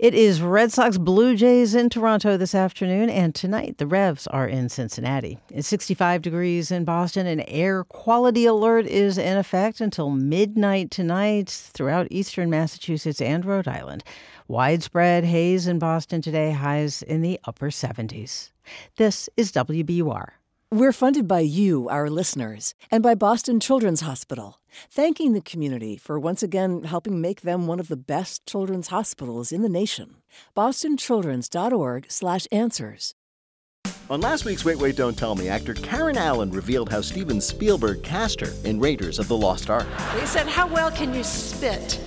[0.01, 4.49] It is Red Sox Blue Jays in Toronto this afternoon, and tonight the Revs are
[4.49, 5.39] in Cincinnati.
[5.51, 7.27] It's 65 degrees in Boston.
[7.27, 13.69] An air quality alert is in effect until midnight tonight throughout eastern Massachusetts and Rhode
[13.69, 14.03] Island.
[14.49, 18.53] Widespread haze in Boston today, highs in the upper 70s.
[18.97, 20.29] This is WBUR.
[20.73, 26.17] We're funded by you, our listeners, and by Boston Children's Hospital, thanking the community for
[26.17, 30.23] once again helping make them one of the best children's hospitals in the nation.
[30.57, 33.15] bostonchildrens.org/answers.
[34.11, 38.03] On last week's Wait, Wait, Don't Tell Me, actor Karen Allen revealed how Steven Spielberg
[38.03, 39.87] cast her in Raiders of the Lost Ark.
[40.17, 42.01] They said, How well can you spit?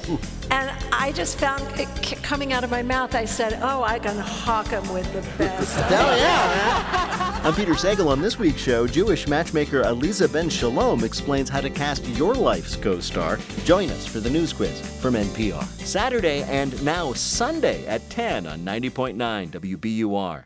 [0.51, 1.87] And I just found it
[2.21, 3.15] coming out of my mouth.
[3.15, 5.75] I said, Oh, I can hawk him with the best.
[5.79, 7.39] Hell yeah!
[7.45, 11.69] on Peter Sagal on this week's show, Jewish matchmaker Aleeza Ben Shalom explains how to
[11.69, 13.39] cast your life's co star.
[13.63, 15.63] Join us for the news quiz from NPR.
[15.79, 20.43] Saturday and now Sunday at 10 on 90.9 WBUR.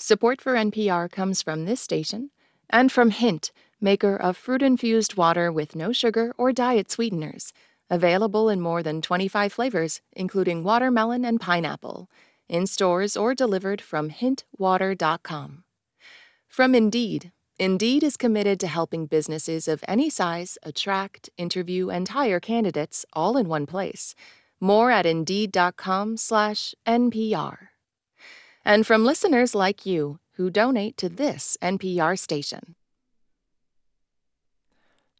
[0.00, 2.30] Support for NPR comes from this station
[2.70, 3.50] and from Hint,
[3.80, 7.52] maker of fruit infused water with no sugar or diet sweeteners.
[7.90, 12.08] Available in more than 25 flavors, including watermelon and pineapple.
[12.48, 15.64] In stores or delivered from hintwater.com.
[16.46, 17.32] From Indeed.
[17.58, 23.36] Indeed is committed to helping businesses of any size attract, interview, and hire candidates all
[23.36, 24.14] in one place.
[24.60, 27.67] More at indeed.com/npr
[28.68, 32.74] and from listeners like you who donate to this NPR station.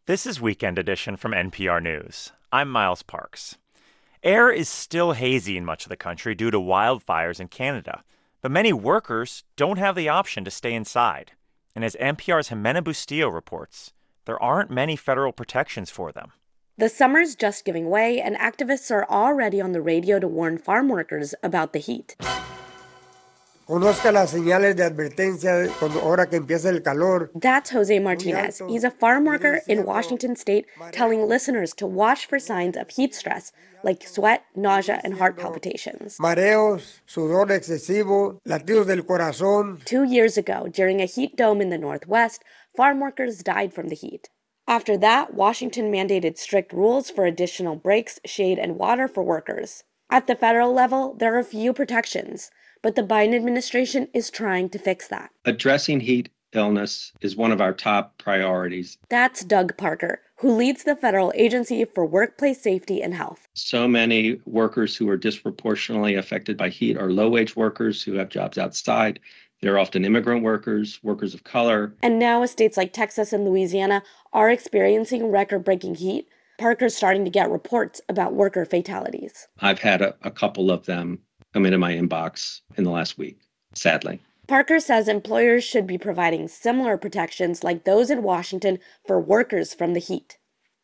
[0.05, 2.31] This is Weekend Edition from NPR News.
[2.51, 3.57] I'm Miles Parks.
[4.21, 8.03] Air is still hazy in much of the country due to wildfires in Canada,
[8.43, 11.31] but many workers don't have the option to stay inside.
[11.75, 13.93] And as NPR's Jimena Bustillo reports,
[14.25, 16.33] there aren't many federal protections for them.
[16.77, 20.87] The summer's just giving way, and activists are already on the radio to warn farm
[20.87, 22.15] workers about the heat.
[23.69, 27.29] Conozca las señales de advertencia cuando ahora que empieza el calor.
[27.39, 28.63] That's Jose Martinez.
[28.67, 33.13] He's a farm worker in Washington state telling listeners to watch for signs of heat
[33.13, 33.51] stress
[33.83, 36.17] like sweat, nausea, and heart palpitations.
[36.17, 39.85] Mareos, sudor excesivo, latidos del corazón.
[39.85, 42.43] Two years ago, during a heat dome in the Northwest,
[42.75, 44.29] farm workers died from the heat.
[44.67, 49.83] After that, Washington mandated strict rules for additional breaks, shade, and water for workers.
[50.09, 52.49] At the federal level, there are few protections
[52.81, 55.31] but the Biden administration is trying to fix that.
[55.45, 58.97] Addressing heat illness is one of our top priorities.
[59.09, 63.47] That's Doug Parker, who leads the Federal Agency for Workplace Safety and Health.
[63.53, 68.29] So many workers who are disproportionately affected by heat are low wage workers who have
[68.29, 69.19] jobs outside.
[69.61, 71.93] They're often immigrant workers, workers of color.
[72.01, 76.27] And now, as states like Texas and Louisiana are experiencing record breaking heat,
[76.57, 79.47] Parker's starting to get reports about worker fatalities.
[79.59, 81.19] I've had a, a couple of them
[81.53, 83.39] come into my inbox in the last week,
[83.73, 84.19] sadly.
[84.47, 89.93] Parker says employers should be providing similar protections like those in Washington for workers from
[89.93, 90.37] the heat.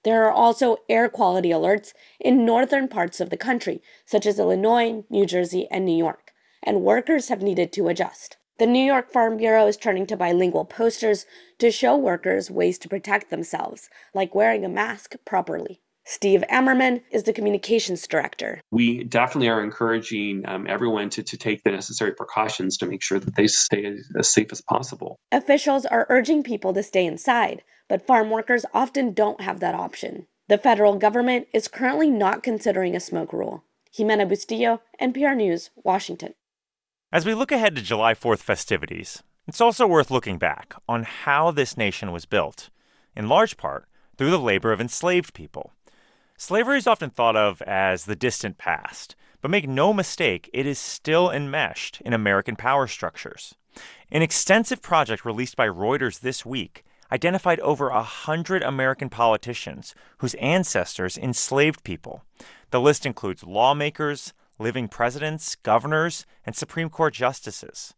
[0.03, 5.03] There are also air quality alerts in northern parts of the country, such as Illinois,
[5.09, 6.31] New Jersey, and New York,
[6.61, 8.37] and workers have needed to adjust.
[8.59, 11.25] The New York Farm Bureau is turning to bilingual posters
[11.57, 15.81] to show workers ways to protect themselves, like wearing a mask properly.
[16.07, 18.61] Steve Ammerman is the communications director.
[18.69, 23.19] We definitely are encouraging um, everyone to, to take the necessary precautions to make sure
[23.19, 25.17] that they stay as, as safe as possible.
[25.31, 30.27] Officials are urging people to stay inside, but farm workers often don't have that option.
[30.47, 33.63] The federal government is currently not considering a smoke rule.
[33.97, 36.35] Jimena Bustillo, NPR News, Washington.
[37.11, 41.49] As we look ahead to July 4th festivities, it's also worth looking back on how
[41.49, 42.69] this nation was built,
[43.15, 43.85] in large part
[44.17, 45.73] through the labor of enslaved people.
[46.37, 50.77] Slavery is often thought of as the distant past, but make no mistake, it is
[50.77, 53.55] still enmeshed in American power structures.
[54.11, 60.33] An extensive project released by Reuters this week identified over a hundred American politicians whose
[60.35, 62.25] ancestors enslaved people.
[62.71, 67.93] The list includes lawmakers, living presidents, governors, and Supreme Court justices.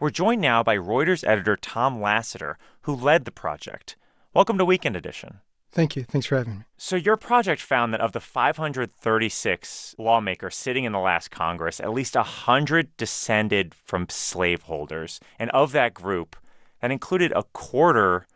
[0.00, 3.96] We're joined now by Reuters editor Tom Lasseter, who led the project.
[4.32, 5.40] Welcome to Weekend Edition.
[5.72, 6.04] Thank you.
[6.04, 6.64] Thanks for having me.
[6.76, 11.92] So, your project found that of the 536 lawmakers sitting in the last Congress, at
[11.92, 15.18] least 100 descended from slaveholders.
[15.38, 16.36] And of that group,
[16.82, 18.26] that included a quarter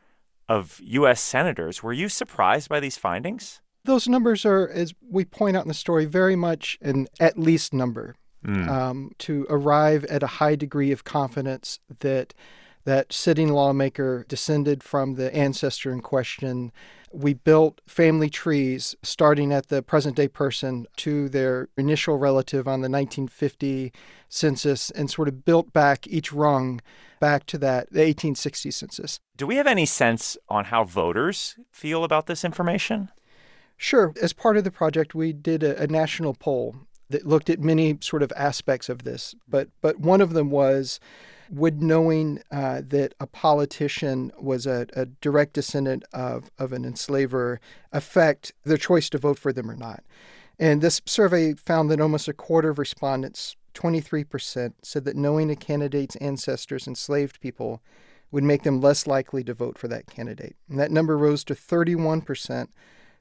[0.48, 1.20] of U.S.
[1.20, 1.82] senators.
[1.82, 3.60] Were you surprised by these findings?
[3.84, 7.74] Those numbers are, as we point out in the story, very much an at least
[7.74, 8.68] number mm.
[8.68, 12.32] um, to arrive at a high degree of confidence that
[12.84, 16.72] that sitting lawmaker descended from the ancestor in question.
[17.16, 22.82] We built family trees starting at the present day person to their initial relative on
[22.82, 23.90] the 1950
[24.28, 26.82] census and sort of built back each rung
[27.18, 29.18] back to that the 1860 census.
[29.34, 33.10] Do we have any sense on how voters feel about this information?
[33.78, 34.12] Sure.
[34.20, 36.76] As part of the project, we did a, a national poll
[37.08, 41.00] that looked at many sort of aspects of this, but but one of them was
[41.50, 47.60] would knowing uh, that a politician was a, a, direct descendant of, of an enslaver
[47.92, 50.02] affect their choice to vote for them or not.
[50.58, 55.56] And this survey found that almost a quarter of respondents, 23%, said that knowing a
[55.56, 57.82] candidate's ancestors enslaved people
[58.30, 60.56] would make them less likely to vote for that candidate.
[60.68, 62.68] And that number rose to 31%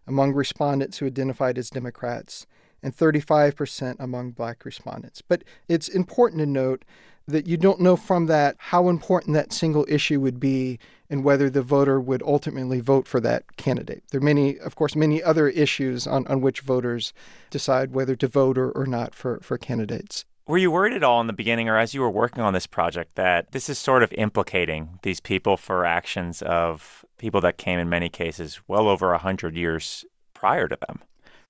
[0.08, 2.48] among respondents who identified as Democrats
[2.82, 5.22] and 35% among black respondents.
[5.22, 6.86] But it's important to note
[7.28, 10.80] that you don't know from that how important that single issue would be
[11.10, 14.04] and whether the voter would ultimately vote for that candidate.
[14.12, 17.14] There are many, of course, many other issues on, on which voters
[17.50, 20.26] decide whether to vote or, or not for, for candidates.
[20.48, 22.68] Were you worried at all in the beginning or as you were working on this
[22.68, 27.80] project that this is sort of implicating these people for actions of people that came
[27.80, 31.02] in many cases well over 100 years prior to them?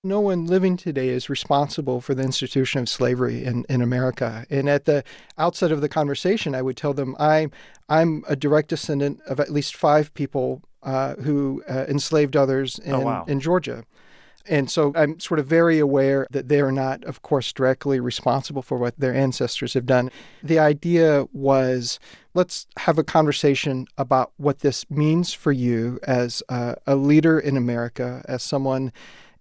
[0.06, 4.46] No one living today is responsible for the institution of slavery in, in America.
[4.50, 5.04] And at the
[5.38, 7.50] outset of the conversation, I would tell them I,
[7.90, 12.94] I'm a direct descendant of at least five people uh, who uh, enslaved others in,
[12.94, 13.26] oh, wow.
[13.28, 13.84] in Georgia.
[14.48, 18.62] And so I'm sort of very aware that they are not, of course, directly responsible
[18.62, 20.12] for what their ancestors have done.
[20.44, 22.00] The idea was
[22.36, 27.58] let's have a conversation about what this means for you as a, a leader in
[27.58, 28.94] America, as someone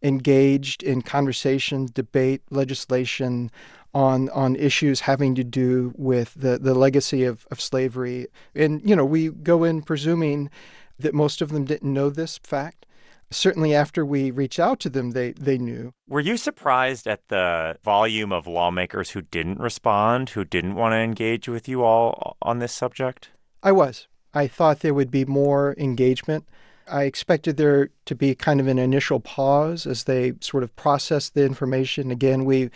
[0.05, 3.51] engaged in conversation, debate, legislation
[3.93, 8.26] on on issues having to do with the, the legacy of, of slavery.
[8.55, 10.51] And, you know, we go in presuming
[10.98, 12.86] that most of them didn't know this fact.
[13.31, 15.93] Certainly after we reached out to them, they, they knew.
[16.09, 20.98] Were you surprised at the volume of lawmakers who didn't respond, who didn't want to
[20.98, 23.31] engage with you all on this subject?
[23.62, 24.06] I was.
[24.35, 26.47] I thought there would be more engagement.
[26.90, 31.31] I expected there to be kind of an initial pause as they sort of process
[31.31, 32.11] the information.
[32.11, 32.70] Again, we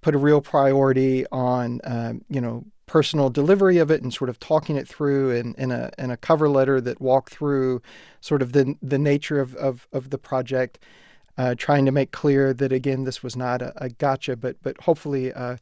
[0.00, 4.38] put a real priority on, um, you know, personal delivery of it and sort of
[4.38, 7.80] talking it through in, in a in a cover letter that walked through
[8.20, 10.78] sort of the the nature of of, of the project,
[11.38, 14.80] uh, trying to make clear that again this was not a, a gotcha, but but
[14.82, 15.32] hopefully.
[15.32, 15.56] Uh,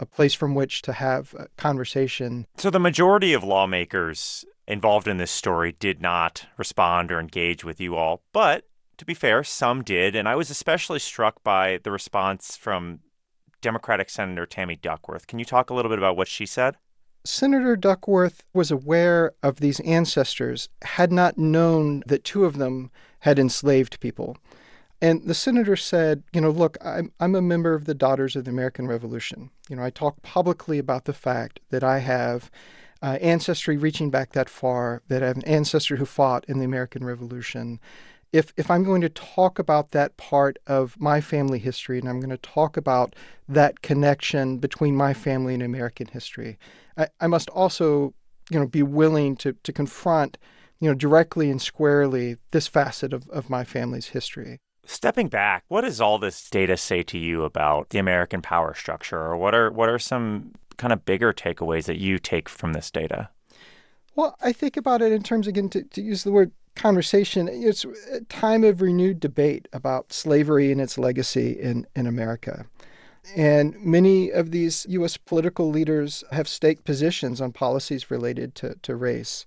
[0.00, 2.46] a place from which to have a conversation.
[2.56, 7.80] So, the majority of lawmakers involved in this story did not respond or engage with
[7.80, 8.22] you all.
[8.32, 8.68] But
[8.98, 10.14] to be fair, some did.
[10.14, 13.00] And I was especially struck by the response from
[13.62, 15.26] Democratic Senator Tammy Duckworth.
[15.26, 16.76] Can you talk a little bit about what she said?
[17.24, 22.90] Senator Duckworth was aware of these ancestors, had not known that two of them
[23.20, 24.36] had enslaved people.
[25.00, 28.44] And the senator said, you know, look, I'm, I'm a member of the Daughters of
[28.44, 29.50] the American Revolution.
[29.68, 32.50] You know, I talk publicly about the fact that I have
[33.02, 36.64] uh, ancestry reaching back that far, that I have an ancestor who fought in the
[36.64, 37.80] American Revolution.
[38.32, 42.20] If, if I'm going to talk about that part of my family history and I'm
[42.20, 43.16] going to talk about
[43.48, 46.58] that connection between my family and American history,
[46.96, 48.12] I, I must also
[48.50, 50.38] you know, be willing to, to confront
[50.80, 54.60] you know, directly and squarely this facet of, of my family's history.
[54.84, 59.18] Stepping back, what does all this data say to you about the American power structure,
[59.18, 62.90] or what are what are some kind of bigger takeaways that you take from this
[62.90, 63.28] data?
[64.16, 67.84] Well, I think about it in terms, again, to, to use the word conversation, it's
[68.10, 72.64] a time of renewed debate about slavery and its legacy in, in America.
[73.36, 75.16] And many of these U.S.
[75.16, 79.44] political leaders have staked positions on policies related to, to race.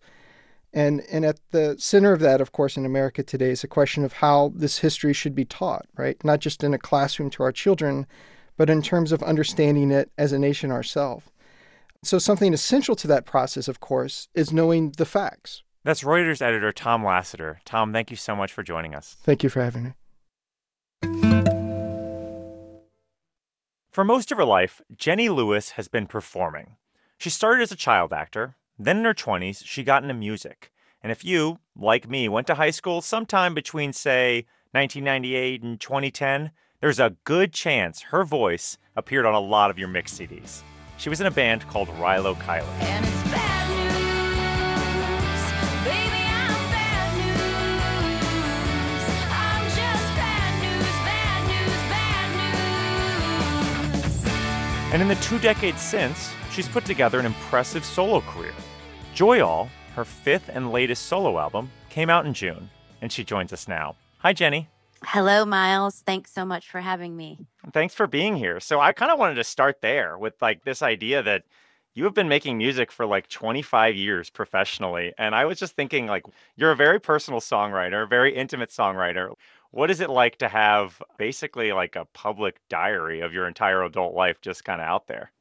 [0.74, 4.06] And, and at the center of that, of course, in America today is a question
[4.06, 6.24] of how this history should be taught, right?
[6.24, 8.06] Not just in a classroom to our children,
[8.58, 11.26] but in terms of understanding it as a nation ourselves.
[12.04, 16.72] So, something essential to that process, of course, is knowing the facts, That's Reuters editor
[16.72, 17.58] Tom Lasseter.
[17.66, 19.18] Tom, thank you so much for joining us.
[19.22, 19.94] Thank you for having me.
[23.92, 26.78] For most of her life, Jenny Lewis has been performing.
[27.18, 30.72] She started as a child actor, then in her 20s, she got into music.
[31.04, 36.52] And if you, like me, went to high school sometime between, say, 1998 and 2010,
[36.82, 40.64] there's a good chance her voice appeared on a lot of your mix CDs.
[40.98, 42.68] She was in a band called Rilo Kiley.
[54.94, 58.54] And in the two decades since, she's put together an impressive solo career.
[59.14, 62.70] Joy All, her fifth and latest solo album, came out in June,
[63.02, 63.96] and she joins us now.
[64.18, 64.68] Hi, Jenny.
[65.04, 66.04] Hello, Miles.
[66.06, 67.46] Thanks so much for having me.
[67.74, 68.60] Thanks for being here.
[68.60, 71.44] So, I kind of wanted to start there with like this idea that
[71.94, 75.14] you have been making music for like 25 years professionally.
[75.18, 76.24] And I was just thinking, like,
[76.56, 79.34] you're a very personal songwriter, a very intimate songwriter.
[79.72, 84.14] What is it like to have basically like a public diary of your entire adult
[84.14, 85.32] life just kind of out there?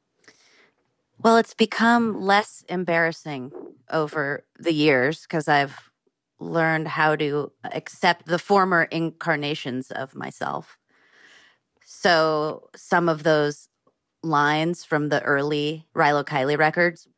[1.18, 3.52] Well, it's become less embarrassing
[3.90, 5.89] over the years because I've
[6.40, 10.78] learned how to accept the former incarnations of myself.
[11.84, 13.68] So some of those
[14.22, 17.08] lines from the early Rilo Kiley records,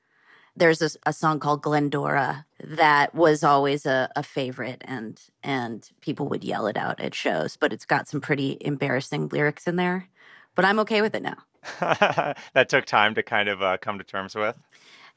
[0.56, 6.28] there's a, a song called Glendora that was always a, a favorite and and people
[6.28, 10.08] would yell it out at shows, but it's got some pretty embarrassing lyrics in there.
[10.54, 11.38] But I'm okay with it now.
[11.80, 14.58] that took time to kind of uh, come to terms with.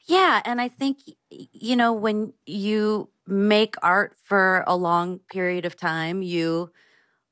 [0.06, 0.98] Yeah, and I think
[1.30, 6.70] you know when you make art for a long period of time, you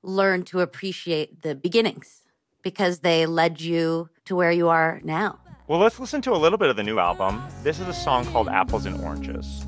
[0.03, 2.23] learn to appreciate the beginnings
[2.63, 5.39] because they led you to where you are now.
[5.67, 7.43] Well, let's listen to a little bit of the new album.
[7.63, 9.65] This is a song called Apples and Oranges.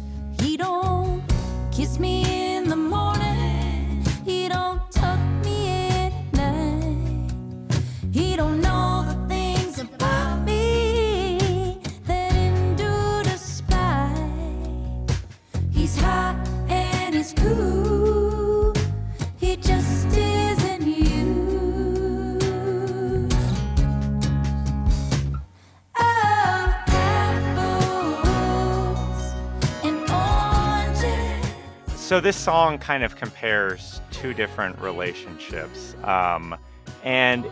[32.06, 35.96] So this song kind of compares two different relationships.
[36.04, 36.56] Um,
[37.02, 37.44] and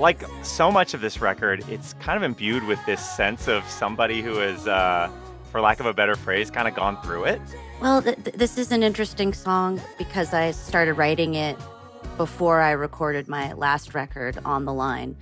[0.00, 4.20] like so much of this record, it's kind of imbued with this sense of somebody
[4.20, 5.08] who has, uh,
[5.52, 7.40] for lack of a better phrase, kind of gone through it.
[7.80, 11.56] Well, th- th- this is an interesting song because I started writing it
[12.18, 15.16] before I recorded my last record, On the Line.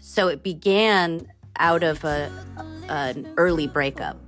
[0.00, 1.28] So it began
[1.60, 2.32] out of a,
[2.88, 4.18] an early breakup.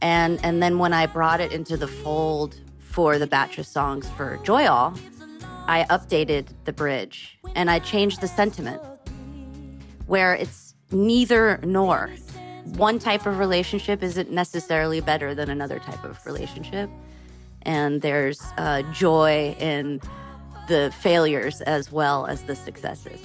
[0.00, 4.08] And, and then when I brought it into the fold for the batch of songs
[4.16, 4.94] for Joy All,
[5.66, 8.80] I updated the bridge and I changed the sentiment
[10.06, 12.14] where it's neither nor.
[12.74, 16.90] One type of relationship isn't necessarily better than another type of relationship.
[17.62, 20.00] And there's uh, joy in
[20.68, 23.20] the failures as well as the successes.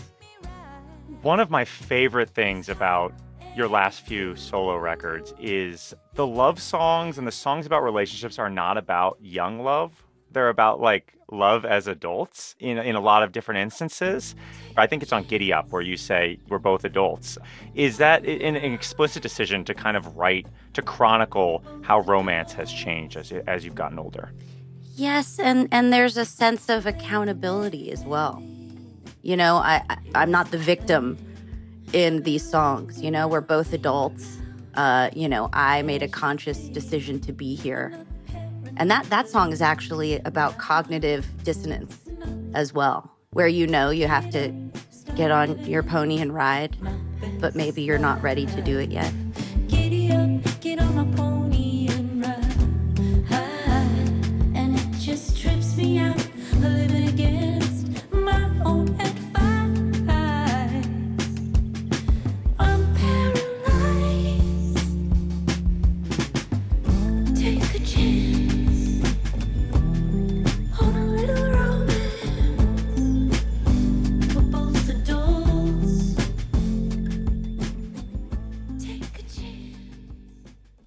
[1.21, 3.13] One of my favorite things about
[3.55, 8.49] your last few solo records is the love songs and the songs about relationships are
[8.49, 10.03] not about young love.
[10.31, 14.35] They're about like love as adults in, in a lot of different instances.
[14.75, 17.37] I think it's on Giddy Up where you say we're both adults.
[17.73, 22.71] Is that an, an explicit decision to kind of write, to chronicle how romance has
[22.71, 24.31] changed as, as you've gotten older?
[24.95, 28.43] Yes, and and there's a sense of accountability as well.
[29.21, 31.17] You know, I, I I'm not the victim
[31.93, 33.01] in these songs.
[33.01, 34.37] You know, we're both adults.
[34.75, 37.93] Uh, you know, I made a conscious decision to be here,
[38.81, 41.99] and that that song is actually about cognitive dissonance
[42.55, 44.51] as well, where you know you have to
[45.15, 46.75] get on your pony and ride,
[47.39, 49.13] but maybe you're not ready to do it yet.
[49.67, 50.41] Giddy up,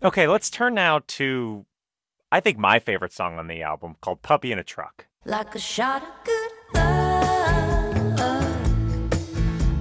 [0.05, 1.65] Okay, let's turn now to
[2.31, 5.07] I think my favorite song on the album called Puppy in a Truck.
[5.25, 8.21] Like a shot of good luck.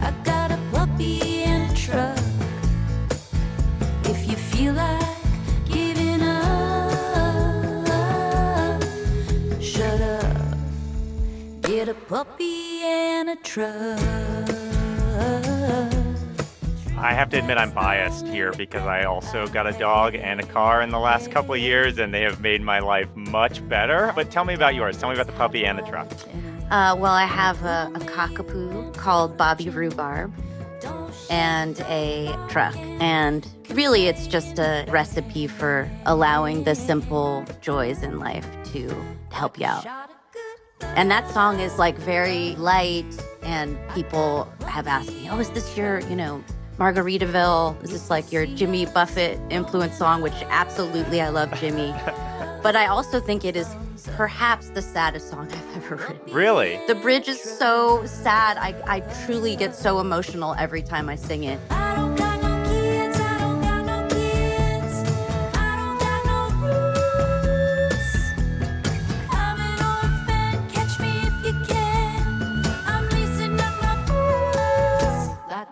[0.02, 2.18] I got a puppy in a truck.
[4.06, 5.04] If you feel like
[5.66, 6.42] giving up,
[9.62, 10.58] shut up.
[11.64, 14.00] Get a puppy in a truck.
[17.04, 20.46] I have to admit I'm biased here because I also got a dog and a
[20.46, 24.14] car in the last couple of years, and they have made my life much better.
[24.16, 24.98] But tell me about yours.
[24.98, 26.10] Tell me about the puppy and the truck.
[26.72, 30.34] Uh, well, I have a, a cockapoo called Bobby Rhubarb
[31.30, 32.78] and a truck.
[33.02, 38.96] And really, it's just a recipe for allowing the simple joys in life to
[39.30, 39.86] help you out.
[40.96, 43.06] And that song is like very light,
[43.42, 46.42] and people have asked me, Oh, is this your, you know,
[46.84, 47.82] Margaritaville?
[47.82, 50.22] Is this like your Jimmy Buffett influence song?
[50.22, 51.94] Which absolutely, I love Jimmy.
[52.62, 53.74] but I also think it is
[54.18, 56.34] perhaps the saddest song I've ever written.
[56.34, 56.78] Really?
[56.88, 58.58] The bridge is so sad.
[58.58, 61.58] I, I truly get so emotional every time I sing it.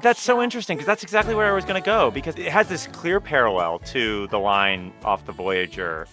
[0.01, 2.67] That's so interesting because that's exactly where I was going to go because it has
[2.67, 6.07] this clear parallel to the line off the Voyager.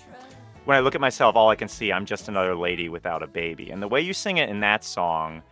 [0.66, 3.26] When I look at myself, all I can see, I'm just another lady without a
[3.26, 3.70] baby.
[3.70, 5.42] And the way you sing it in that song,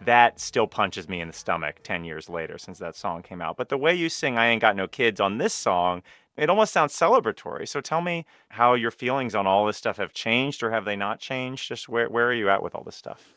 [0.00, 3.58] that still punches me in the stomach 10 years later since that song came out.
[3.58, 6.02] But the way you sing I Ain't Got No Kids on this song,
[6.38, 7.68] it almost sounds celebratory.
[7.68, 10.96] So tell me how your feelings on all this stuff have changed or have they
[10.96, 11.68] not changed?
[11.68, 13.34] Just where, where are you at with all this stuff?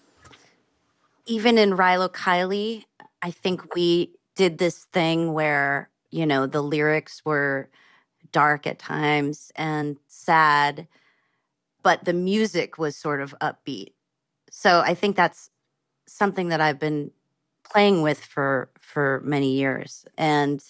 [1.30, 2.86] even in Rilo Kiley,
[3.22, 7.70] I think we did this thing where, you know, the lyrics were
[8.32, 10.88] dark at times and sad,
[11.84, 13.92] but the music was sort of upbeat.
[14.50, 15.50] So I think that's
[16.08, 17.12] something that I've been
[17.70, 20.06] playing with for for many years.
[20.18, 20.64] And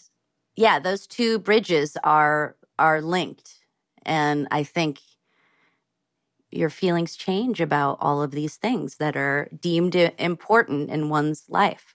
[0.55, 3.59] yeah, those two bridges are are linked.
[4.01, 4.99] And I think
[6.49, 11.93] your feelings change about all of these things that are deemed important in one's life.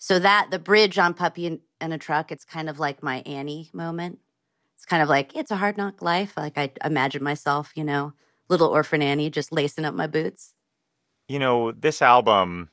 [0.00, 3.18] So that the bridge on Puppy and, and a Truck, it's kind of like my
[3.26, 4.18] Annie moment.
[4.74, 6.32] It's kind of like it's a hard knock life.
[6.38, 8.14] Like I imagine myself, you know,
[8.48, 10.54] little orphan Annie just lacing up my boots.
[11.28, 12.70] You know, this album,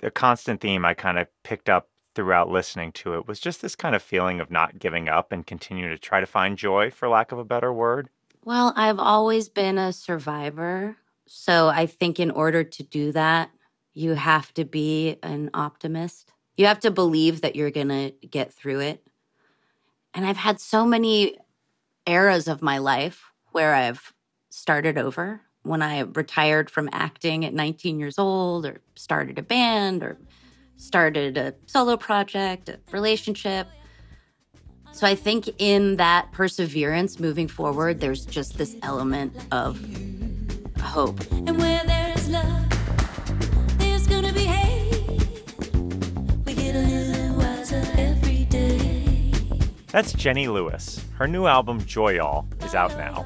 [0.00, 3.74] the constant theme I kind of picked up throughout listening to it was just this
[3.74, 7.08] kind of feeling of not giving up and continuing to try to find joy, for
[7.08, 8.10] lack of a better word.
[8.44, 10.98] Well, I've always been a survivor.
[11.26, 13.50] So I think in order to do that,
[13.96, 16.30] you have to be an optimist.
[16.58, 19.02] You have to believe that you're going to get through it.
[20.12, 21.38] And I've had so many
[22.06, 24.12] eras of my life where I've
[24.50, 25.40] started over.
[25.62, 30.18] When I retired from acting at 19 years old, or started a band, or
[30.76, 33.66] started a solo project, a relationship.
[34.92, 39.80] So I think in that perseverance moving forward, there's just this element of
[40.80, 41.20] hope.
[41.32, 42.75] And where there's love,
[49.96, 51.02] That's Jenny Lewis.
[51.14, 53.24] Her new album, Joy All, is out now.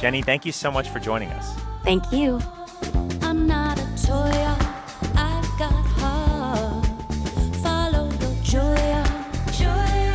[0.00, 1.54] Jenny, thank you so much for joining us.
[1.84, 2.40] Thank you.
[3.22, 4.32] I'm not a toy.
[5.14, 6.84] I've got heart.
[7.62, 9.04] Follow your joy.
[9.52, 10.10] Joy.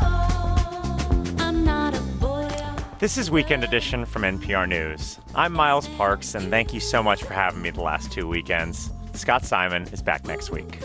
[0.00, 1.34] Oh.
[1.40, 2.48] I'm not a boy.
[3.00, 5.18] This is Weekend Edition from NPR News.
[5.34, 8.92] I'm Miles Parks, and thank you so much for having me the last two weekends.
[9.14, 10.78] Scott Simon is back next week.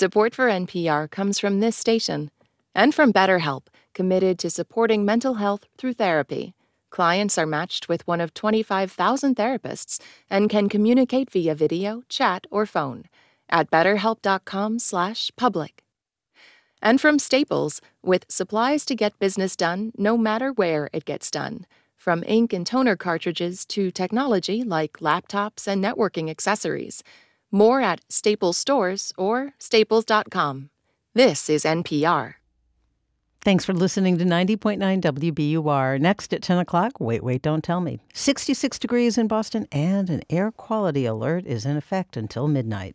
[0.00, 2.30] Support for NPR comes from this station
[2.74, 6.54] and from BetterHelp, committed to supporting mental health through therapy.
[6.88, 10.00] Clients are matched with one of 25,000 therapists
[10.30, 13.10] and can communicate via video, chat, or phone
[13.50, 15.84] at betterhelp.com/public.
[16.80, 21.66] And from Staples, with supplies to get business done no matter where it gets done.
[21.94, 27.02] From ink and toner cartridges to technology like laptops and networking accessories.
[27.50, 30.70] More at Staples stores or staples.com.
[31.14, 32.34] This is NPR.
[33.42, 35.98] Thanks for listening to 90.9 WBUR.
[35.98, 38.00] Next at 10 o'clock, wait, wait, don't tell me.
[38.12, 42.94] 66 degrees in Boston, and an air quality alert is in effect until midnight.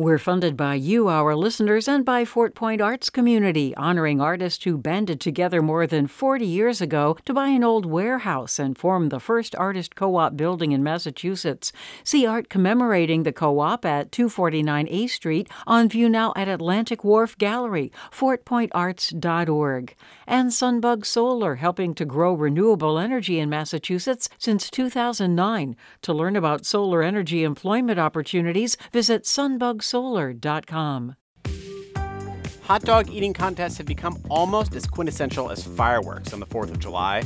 [0.00, 4.78] We're funded by you, our listeners, and by Fort Point Arts Community, honoring artists who
[4.78, 9.20] banded together more than 40 years ago to buy an old warehouse and form the
[9.20, 11.70] first artist co op building in Massachusetts.
[12.02, 17.04] See art commemorating the co op at 249 A Street, on view now at Atlantic
[17.04, 19.94] Wharf Gallery, fortpointarts.org.
[20.30, 25.74] And Sunbug Solar, helping to grow renewable energy in Massachusetts since 2009.
[26.02, 31.16] To learn about solar energy employment opportunities, visit sunbugsolar.com.
[32.62, 36.78] Hot dog eating contests have become almost as quintessential as fireworks on the 4th of
[36.78, 37.24] July,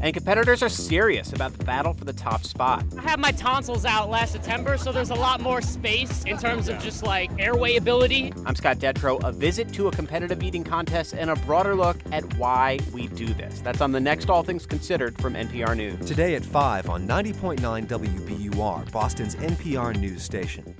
[0.00, 2.84] and competitors are serious about the battle for the top spot.
[2.98, 6.68] I had my tonsils out last September, so there's a lot more space in terms
[6.68, 8.32] of just like airway ability.
[8.44, 12.24] I'm Scott Detrow, a visit to a competitive eating contest and a broader look at
[12.34, 13.60] why we do this.
[13.60, 16.06] That's on the next All Things Considered from NPR News.
[16.06, 20.74] Today at 5 on 90.9 WBUR, Boston's NPR news station.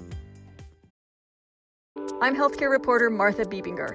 [2.22, 3.94] I'm healthcare reporter Martha Bebinger,